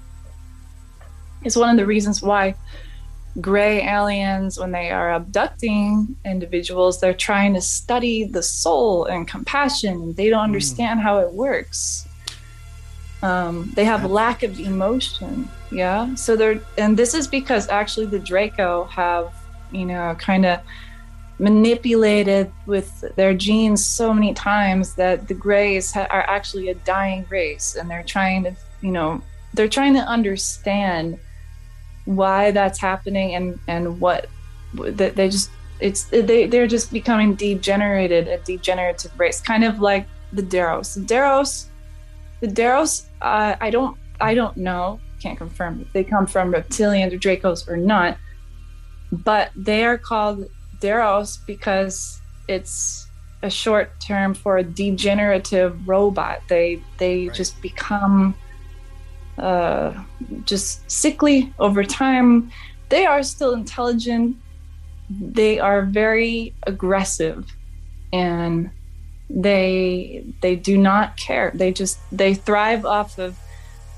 it's 1.44 1.56
one 1.56 1.70
of 1.70 1.76
the 1.76 1.86
reasons 1.86 2.22
why 2.22 2.54
gray 3.40 3.82
aliens 3.86 4.58
when 4.58 4.72
they 4.72 4.90
are 4.90 5.12
abducting 5.12 6.16
individuals 6.24 7.00
they're 7.00 7.14
trying 7.14 7.54
to 7.54 7.60
study 7.60 8.24
the 8.24 8.42
soul 8.42 9.04
and 9.04 9.28
compassion 9.28 10.12
they 10.14 10.28
don't 10.28 10.40
hmm. 10.40 10.44
understand 10.44 10.98
mm. 10.98 11.02
how 11.02 11.18
it 11.18 11.32
works 11.32 12.08
um, 13.22 13.70
they 13.74 13.84
have 13.84 14.10
lack 14.10 14.42
of 14.42 14.58
emotion 14.58 15.48
yeah 15.70 16.12
so 16.16 16.34
they're 16.34 16.60
and 16.76 16.96
this 16.96 17.14
is 17.14 17.28
because 17.28 17.68
actually 17.68 18.06
the 18.06 18.18
draco 18.18 18.84
have 18.84 19.32
you 19.70 19.84
know 19.84 20.16
kind 20.18 20.44
of 20.44 20.58
manipulated 21.38 22.50
with 22.66 23.04
their 23.16 23.32
genes 23.32 23.84
so 23.84 24.12
many 24.12 24.34
times 24.34 24.94
that 24.94 25.28
the 25.28 25.34
grays 25.34 25.92
ha- 25.92 26.06
are 26.10 26.28
actually 26.28 26.68
a 26.68 26.74
dying 26.74 27.24
race 27.30 27.76
and 27.76 27.88
they're 27.88 28.02
trying 28.02 28.42
to 28.42 28.54
you 28.82 28.90
know 28.90 29.22
they're 29.54 29.68
trying 29.68 29.94
to 29.94 30.00
understand 30.00 31.18
why 32.16 32.50
that's 32.50 32.78
happening 32.78 33.34
and 33.34 33.58
and 33.68 34.00
what 34.00 34.28
that 34.74 35.16
they 35.16 35.28
just 35.28 35.50
it's 35.80 36.04
they 36.04 36.46
they're 36.46 36.66
just 36.66 36.92
becoming 36.92 37.34
degenerated 37.34 38.28
a 38.28 38.38
degenerative 38.38 39.12
race 39.18 39.40
kind 39.40 39.64
of 39.64 39.80
like 39.80 40.06
the 40.32 40.42
Deros 40.42 40.94
the 40.94 41.14
Deros 41.14 41.66
the 42.40 42.46
Deros 42.46 43.06
uh, 43.22 43.56
I 43.60 43.70
don't 43.70 43.96
I 44.20 44.34
don't 44.34 44.56
know 44.56 45.00
can't 45.20 45.38
confirm 45.38 45.80
if 45.80 45.92
they 45.92 46.04
come 46.04 46.26
from 46.26 46.52
reptilians 46.52 47.12
or 47.12 47.18
Dracos 47.18 47.68
or 47.68 47.76
not 47.76 48.16
but 49.12 49.50
they 49.56 49.84
are 49.84 49.98
called 49.98 50.46
Deros 50.80 51.44
because 51.46 52.20
it's 52.48 53.08
a 53.42 53.50
short 53.50 53.98
term 54.00 54.34
for 54.34 54.58
a 54.58 54.62
degenerative 54.62 55.88
robot. 55.88 56.42
They 56.48 56.82
they 56.98 57.28
right. 57.28 57.36
just 57.36 57.60
become 57.62 58.34
uh, 59.40 59.92
just 60.44 60.88
sickly 60.90 61.52
over 61.58 61.82
time. 61.82 62.50
They 62.88 63.06
are 63.06 63.22
still 63.22 63.54
intelligent. 63.54 64.36
They 65.08 65.58
are 65.58 65.82
very 65.82 66.54
aggressive, 66.66 67.46
and 68.12 68.70
they 69.28 70.24
they 70.40 70.56
do 70.56 70.76
not 70.76 71.16
care. 71.16 71.52
They 71.54 71.72
just 71.72 71.98
they 72.12 72.34
thrive 72.34 72.84
off 72.84 73.18
of 73.18 73.38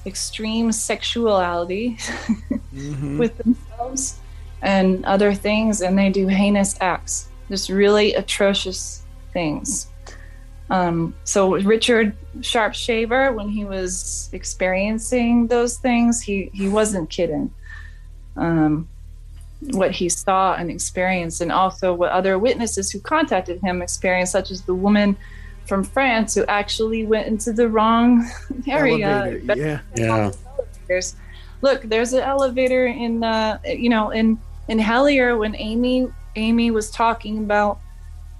extreme 0.06 0.72
sexuality 0.72 1.96
mm-hmm. 1.96 3.18
with 3.18 3.36
themselves 3.38 4.20
and 4.62 5.04
other 5.04 5.34
things, 5.34 5.80
and 5.80 5.98
they 5.98 6.08
do 6.08 6.28
heinous 6.28 6.76
acts, 6.80 7.28
just 7.48 7.68
really 7.68 8.14
atrocious 8.14 9.02
things. 9.32 9.91
Um, 10.72 11.14
so 11.24 11.54
Richard 11.56 12.16
Sharpe 12.40 12.72
Shaver, 12.72 13.32
when 13.32 13.50
he 13.50 13.66
was 13.66 14.30
experiencing 14.32 15.46
those 15.48 15.76
things, 15.76 16.22
he 16.22 16.50
he 16.54 16.66
wasn't 16.66 17.10
kidding. 17.10 17.52
Um, 18.36 18.88
what 19.72 19.90
he 19.90 20.08
saw 20.08 20.54
and 20.54 20.70
experienced, 20.70 21.42
and 21.42 21.52
also 21.52 21.92
what 21.92 22.10
other 22.10 22.38
witnesses 22.38 22.90
who 22.90 23.00
contacted 23.00 23.60
him 23.60 23.82
experienced, 23.82 24.32
such 24.32 24.50
as 24.50 24.62
the 24.62 24.74
woman 24.74 25.14
from 25.66 25.84
France 25.84 26.34
who 26.34 26.44
actually 26.46 27.04
went 27.04 27.26
into 27.26 27.52
the 27.52 27.68
wrong 27.68 28.26
area. 28.66 29.38
Yeah, 29.54 29.80
yeah. 29.94 30.30
Look, 31.60 31.82
there's 31.82 32.14
an 32.14 32.22
elevator 32.22 32.86
in, 32.86 33.22
uh, 33.22 33.58
you 33.66 33.90
know, 33.90 34.08
in 34.08 34.38
in 34.68 34.78
Hellier 34.78 35.38
when 35.38 35.54
Amy 35.54 36.08
Amy 36.34 36.70
was 36.70 36.90
talking 36.90 37.36
about 37.44 37.78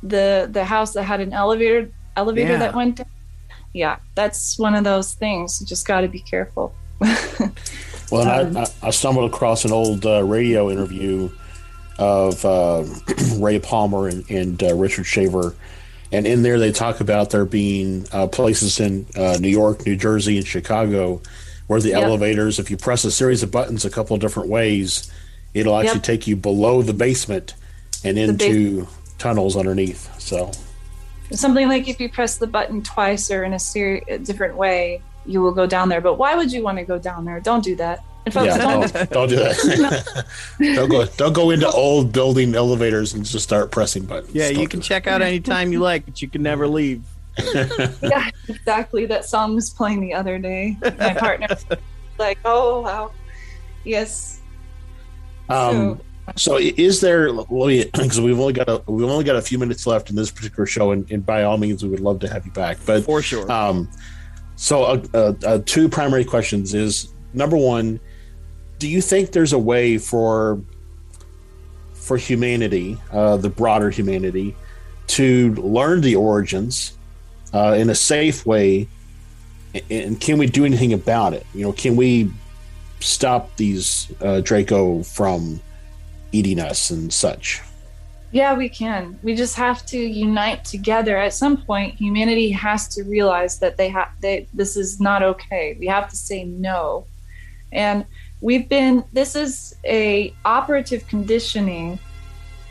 the 0.03 0.49
the 0.51 0.65
house 0.65 0.95
that 0.95 1.03
had 1.03 1.21
an 1.21 1.35
elevator 1.35 1.91
elevator 2.17 2.53
yeah. 2.53 2.59
that 2.59 2.75
went 2.75 2.97
down. 2.97 3.07
Yeah, 3.73 3.97
that's 4.15 4.59
one 4.59 4.75
of 4.75 4.85
those 4.85 5.15
things. 5.15 5.61
You 5.61 5.67
just 5.67 5.87
got 5.87 6.03
to 6.03 6.09
be 6.09 6.21
careful. 6.21 6.75
well, 8.11 8.29
um, 8.29 8.57
I, 8.57 8.67
I, 8.83 8.91
stumbled 8.91 9.33
across 9.33 9.65
an 9.65 9.73
old 9.73 10.05
uh, 10.05 10.23
radio 10.23 10.71
interview 10.71 11.31
of 11.99 12.45
uh, 12.45 12.85
Ray 13.39 13.59
Palmer 13.59 14.09
and, 14.09 14.29
and 14.31 14.63
uh, 14.63 14.75
Richard 14.75 15.05
Shaver. 15.05 15.55
And 16.13 16.27
in 16.27 16.43
there, 16.43 16.59
they 16.59 16.71
talk 16.71 17.01
about 17.01 17.31
there 17.31 17.47
being 17.47 18.07
uh, 18.13 18.27
places 18.27 18.79
in 18.79 19.07
uh, 19.17 19.39
New 19.41 19.49
York, 19.49 19.87
New 19.87 19.97
Jersey, 19.97 20.37
and 20.37 20.47
Chicago 20.47 21.23
where 21.73 21.81
the 21.81 21.91
Yep. 21.91 22.03
elevators, 22.03 22.59
if 22.59 22.71
you 22.71 22.77
press 22.77 23.03
a 23.05 23.11
series 23.11 23.43
of 23.43 23.51
buttons 23.51 23.87
a 23.87 23.91
couple 23.91 24.15
of 24.15 24.21
different 24.21 24.51
ways, 24.51 25.11
it'll 25.55 25.75
actually 25.75 25.95
Yep. 25.95 26.03
take 26.03 26.27
you 26.27 26.37
below 26.37 26.83
the 26.83 26.93
basement 26.93 27.55
and 28.05 28.19
into 28.19 28.87
tunnels 29.17 29.57
underneath. 29.57 30.11
So, 30.21 30.51
Something 31.33 31.69
like 31.69 31.89
if 31.89 32.01
you 32.01 32.09
press 32.09 32.37
the 32.37 32.47
button 32.47 32.83
twice 32.83 33.31
or 33.31 33.45
in 33.45 33.55
a, 33.55 33.59
seri- 33.59 34.03
a 34.09 34.19
different 34.19 34.57
way, 34.57 35.03
you 35.27 35.41
will 35.41 35.53
go 35.53 35.67
down 35.67 35.89
there. 35.89 36.01
But 36.01 36.15
why 36.15 36.35
would 36.35 36.53
you 36.53 36.63
want 36.63 36.79
to 36.79 36.85
go 36.85 36.99
down 36.99 37.25
there? 37.25 37.41
Don't 37.41 37.65
do 37.65 37.77
that. 37.77 38.05
And 38.25 38.35
folks, 38.35 38.47
yeah, 38.47 38.59
don't. 38.59 38.93
don't, 38.93 39.11
don't 39.11 39.29
do 39.29 39.37
that. 39.37 40.27
don't 40.61 40.89
go. 40.89 41.07
Don't 41.07 41.33
go 41.33 41.51
into 41.51 41.69
old 41.69 42.13
building 42.13 42.55
elevators 42.55 43.15
and 43.15 43.25
just 43.25 43.45
start 43.45 43.71
pressing 43.71 44.05
buttons. 44.05 44.35
Yeah, 44.35 44.49
you 44.49 44.57
Don't 44.57 44.69
can 44.69 44.81
do 44.81 44.85
check 44.85 45.07
out 45.07 45.23
anytime 45.23 45.73
you 45.73 45.81
like, 45.81 46.05
but 46.05 46.23
you 46.23 46.29
can 46.29 46.43
never 46.43 46.69
leave. 46.69 47.03
yeah, 48.03 48.31
exactly. 48.49 49.07
That 49.07 49.25
song 49.25 49.55
was 49.55 49.71
playing 49.71 50.01
the 50.01 50.15
other 50.15 50.39
day. 50.39 50.77
My 50.83 51.15
partner 51.15 51.49
was 51.51 51.67
like, 52.19 52.39
oh, 52.45 52.83
wow. 52.83 53.13
Yes. 53.85 54.41
Um, 55.49 55.99
so, 55.99 56.01
i- 56.59 56.75
is 56.77 57.01
there? 57.01 57.33
Because 57.33 58.21
we've 58.21 58.39
only 58.39 58.53
got 58.53 58.69
a 58.69 58.83
we've 58.87 59.09
only 59.09 59.25
got 59.25 59.37
a 59.37 59.43
few 59.43 59.59
minutes 59.59 59.87
left 59.87 60.11
in 60.11 60.17
this 60.17 60.31
particular 60.31 60.67
show, 60.67 60.93
and, 60.93 61.11
and 61.11 61.25
by 61.25 61.43
all 61.45 61.59
means, 61.59 61.83
we 61.83 61.89
would 61.91 62.01
love 62.01 62.21
to 62.21 62.29
have 62.29 62.47
you 62.47 62.53
back. 62.53 62.79
But 62.87 63.05
For 63.05 63.23
sure. 63.23 63.51
Um, 63.51 63.91
so, 64.57 64.85
uh, 64.85 65.05
uh, 65.15 65.33
uh, 65.45 65.59
two 65.67 65.89
primary 65.89 66.25
questions 66.25 66.75
is 66.75 67.13
number 67.35 67.57
one, 67.57 67.99
do 68.79 68.89
you 68.89 69.01
think 69.01 69.33
there's 69.33 69.53
a 69.53 69.59
way 69.59 69.99
for 69.99 70.61
for 71.95 72.17
humanity, 72.17 72.99
uh, 73.13 73.37
the 73.37 73.49
broader 73.49 73.91
humanity, 73.91 74.55
to 75.09 75.55
learn 75.55 76.01
the 76.01 76.17
origins 76.17 76.97
uh, 77.53 77.75
in 77.79 77.91
a 77.91 77.95
safe 77.95 78.45
way, 78.47 78.89
and 79.91 80.21
can 80.21 80.39
we 80.39 80.47
do 80.47 80.65
anything 80.65 80.93
about 80.93 81.33
it? 81.33 81.47
You 81.55 81.63
know, 81.63 81.73
can 81.73 81.97
we 81.97 82.31
stop 83.01 83.57
these 83.57 84.13
uh, 84.21 84.41
Draco 84.41 85.03
from 85.03 85.61
eating 86.33 86.59
us 86.59 86.91
and 86.91 87.13
such? 87.13 87.63
Yeah, 88.33 88.55
we 88.55 88.71
can. 88.71 89.19
We 89.23 89.35
just 89.35 89.57
have 89.57 89.85
to 89.87 89.99
unite 89.99 90.65
together. 90.65 91.19
At 91.19 91.35
some 91.35 91.59
point, 91.59 91.95
humanity 91.97 92.51
has 92.53 92.89
to 92.95 93.03
realize 93.05 93.59
that 93.59 93.77
they 93.77 93.91
have 93.91 94.09
they 94.21 94.49
this 94.55 94.77
is 94.77 95.01
not 95.01 95.23
okay. 95.23 95.77
We 95.79 95.87
have 95.87 96.09
to 96.09 96.17
say 96.17 96.45
no. 96.45 97.07
And 97.73 98.07
we've 98.41 98.69
been 98.69 99.05
this 99.13 99.37
is 99.37 99.77
a 99.85 100.35
operative 100.47 101.07
conditioning 101.09 101.99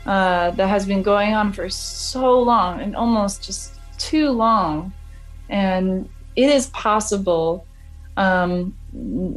uh, 0.04 0.50
that 0.50 0.68
has 0.68 0.84
been 0.84 1.02
going 1.02 1.32
on 1.32 1.52
for 1.52 1.68
so 1.68 2.40
long 2.40 2.80
and 2.80 2.96
almost 2.96 3.44
just 3.44 3.78
too 3.98 4.30
long. 4.30 4.92
And 5.48 6.08
it 6.34 6.50
is 6.50 6.66
possible. 6.70 7.64
Um, 8.16 8.74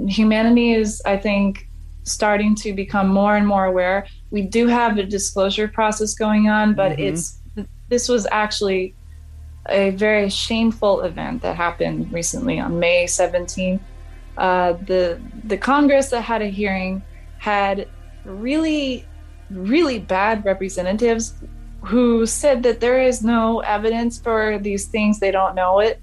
humanity 0.07 0.73
is, 0.73 1.03
I 1.05 1.17
think, 1.17 1.64
starting 2.05 2.55
to 2.55 2.73
become 2.73 3.07
more 3.07 3.35
and 3.35 3.45
more 3.45 3.65
aware 3.65 4.05
we 4.35 4.41
do 4.41 4.67
have 4.67 4.97
a 4.97 5.03
disclosure 5.03 5.67
process 5.67 6.13
going 6.13 6.49
on, 6.49 6.73
but 6.73 6.97
Mhm. 6.97 7.07
it's 7.07 7.39
this 7.87 8.09
was 8.09 8.27
actually 8.31 8.93
a 9.69 9.91
very 9.91 10.29
shameful 10.29 11.01
event 11.01 11.41
that 11.43 11.55
happened 11.55 12.11
recently 12.11 12.59
on 12.59 12.79
May 12.79 13.05
17th. 13.05 13.79
Uh, 14.37 14.73
the 14.91 15.17
the 15.45 15.57
Congress 15.57 16.09
that 16.09 16.21
had 16.21 16.41
a 16.41 16.49
hearing 16.49 17.01
had 17.37 17.87
really 18.25 19.05
really 19.51 19.99
bad 19.99 20.43
representatives 20.43 21.35
who 21.81 22.25
said 22.25 22.63
that 22.63 22.79
there 22.79 22.99
is 22.99 23.23
no 23.23 23.59
evidence 23.59 24.19
for 24.19 24.57
these 24.67 24.85
things 24.87 25.19
they 25.19 25.29
don't 25.29 25.53
know 25.53 25.79
it 25.79 26.01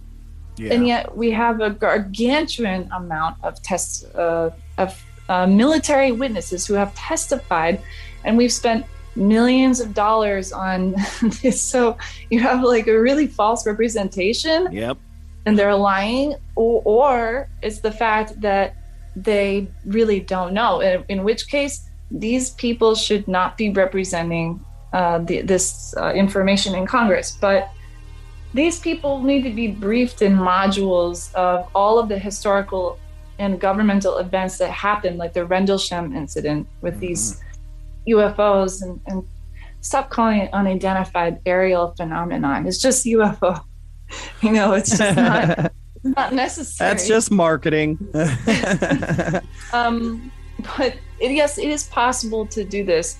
yeah. 0.56 0.72
and 0.72 0.86
yet 0.86 1.04
we 1.16 1.28
have 1.32 1.60
a 1.60 1.70
gargantuan 1.70 2.88
amount 2.92 3.34
of 3.42 3.60
tests 3.62 4.04
uh, 4.14 4.48
of 4.78 4.90
uh, 5.28 5.46
military 5.46 6.12
witnesses 6.12 6.66
who 6.66 6.74
have 6.74 6.94
testified 6.94 7.80
and 8.24 8.36
we've 8.36 8.52
spent 8.52 8.86
millions 9.14 9.80
of 9.80 9.94
dollars 9.94 10.52
on 10.52 10.92
this. 11.42 11.60
So 11.60 11.96
you 12.30 12.40
have 12.40 12.62
like 12.62 12.86
a 12.86 12.98
really 12.98 13.26
false 13.26 13.66
representation. 13.66 14.72
Yep. 14.72 14.98
and 15.44 15.58
they're 15.58 15.74
lying 15.74 16.36
or, 16.54 16.82
or 16.84 17.48
it's 17.62 17.80
the 17.80 17.90
fact 17.90 18.40
that 18.40 18.76
they 19.16 19.68
really 19.84 20.20
don't 20.20 20.54
know. 20.54 20.80
In, 20.80 21.04
in 21.08 21.24
which 21.24 21.48
case 21.48 21.88
these 22.10 22.50
people 22.50 22.94
should 22.94 23.26
not 23.26 23.56
be 23.56 23.70
representing 23.70 24.64
uh, 24.92 25.18
the, 25.18 25.40
this 25.42 25.94
uh, 25.96 26.12
information 26.12 26.74
in 26.74 26.86
congress. 26.86 27.36
But 27.40 27.70
these 28.54 28.78
people 28.78 29.22
need 29.22 29.42
to 29.42 29.50
be 29.50 29.68
briefed 29.68 30.20
in 30.20 30.36
modules 30.36 31.34
of 31.34 31.68
all 31.74 31.98
of 31.98 32.08
the 32.08 32.18
historical 32.18 32.98
and 33.42 33.60
governmental 33.60 34.18
events 34.18 34.58
that 34.58 34.70
happened 34.70 35.18
like 35.18 35.32
the 35.32 35.44
rendlesham 35.44 36.14
incident 36.16 36.66
with 36.80 36.98
these 37.00 37.42
ufos 38.08 38.82
and, 38.82 39.00
and 39.06 39.24
stop 39.80 40.10
calling 40.10 40.38
it 40.38 40.52
unidentified 40.54 41.40
aerial 41.44 41.92
phenomenon 41.96 42.66
it's 42.66 42.78
just 42.78 43.04
ufo 43.04 43.62
you 44.42 44.52
know 44.52 44.72
it's 44.72 44.96
just 44.96 45.16
not 45.16 45.72
not 46.04 46.32
necessary. 46.32 46.90
That's 46.90 47.06
just 47.06 47.30
marketing. 47.30 47.98
Um, 49.72 50.30
but 50.76 50.98
it, 51.18 51.32
yes, 51.32 51.56
it 51.56 51.70
is 51.70 51.84
possible 51.84 52.44
to 52.48 52.62
do 52.62 52.84
this. 52.84 53.16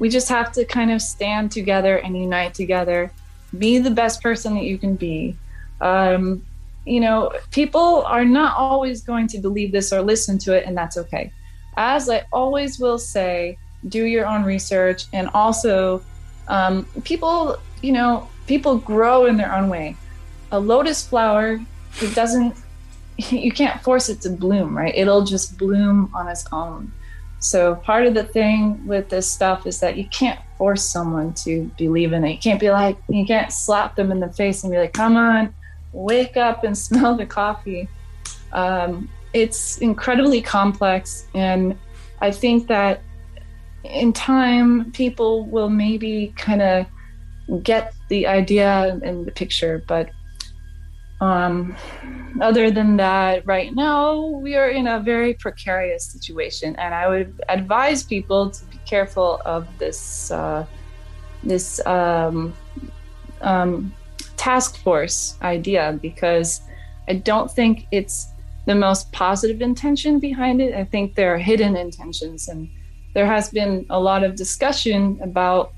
We 0.00 0.08
just 0.08 0.28
have 0.28 0.50
to 0.52 0.64
kind 0.64 0.90
of 0.90 1.00
stand 1.00 1.52
together 1.52 1.98
and 1.98 2.16
unite 2.16 2.54
together. 2.54 3.12
Be 3.56 3.78
the 3.78 3.92
best 3.92 4.20
person 4.20 4.54
that 4.54 4.64
you 4.64 4.78
can 4.78 4.96
be. 4.96 5.36
Um, 5.80 6.44
you 6.84 7.00
know, 7.00 7.32
people 7.50 8.02
are 8.06 8.24
not 8.24 8.56
always 8.56 9.02
going 9.02 9.28
to 9.28 9.38
believe 9.38 9.72
this 9.72 9.92
or 9.92 10.02
listen 10.02 10.38
to 10.38 10.56
it, 10.56 10.64
and 10.66 10.76
that's 10.76 10.96
okay. 10.96 11.32
As 11.76 12.08
I 12.08 12.24
always 12.32 12.78
will 12.78 12.98
say, 12.98 13.58
do 13.88 14.04
your 14.04 14.26
own 14.26 14.44
research, 14.44 15.06
and 15.12 15.28
also, 15.34 16.02
um, 16.48 16.84
people, 17.04 17.56
you 17.82 17.92
know, 17.92 18.28
people 18.46 18.78
grow 18.78 19.26
in 19.26 19.36
their 19.36 19.54
own 19.54 19.68
way. 19.68 19.96
A 20.50 20.58
lotus 20.58 21.06
flower, 21.06 21.60
it 22.00 22.14
doesn't 22.14 22.56
you 23.30 23.52
can't 23.52 23.80
force 23.82 24.08
it 24.08 24.20
to 24.22 24.30
bloom, 24.30 24.76
right? 24.76 24.94
It'll 24.94 25.24
just 25.24 25.58
bloom 25.58 26.10
on 26.14 26.28
its 26.28 26.44
own. 26.52 26.92
So 27.38 27.74
part 27.74 28.06
of 28.06 28.14
the 28.14 28.24
thing 28.24 28.86
with 28.86 29.08
this 29.08 29.28
stuff 29.30 29.66
is 29.66 29.80
that 29.80 29.96
you 29.96 30.06
can't 30.06 30.38
force 30.56 30.84
someone 30.84 31.34
to 31.34 31.70
believe 31.76 32.12
in 32.12 32.24
it. 32.24 32.32
You 32.32 32.38
can't 32.38 32.60
be 32.60 32.70
like, 32.70 32.96
you 33.08 33.26
can't 33.26 33.52
slap 33.52 33.96
them 33.96 34.12
in 34.12 34.20
the 34.20 34.32
face 34.32 34.62
and 34.62 34.72
be 34.72 34.78
like, 34.78 34.92
come 34.92 35.16
on, 35.16 35.52
wake 35.92 36.36
up 36.36 36.64
and 36.64 36.76
smell 36.86 37.16
the 37.16 37.26
coffee. 37.26 37.88
Um, 38.52 39.08
it's 39.32 39.78
incredibly 39.78 40.42
complex. 40.42 41.26
And 41.34 41.78
I 42.20 42.30
think 42.30 42.68
that 42.68 43.02
in 43.84 44.12
time, 44.12 44.92
people 44.92 45.44
will 45.46 45.68
maybe 45.68 46.32
kind 46.36 46.62
of 46.62 46.86
get 47.62 47.94
the 48.08 48.26
idea 48.26 48.98
and 49.02 49.26
the 49.26 49.32
picture. 49.32 49.82
But 49.86 50.10
um, 51.20 51.76
other 52.40 52.70
than 52.70 52.96
that, 52.96 53.46
right 53.46 53.74
now 53.74 54.20
we 54.20 54.56
are 54.56 54.68
in 54.68 54.86
a 54.86 55.00
very 55.00 55.34
precarious 55.34 56.04
situation, 56.04 56.74
and 56.76 56.94
I 56.94 57.08
would 57.08 57.40
advise 57.48 58.02
people 58.02 58.50
to 58.50 58.64
be 58.66 58.78
careful 58.86 59.40
of 59.44 59.66
this 59.78 60.30
uh, 60.30 60.66
this 61.44 61.84
um, 61.86 62.52
um, 63.40 63.94
task 64.42 64.76
force 64.84 65.36
idea 65.42 65.98
because 66.02 66.48
I 67.08 67.14
don't 67.14 67.50
think 67.50 67.86
it's 67.92 68.16
the 68.66 68.74
most 68.74 69.12
positive 69.12 69.60
intention 69.62 70.18
behind 70.18 70.60
it. 70.60 70.74
I 70.74 70.84
think 70.84 71.14
there 71.14 71.34
are 71.34 71.38
hidden 71.38 71.76
intentions, 71.76 72.48
and 72.48 72.68
there 73.14 73.26
has 73.26 73.50
been 73.50 73.86
a 73.90 74.00
lot 74.00 74.24
of 74.24 74.34
discussion 74.34 75.18
about 75.22 75.72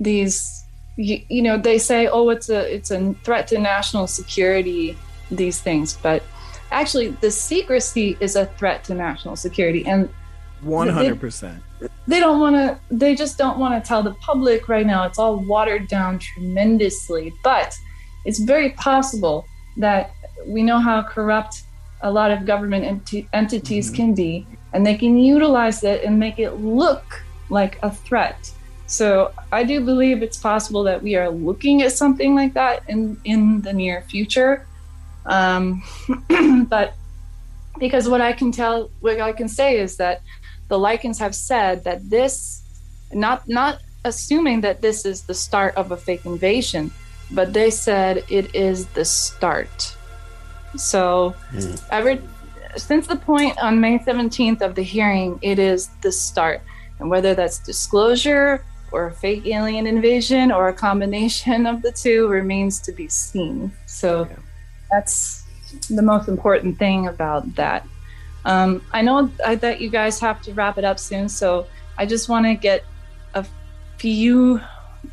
these. 0.00 0.64
You, 0.96 1.20
you 1.28 1.42
know, 1.42 1.56
they 1.58 1.78
say, 1.78 2.00
"Oh, 2.06 2.30
it's 2.30 2.48
a 2.48 2.60
it's 2.76 2.90
a 2.90 3.00
threat 3.24 3.48
to 3.48 3.58
national 3.58 4.06
security." 4.06 4.96
These 5.30 5.60
things, 5.60 5.98
but 6.06 6.22
actually, 6.70 7.08
the 7.20 7.32
secrecy 7.32 8.16
is 8.20 8.36
a 8.36 8.46
threat 8.58 8.84
to 8.84 8.94
national 8.94 9.36
security, 9.36 9.84
and 9.84 10.08
One 10.62 10.88
hundred 10.88 11.20
percent. 11.20 11.62
they 12.06 12.20
don't 12.20 12.40
want 12.40 12.56
to 12.56 12.78
they 13.02 13.14
just 13.14 13.36
don't 13.36 13.58
want 13.58 13.72
to 13.74 13.86
tell 13.86 14.02
the 14.02 14.14
public 14.28 14.60
right 14.68 14.86
now 14.86 15.04
it's 15.08 15.18
all 15.18 15.36
watered 15.54 15.86
down 15.88 16.18
tremendously 16.18 17.32
but 17.42 17.76
it's 18.26 18.38
very 18.38 18.70
possible 18.70 19.46
that 19.78 20.10
we 20.46 20.62
know 20.62 20.78
how 20.78 21.02
corrupt 21.02 21.62
a 22.02 22.10
lot 22.10 22.30
of 22.30 22.44
government 22.44 22.84
enti- 22.84 23.26
entities 23.32 23.90
can 23.90 24.14
be 24.14 24.46
and 24.72 24.86
they 24.86 24.96
can 24.96 25.16
utilize 25.16 25.82
it 25.82 26.04
and 26.04 26.18
make 26.18 26.38
it 26.38 26.52
look 26.60 27.24
like 27.48 27.78
a 27.82 27.90
threat. 27.90 28.52
So 28.86 29.32
i 29.50 29.64
do 29.64 29.80
believe 29.84 30.22
it's 30.22 30.36
possible 30.36 30.82
that 30.84 31.02
we 31.02 31.16
are 31.16 31.30
looking 31.30 31.82
at 31.82 31.92
something 31.92 32.34
like 32.34 32.54
that 32.54 32.82
in 32.88 33.18
in 33.24 33.62
the 33.62 33.72
near 33.72 34.02
future. 34.02 34.66
Um, 35.24 35.82
but 36.68 36.94
because 37.78 38.08
what 38.08 38.20
i 38.20 38.32
can 38.32 38.52
tell 38.52 38.90
what 39.00 39.20
i 39.20 39.32
can 39.32 39.48
say 39.48 39.78
is 39.78 39.96
that 39.96 40.22
the 40.68 40.78
Lycans 40.78 41.18
have 41.18 41.34
said 41.34 41.84
that 41.84 42.08
this 42.10 42.62
not 43.12 43.48
not 43.48 43.78
assuming 44.04 44.60
that 44.60 44.82
this 44.82 45.04
is 45.04 45.22
the 45.22 45.34
start 45.34 45.74
of 45.76 45.90
a 45.90 45.96
fake 45.96 46.24
invasion, 46.24 46.90
but 47.30 47.52
they 47.52 47.70
said 47.70 48.24
it 48.28 48.54
is 48.54 48.86
the 48.88 49.04
start. 49.04 49.96
So 50.76 51.34
Mm. 51.52 51.80
ever 51.90 52.18
since 52.76 53.06
the 53.06 53.16
point 53.16 53.58
on 53.58 53.80
May 53.80 53.98
17th 53.98 54.60
of 54.60 54.74
the 54.74 54.82
hearing, 54.82 55.38
it 55.42 55.58
is 55.58 55.88
the 56.02 56.12
start. 56.12 56.60
And 56.98 57.10
whether 57.10 57.34
that's 57.34 57.58
disclosure 57.58 58.62
or 58.92 59.06
a 59.06 59.12
fake 59.12 59.46
alien 59.46 59.86
invasion 59.86 60.52
or 60.52 60.68
a 60.68 60.72
combination 60.72 61.66
of 61.66 61.82
the 61.82 61.92
two 61.92 62.28
remains 62.28 62.80
to 62.80 62.92
be 62.92 63.08
seen. 63.08 63.72
So 63.86 64.28
that's 64.90 65.44
the 65.90 66.02
most 66.02 66.28
important 66.28 66.78
thing 66.78 67.06
about 67.08 67.54
that. 67.56 67.86
Um, 68.44 68.80
I 68.92 69.02
know 69.02 69.26
that 69.44 69.80
you 69.80 69.90
guys 69.90 70.20
have 70.20 70.40
to 70.42 70.52
wrap 70.54 70.78
it 70.78 70.84
up 70.84 70.98
soon, 71.00 71.28
so 71.28 71.66
I 71.98 72.06
just 72.06 72.28
want 72.28 72.46
to 72.46 72.54
get 72.54 72.84
a 73.34 73.44
few, 73.98 74.60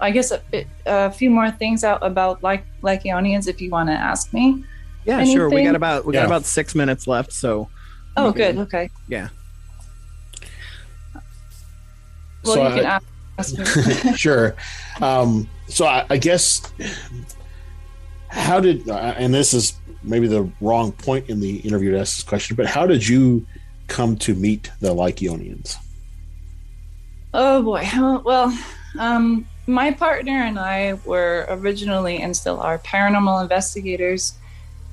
I 0.01 0.11
guess, 0.11 0.31
a, 0.31 0.65
a 0.85 1.11
few 1.11 1.29
more 1.29 1.51
things 1.51 1.83
out 1.83 1.99
about 2.01 2.41
like 2.43 2.65
Lycaonians 2.81 3.47
if 3.47 3.61
you 3.61 3.69
want 3.69 3.89
to 3.89 3.93
ask 3.93 4.33
me. 4.33 4.63
Yeah, 5.05 5.23
sure. 5.23 5.49
We 5.49 5.63
got 5.63 5.75
about 5.75 6.05
we 6.05 6.13
got 6.13 6.25
about 6.25 6.45
six 6.45 6.73
minutes 6.75 7.07
left, 7.07 7.31
so 7.33 7.69
Oh, 8.15 8.27
Okay. 8.27 8.53
good. 8.53 8.57
Okay. 8.63 8.89
Yeah. 9.07 9.29
Well, 12.43 12.55
So 12.55 12.67
you 12.67 12.75
can 12.75 12.85
I- 12.85 12.99
ask, 13.37 13.59
ask 13.59 14.05
me. 14.05 14.13
sure. 14.17 14.55
Um, 15.01 15.49
so 15.67 15.85
I, 15.85 16.05
I 16.09 16.17
guess 16.17 16.61
how 18.27 18.59
did 18.59 18.87
uh, 18.89 19.13
and 19.17 19.33
this 19.33 19.53
is 19.53 19.73
maybe 20.03 20.27
the 20.27 20.49
wrong 20.61 20.91
point 20.91 21.29
in 21.29 21.39
the 21.39 21.57
interview 21.57 21.91
to 21.91 21.99
ask 21.99 22.17
this 22.17 22.23
question, 22.23 22.55
but 22.55 22.65
how 22.65 22.85
did 22.85 23.07
you 23.07 23.45
come 23.87 24.15
to 24.17 24.35
meet 24.35 24.71
the 24.81 24.89
Lycaonians? 24.93 25.75
Oh 27.33 27.63
boy. 27.63 27.87
Well, 28.23 28.57
um, 28.99 29.45
my 29.67 29.91
partner 29.91 30.43
and 30.43 30.59
I 30.59 30.95
were 31.05 31.45
originally 31.49 32.17
and 32.21 32.35
still 32.35 32.59
are 32.59 32.77
paranormal 32.79 33.41
investigators, 33.41 34.33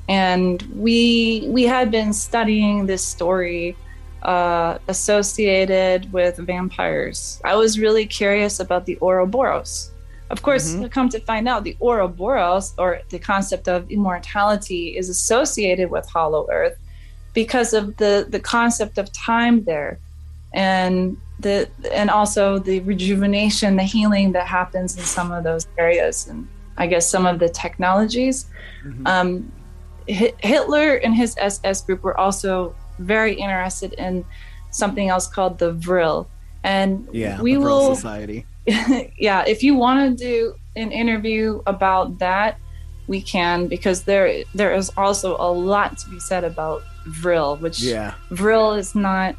and 0.08 0.62
we 0.74 1.44
we 1.48 1.64
had 1.64 1.90
been 1.90 2.12
studying 2.12 2.86
this 2.86 3.04
story 3.04 3.76
uh, 4.22 4.78
associated 4.88 6.12
with 6.12 6.36
vampires. 6.36 7.40
I 7.44 7.56
was 7.56 7.78
really 7.78 8.06
curious 8.06 8.60
about 8.60 8.86
the 8.86 8.98
Ouroboros. 9.00 9.90
Of 10.28 10.42
course, 10.42 10.74
Mhm. 10.74 10.90
come 10.90 11.08
to 11.08 11.20
find 11.20 11.48
out, 11.48 11.64
the 11.64 11.76
Ouroboros, 11.80 12.74
or 12.78 13.00
the 13.08 13.18
concept 13.18 13.66
of 13.66 13.90
immortality, 13.90 14.96
is 14.96 15.08
associated 15.08 15.90
with 15.90 16.06
Hollow 16.08 16.46
Earth 16.52 16.76
because 17.34 17.72
of 17.72 17.96
the 17.96 18.26
the 18.28 18.40
concept 18.40 18.98
of 18.98 19.10
time 19.12 19.64
there 19.64 19.98
and 20.54 21.16
the 21.38 21.68
and 21.92 22.10
also 22.10 22.58
the 22.58 22.80
rejuvenation 22.80 23.76
the 23.76 23.82
healing 23.82 24.32
that 24.32 24.46
happens 24.46 24.96
in 24.96 25.04
some 25.04 25.30
of 25.32 25.44
those 25.44 25.66
areas 25.78 26.26
and 26.28 26.46
i 26.76 26.86
guess 26.86 27.08
some 27.08 27.24
of 27.26 27.38
the 27.38 27.48
technologies 27.48 28.46
Mhm. 28.84 29.06
um, 29.06 29.52
Hi- 30.10 30.32
hitler 30.40 30.94
and 30.96 31.14
his 31.14 31.36
ss 31.38 31.82
group 31.82 32.02
were 32.02 32.18
also 32.18 32.74
very 32.98 33.34
interested 33.34 33.92
in 33.94 34.24
something 34.70 35.08
else 35.08 35.26
called 35.26 35.58
the 35.58 35.72
vril 35.72 36.28
and 36.64 37.06
yeah, 37.12 37.40
we 37.40 37.56
will 37.56 37.94
Society. 37.94 38.44
yeah 39.18 39.44
if 39.46 39.62
you 39.62 39.74
want 39.74 40.18
to 40.18 40.24
do 40.24 40.54
an 40.76 40.90
interview 40.92 41.62
about 41.66 42.18
that 42.18 42.58
we 43.06 43.20
can 43.20 43.66
because 43.66 44.02
there 44.04 44.44
there 44.54 44.72
is 44.74 44.90
also 44.96 45.36
a 45.38 45.50
lot 45.50 45.96
to 45.98 46.08
be 46.10 46.18
said 46.20 46.44
about 46.44 46.82
vril 47.06 47.56
which 47.56 47.80
Yeah, 47.80 48.14
Vril 48.30 48.72
is 48.74 48.94
not 48.94 49.34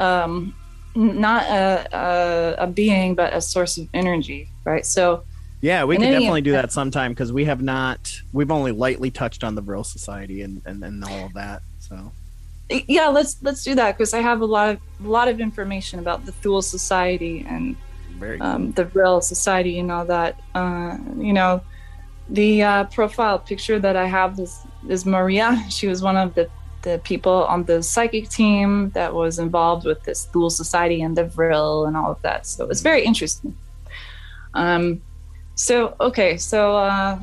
um 0.00 0.54
not 0.94 1.44
a, 1.44 1.86
a 1.92 2.64
a 2.64 2.66
being 2.66 3.14
but 3.14 3.32
a 3.32 3.40
source 3.40 3.78
of 3.78 3.88
energy, 3.94 4.48
right? 4.64 4.84
So 4.84 5.24
yeah, 5.60 5.84
we 5.84 5.96
can 5.98 6.10
definitely 6.10 6.40
do 6.40 6.52
that 6.52 6.72
sometime 6.72 7.12
because 7.12 7.32
we 7.32 7.44
have 7.44 7.60
not. 7.62 8.20
We've 8.32 8.50
only 8.50 8.72
lightly 8.72 9.10
touched 9.10 9.44
on 9.44 9.54
the 9.54 9.60
Vril 9.60 9.84
Society 9.84 10.42
and, 10.42 10.62
and 10.64 10.82
and 10.82 11.04
all 11.04 11.26
of 11.26 11.34
that. 11.34 11.62
So 11.78 12.12
yeah, 12.88 13.08
let's 13.08 13.36
let's 13.42 13.62
do 13.62 13.74
that 13.74 13.96
because 13.96 14.14
I 14.14 14.20
have 14.20 14.40
a 14.40 14.46
lot 14.46 14.70
of 14.70 14.80
a 15.04 15.08
lot 15.08 15.28
of 15.28 15.38
information 15.40 15.98
about 15.98 16.24
the 16.24 16.32
Thule 16.32 16.62
Society 16.62 17.44
and 17.48 17.76
very 18.18 18.38
cool. 18.38 18.46
um, 18.46 18.72
the 18.72 18.84
Vril 18.84 19.20
Society 19.20 19.78
and 19.78 19.92
all 19.92 20.06
that. 20.06 20.40
Uh, 20.54 20.96
you 21.18 21.32
know, 21.32 21.60
the 22.28 22.62
uh, 22.62 22.84
profile 22.84 23.38
picture 23.38 23.78
that 23.78 23.96
I 23.96 24.06
have 24.06 24.38
is 24.38 24.58
is 24.88 25.04
Maria. 25.04 25.62
She 25.70 25.88
was 25.88 26.02
one 26.02 26.16
of 26.16 26.34
the 26.34 26.48
the 26.82 27.00
people 27.04 27.44
on 27.44 27.64
the 27.64 27.82
psychic 27.82 28.28
team 28.28 28.90
that 28.90 29.14
was 29.14 29.38
involved 29.38 29.84
with 29.86 30.02
this 30.04 30.24
Thule 30.26 30.50
Society 30.50 31.02
and 31.02 31.16
the 31.16 31.24
Vril 31.24 31.86
and 31.86 31.96
all 31.96 32.10
of 32.10 32.22
that. 32.22 32.46
So 32.46 32.68
it's 32.68 32.80
very 32.80 33.04
interesting. 33.04 33.56
Um, 34.54 35.02
so 35.54 35.94
okay, 36.00 36.36
so 36.36 36.76
uh, 36.76 37.18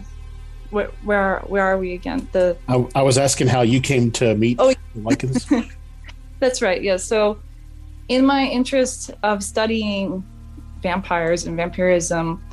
where 0.70 0.88
where 1.04 1.40
where 1.48 1.64
are 1.64 1.78
we 1.78 1.94
again? 1.94 2.28
The 2.32 2.58
I, 2.68 2.86
I 2.96 3.02
was 3.02 3.18
asking 3.18 3.48
how 3.48 3.62
you 3.62 3.82
came 3.82 4.12
to 4.12 4.36
meet 4.36 4.58
Oh, 4.60 4.74
Lycans. 4.96 5.72
That's 6.40 6.62
right. 6.62 6.82
Yeah. 6.82 6.98
So, 6.98 7.40
in 8.10 8.26
my 8.26 8.46
interest 8.46 9.12
of 9.24 9.44
studying 9.44 10.24
vampires 10.82 11.48
and 11.48 11.58
vampirism, 11.58 12.44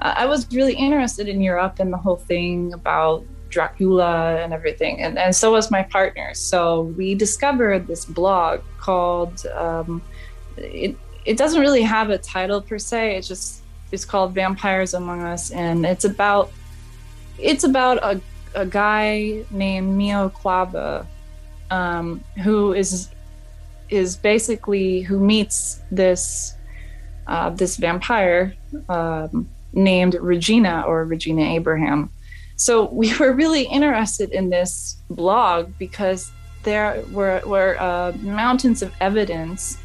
uh, 0.00 0.14
I 0.16 0.26
was 0.26 0.46
really 0.52 0.74
interested 0.74 1.28
in 1.28 1.40
Europe 1.40 1.80
and 1.80 1.92
the 1.92 1.96
whole 1.96 2.16
thing 2.16 2.72
about 2.74 3.24
Dracula 3.50 4.36
and 4.36 4.52
everything, 4.52 5.00
and 5.02 5.18
and 5.18 5.34
so 5.34 5.52
was 5.52 5.70
my 5.70 5.82
partner. 5.82 6.34
So 6.34 6.82
we 6.96 7.14
discovered 7.14 7.86
this 7.86 8.04
blog 8.04 8.60
called. 8.78 9.46
Um, 9.46 10.02
it 10.56 10.96
it 11.24 11.36
doesn't 11.36 11.60
really 11.60 11.82
have 11.82 12.10
a 12.10 12.18
title 12.18 12.60
per 12.60 12.78
se. 12.78 13.16
It's 13.16 13.28
just 13.28 13.62
it's 13.92 14.04
called 14.04 14.34
Vampires 14.34 14.94
Among 14.94 15.22
Us, 15.22 15.50
and 15.50 15.84
it's 15.84 16.04
about 16.04 16.50
it's 17.38 17.64
about 17.64 17.98
a 17.98 18.20
a 18.54 18.66
guy 18.66 19.44
named 19.50 19.96
Mio 19.96 20.28
Quaba, 20.30 21.06
um, 21.70 22.22
who 22.42 22.72
is 22.72 23.08
is 23.88 24.16
basically 24.16 25.00
who 25.02 25.18
meets 25.18 25.82
this 25.90 26.54
uh, 27.26 27.50
this 27.50 27.76
vampire 27.76 28.54
um, 28.88 29.48
named 29.72 30.14
Regina 30.14 30.84
or 30.86 31.04
Regina 31.04 31.42
Abraham. 31.42 32.10
So 32.60 32.90
we 32.92 33.16
were 33.20 33.32
really 33.32 33.62
interested 33.62 34.30
in 34.32 34.50
this 34.50 34.96
blog 35.08 35.72
because 35.78 36.30
there 36.62 37.02
were 37.10 37.40
were 37.46 37.80
uh, 37.80 38.12
mountains 38.20 38.82
of 38.82 38.92
evidence 39.00 39.78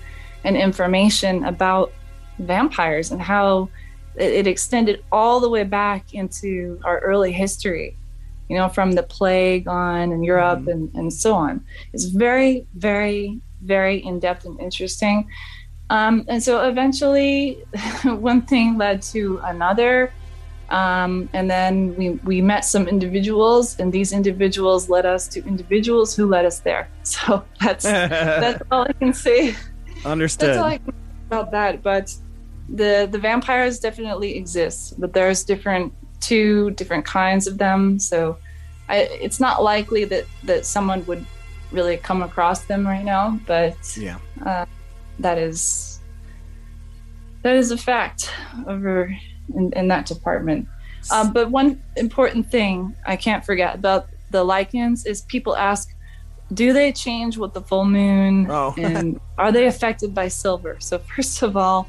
and 0.44 0.58
information 0.58 1.46
about 1.46 1.94
vampires 2.40 3.12
and 3.12 3.22
how 3.22 3.70
it, 4.18 4.46
extended 4.46 5.04
all 5.12 5.40
the 5.40 5.50
way 5.50 5.64
back 5.64 6.14
into 6.14 6.80
our 6.84 7.00
early 7.00 7.32
history. 7.32 7.96
You 8.50 8.58
know, 8.58 8.70
from 8.70 8.92
the 8.92 9.04
plague 9.04 9.68
on 9.68 10.12
in 10.12 10.22
Europe 10.24 10.66
Mhm. 10.66 10.72
and, 10.74 10.96
and 10.96 11.14
so 11.14 11.34
on. 11.34 11.64
It's 11.94 12.06
very, 12.26 12.68
very, 12.76 13.40
very 13.64 13.98
in 14.06 14.20
depth 14.20 14.46
and 14.46 14.60
interesting. 14.60 15.18
Um, 15.90 16.26
and 16.28 16.44
so 16.44 16.68
eventually, 16.68 17.64
one 18.04 18.42
thing 18.44 18.78
led 18.78 19.02
to 19.14 19.40
another. 19.44 20.12
Um, 20.70 21.30
and 21.34 21.50
then 21.50 21.96
we, 21.96 22.10
we 22.10 22.42
met 22.42 22.66
some 22.66 22.88
individuals, 22.88 23.80
and 23.80 23.94
these 23.94 24.12
individuals 24.12 24.90
led 24.90 25.06
us 25.06 25.28
to 25.30 25.46
individuals 25.46 26.16
who 26.16 26.26
led 26.26 26.46
us 26.46 26.60
there. 26.60 26.90
So 27.04 27.44
that's 27.62 27.84
that's 27.86 28.64
all 28.72 28.82
I 28.84 28.94
can 28.94 29.14
say. 29.14 29.56
Understood. 30.04 30.50
That's 30.50 30.58
all 30.58 30.66
I 30.66 30.78
can 30.80 30.92
say 30.92 31.28
about 31.28 31.52
that. 31.52 31.84
But 31.84 32.16
the 32.68 33.08
the 33.12 33.20
vampires 33.20 33.80
definitely 33.80 34.36
exist, 34.36 35.00
but 35.00 35.14
there's 35.14 35.44
different 35.44 35.94
two 36.20 36.72
different 36.72 37.06
kinds 37.06 37.46
of 37.46 37.60
them. 37.60 38.00
So 38.00 38.38
I, 38.90 38.98
it's 39.22 39.40
not 39.40 39.62
likely 39.62 40.04
that 40.06 40.26
that 40.46 40.66
someone 40.66 41.06
would 41.06 41.24
really 41.72 41.98
come 41.98 42.24
across 42.24 42.66
them 42.66 42.88
right 42.88 43.06
now. 43.06 43.40
But 43.46 43.78
yeah. 43.98 44.18
that 45.20 45.38
is 45.38 46.00
that 47.44 47.56
is 47.56 47.70
a 47.70 47.78
fact 47.78 48.32
over 48.66 49.16
in, 49.54 49.72
in 49.74 49.88
that 49.90 50.06
department. 50.06 50.68
Um, 51.12 51.34
but 51.34 51.52
one 51.52 51.82
important 51.96 52.50
thing 52.50 52.96
I 53.06 53.16
can't 53.16 53.46
forget 53.46 53.76
about 53.76 54.08
the 54.32 54.44
Lycans 54.44 55.06
is 55.06 55.22
people 55.22 55.56
ask, 55.56 55.96
do 56.54 56.74
they 56.74 56.92
change 56.92 57.38
with 57.38 57.54
the 57.54 57.62
full 57.62 57.86
moon? 57.86 58.48
Oh. 58.50 58.74
and 58.78 59.20
are 59.38 59.52
they 59.52 59.68
affected 59.68 60.14
by 60.14 60.28
silver? 60.28 60.78
So 60.80 61.00
first 61.00 61.42
of 61.42 61.58
all, 61.58 61.88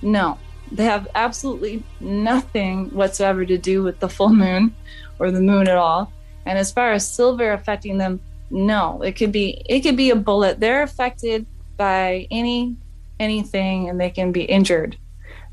no, 0.00 0.38
they 0.70 0.84
have 0.84 1.08
absolutely 1.14 1.82
nothing 2.00 2.90
whatsoever 2.90 3.44
to 3.44 3.58
do 3.58 3.82
with 3.82 4.00
the 4.00 4.08
full 4.08 4.30
moon 4.30 4.74
or 5.18 5.30
the 5.30 5.40
moon 5.40 5.68
at 5.68 5.76
all. 5.76 6.12
And 6.46 6.58
as 6.58 6.72
far 6.72 6.92
as 6.92 7.08
silver 7.08 7.52
affecting 7.52 7.98
them, 7.98 8.20
no, 8.50 9.00
it 9.02 9.12
could 9.12 9.32
be 9.32 9.62
it 9.68 9.80
could 9.80 9.96
be 9.96 10.10
a 10.10 10.16
bullet. 10.16 10.60
They're 10.60 10.82
affected 10.82 11.46
by 11.76 12.26
any 12.30 12.76
anything 13.20 13.88
and 13.88 14.00
they 14.00 14.10
can 14.10 14.32
be 14.32 14.42
injured. 14.42 14.96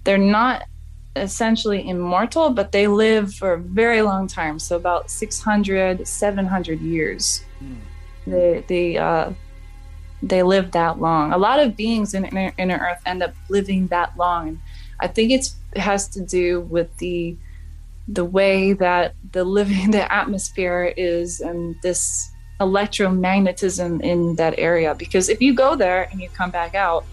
They're 0.04 0.18
not 0.18 0.64
essentially 1.20 1.88
immortal, 1.88 2.50
but 2.50 2.72
they 2.72 2.88
live 2.88 3.34
for 3.34 3.54
a 3.54 3.58
very 3.58 4.02
long 4.02 4.28
time. 4.28 4.60
So 4.60 4.76
about 4.76 5.12
600, 5.12 6.08
700 6.08 6.82
years. 6.82 7.44
They 8.26 8.64
they 8.68 8.98
uh 8.98 9.32
they 10.22 10.44
live 10.44 10.72
that 10.72 11.00
long. 11.00 11.32
A 11.32 11.38
lot 11.38 11.60
of 11.60 11.76
beings 11.76 12.14
in 12.14 12.26
inner, 12.26 12.54
inner 12.58 12.78
earth 12.78 13.02
end 13.06 13.24
up 13.24 13.34
living 13.50 13.88
that 13.88 14.18
long. 14.18 14.62
I 15.00 15.08
think 15.08 15.32
it's 15.32 15.56
it 15.74 15.80
has 15.80 16.08
to 16.10 16.22
do 16.22 16.62
with 16.62 16.96
the 16.98 17.38
the 18.08 18.26
way 18.26 18.74
that 18.74 19.14
the 19.32 19.44
living 19.44 19.92
the 19.98 20.12
atmosphere 20.12 20.94
is 20.98 21.40
and 21.40 21.76
this 21.84 22.32
electromagnetism 22.60 24.02
in 24.02 24.36
that 24.36 24.54
area 24.58 24.94
because 24.94 25.30
if 25.30 25.42
you 25.42 25.54
go 25.54 25.78
there 25.78 26.10
and 26.12 26.20
you 26.20 26.28
come 26.30 26.52
back 26.52 26.76
out 26.76 27.06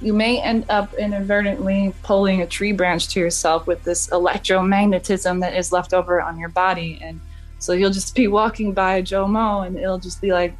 you 0.00 0.12
may 0.14 0.40
end 0.40 0.64
up 0.68 0.94
inadvertently 0.94 1.92
pulling 2.02 2.40
a 2.42 2.46
tree 2.46 2.72
branch 2.72 3.08
to 3.08 3.20
yourself 3.20 3.66
with 3.66 3.82
this 3.84 4.08
electromagnetism 4.08 5.40
that 5.40 5.54
is 5.54 5.72
left 5.72 5.92
over 5.92 6.20
on 6.22 6.38
your 6.38 6.48
body 6.50 6.98
and 7.02 7.20
so 7.58 7.72
you'll 7.72 7.90
just 7.90 8.14
be 8.14 8.28
walking 8.28 8.72
by 8.72 9.02
Joe 9.02 9.26
Mo 9.26 9.62
and 9.62 9.76
it'll 9.76 9.98
just 9.98 10.20
be 10.20 10.32
like 10.32 10.56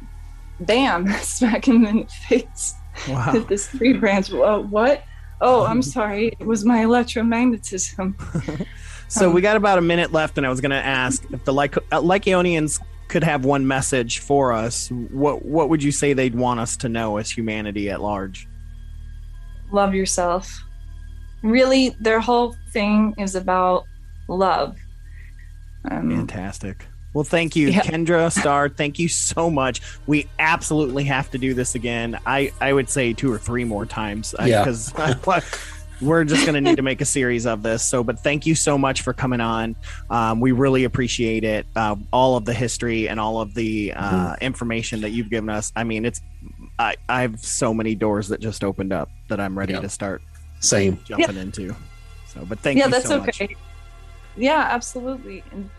bam 0.59 1.07
smack 1.21 1.67
him 1.67 1.85
in 1.85 1.99
the 2.01 2.05
face 2.27 2.75
Wow. 3.07 3.31
with 3.33 3.47
this 3.47 3.69
tree 3.69 3.93
branch 3.93 4.29
Whoa, 4.29 4.63
what 4.63 5.03
oh 5.39 5.65
i'm 5.65 5.81
sorry 5.81 6.35
it 6.37 6.45
was 6.45 6.65
my 6.65 6.79
electromagnetism 6.79 8.67
So 9.07 9.31
we 9.31 9.41
got 9.41 9.55
about 9.57 9.79
a 9.79 9.81
minute 9.81 10.11
left, 10.11 10.37
and 10.37 10.45
I 10.45 10.51
was 10.51 10.61
going 10.61 10.69
to 10.69 10.75
ask 10.85 11.23
if 11.31 11.43
the 11.43 11.51
Lyc- 11.51 11.77
uh, 11.91 11.99
Lycaonians 11.99 12.79
could 13.07 13.23
have 13.23 13.43
one 13.43 13.65
message 13.65 14.19
for 14.19 14.53
us. 14.53 14.89
What 14.91 15.43
what 15.43 15.67
would 15.69 15.81
you 15.81 15.91
say 15.91 16.13
they'd 16.13 16.35
want 16.35 16.59
us 16.59 16.77
to 16.77 16.89
know 16.89 17.17
as 17.17 17.31
humanity 17.31 17.89
at 17.89 18.01
large? 18.01 18.47
Love 19.71 19.93
yourself. 19.93 20.63
Really, 21.41 21.95
their 21.99 22.19
whole 22.19 22.55
thing 22.71 23.13
is 23.17 23.35
about 23.35 23.85
love. 24.27 24.75
Um, 25.89 26.09
Fantastic. 26.09 26.85
Well, 27.13 27.23
thank 27.23 27.55
you, 27.55 27.69
Yeah. 27.69 27.81
Kendra 27.81 28.31
Star. 28.31 28.69
Thank 28.69 28.99
you 28.99 29.07
so 29.07 29.49
much. 29.49 29.81
We 30.05 30.27
absolutely 30.37 31.05
have 31.05 31.31
to 31.31 31.37
do 31.37 31.53
this 31.53 31.73
again. 31.75 32.19
I 32.25 32.51
I 32.61 32.73
would 32.73 32.89
say 32.89 33.13
two 33.13 33.31
or 33.31 33.39
three 33.39 33.63
more 33.63 33.85
times 33.85 34.35
Yeah. 34.45 34.63
because 34.63 34.93
we're 36.01 36.23
just 36.23 36.45
going 36.45 36.53
to 36.53 36.61
need 36.61 36.75
to 36.77 36.81
make 36.83 37.01
a 37.01 37.05
series 37.05 37.45
of 37.47 37.63
this. 37.63 37.83
So, 37.83 38.03
but 38.03 38.19
thank 38.19 38.45
you 38.45 38.53
so 38.55 38.77
much 38.77 39.01
for 39.01 39.11
coming 39.13 39.41
on. 39.41 39.75
Um, 40.09 40.39
we 40.39 40.51
really 40.51 40.83
appreciate 40.83 41.43
it. 41.43 41.65
Uh, 41.75 41.95
all 42.13 42.37
of 42.37 42.45
the 42.45 42.53
history 42.53 43.09
and 43.09 43.19
all 43.19 43.41
of 43.41 43.53
the 43.55 43.93
uh, 43.93 44.09
Mm-hmm. 44.33 44.43
information 44.43 45.01
that 45.01 45.09
you've 45.09 45.29
given 45.29 45.49
us. 45.49 45.71
I 45.75 45.83
mean, 45.85 46.05
it's 46.05 46.21
I 46.79 46.95
I 47.09 47.21
have 47.21 47.39
so 47.39 47.73
many 47.73 47.93
doors 47.93 48.29
that 48.29 48.39
just 48.39 48.63
opened 48.63 48.93
up 48.93 49.09
that 49.27 49.39
I'm 49.39 49.57
ready 49.57 49.73
Yeah. 49.73 49.81
to 49.81 49.89
start 49.89 50.21
Same. 50.61 50.99
jumping 51.03 51.37
into. 51.37 51.75
So, 52.27 52.45
but 52.47 52.59
thank 52.59 52.77
yeah, 52.79 52.85
you 52.85 52.91
that's 52.91 53.05
so 53.07 53.19
much. 53.19 53.41
okay. 53.41 53.55
Yeah, 54.37 54.59
absolutely. 54.71 55.43
And 55.51 55.69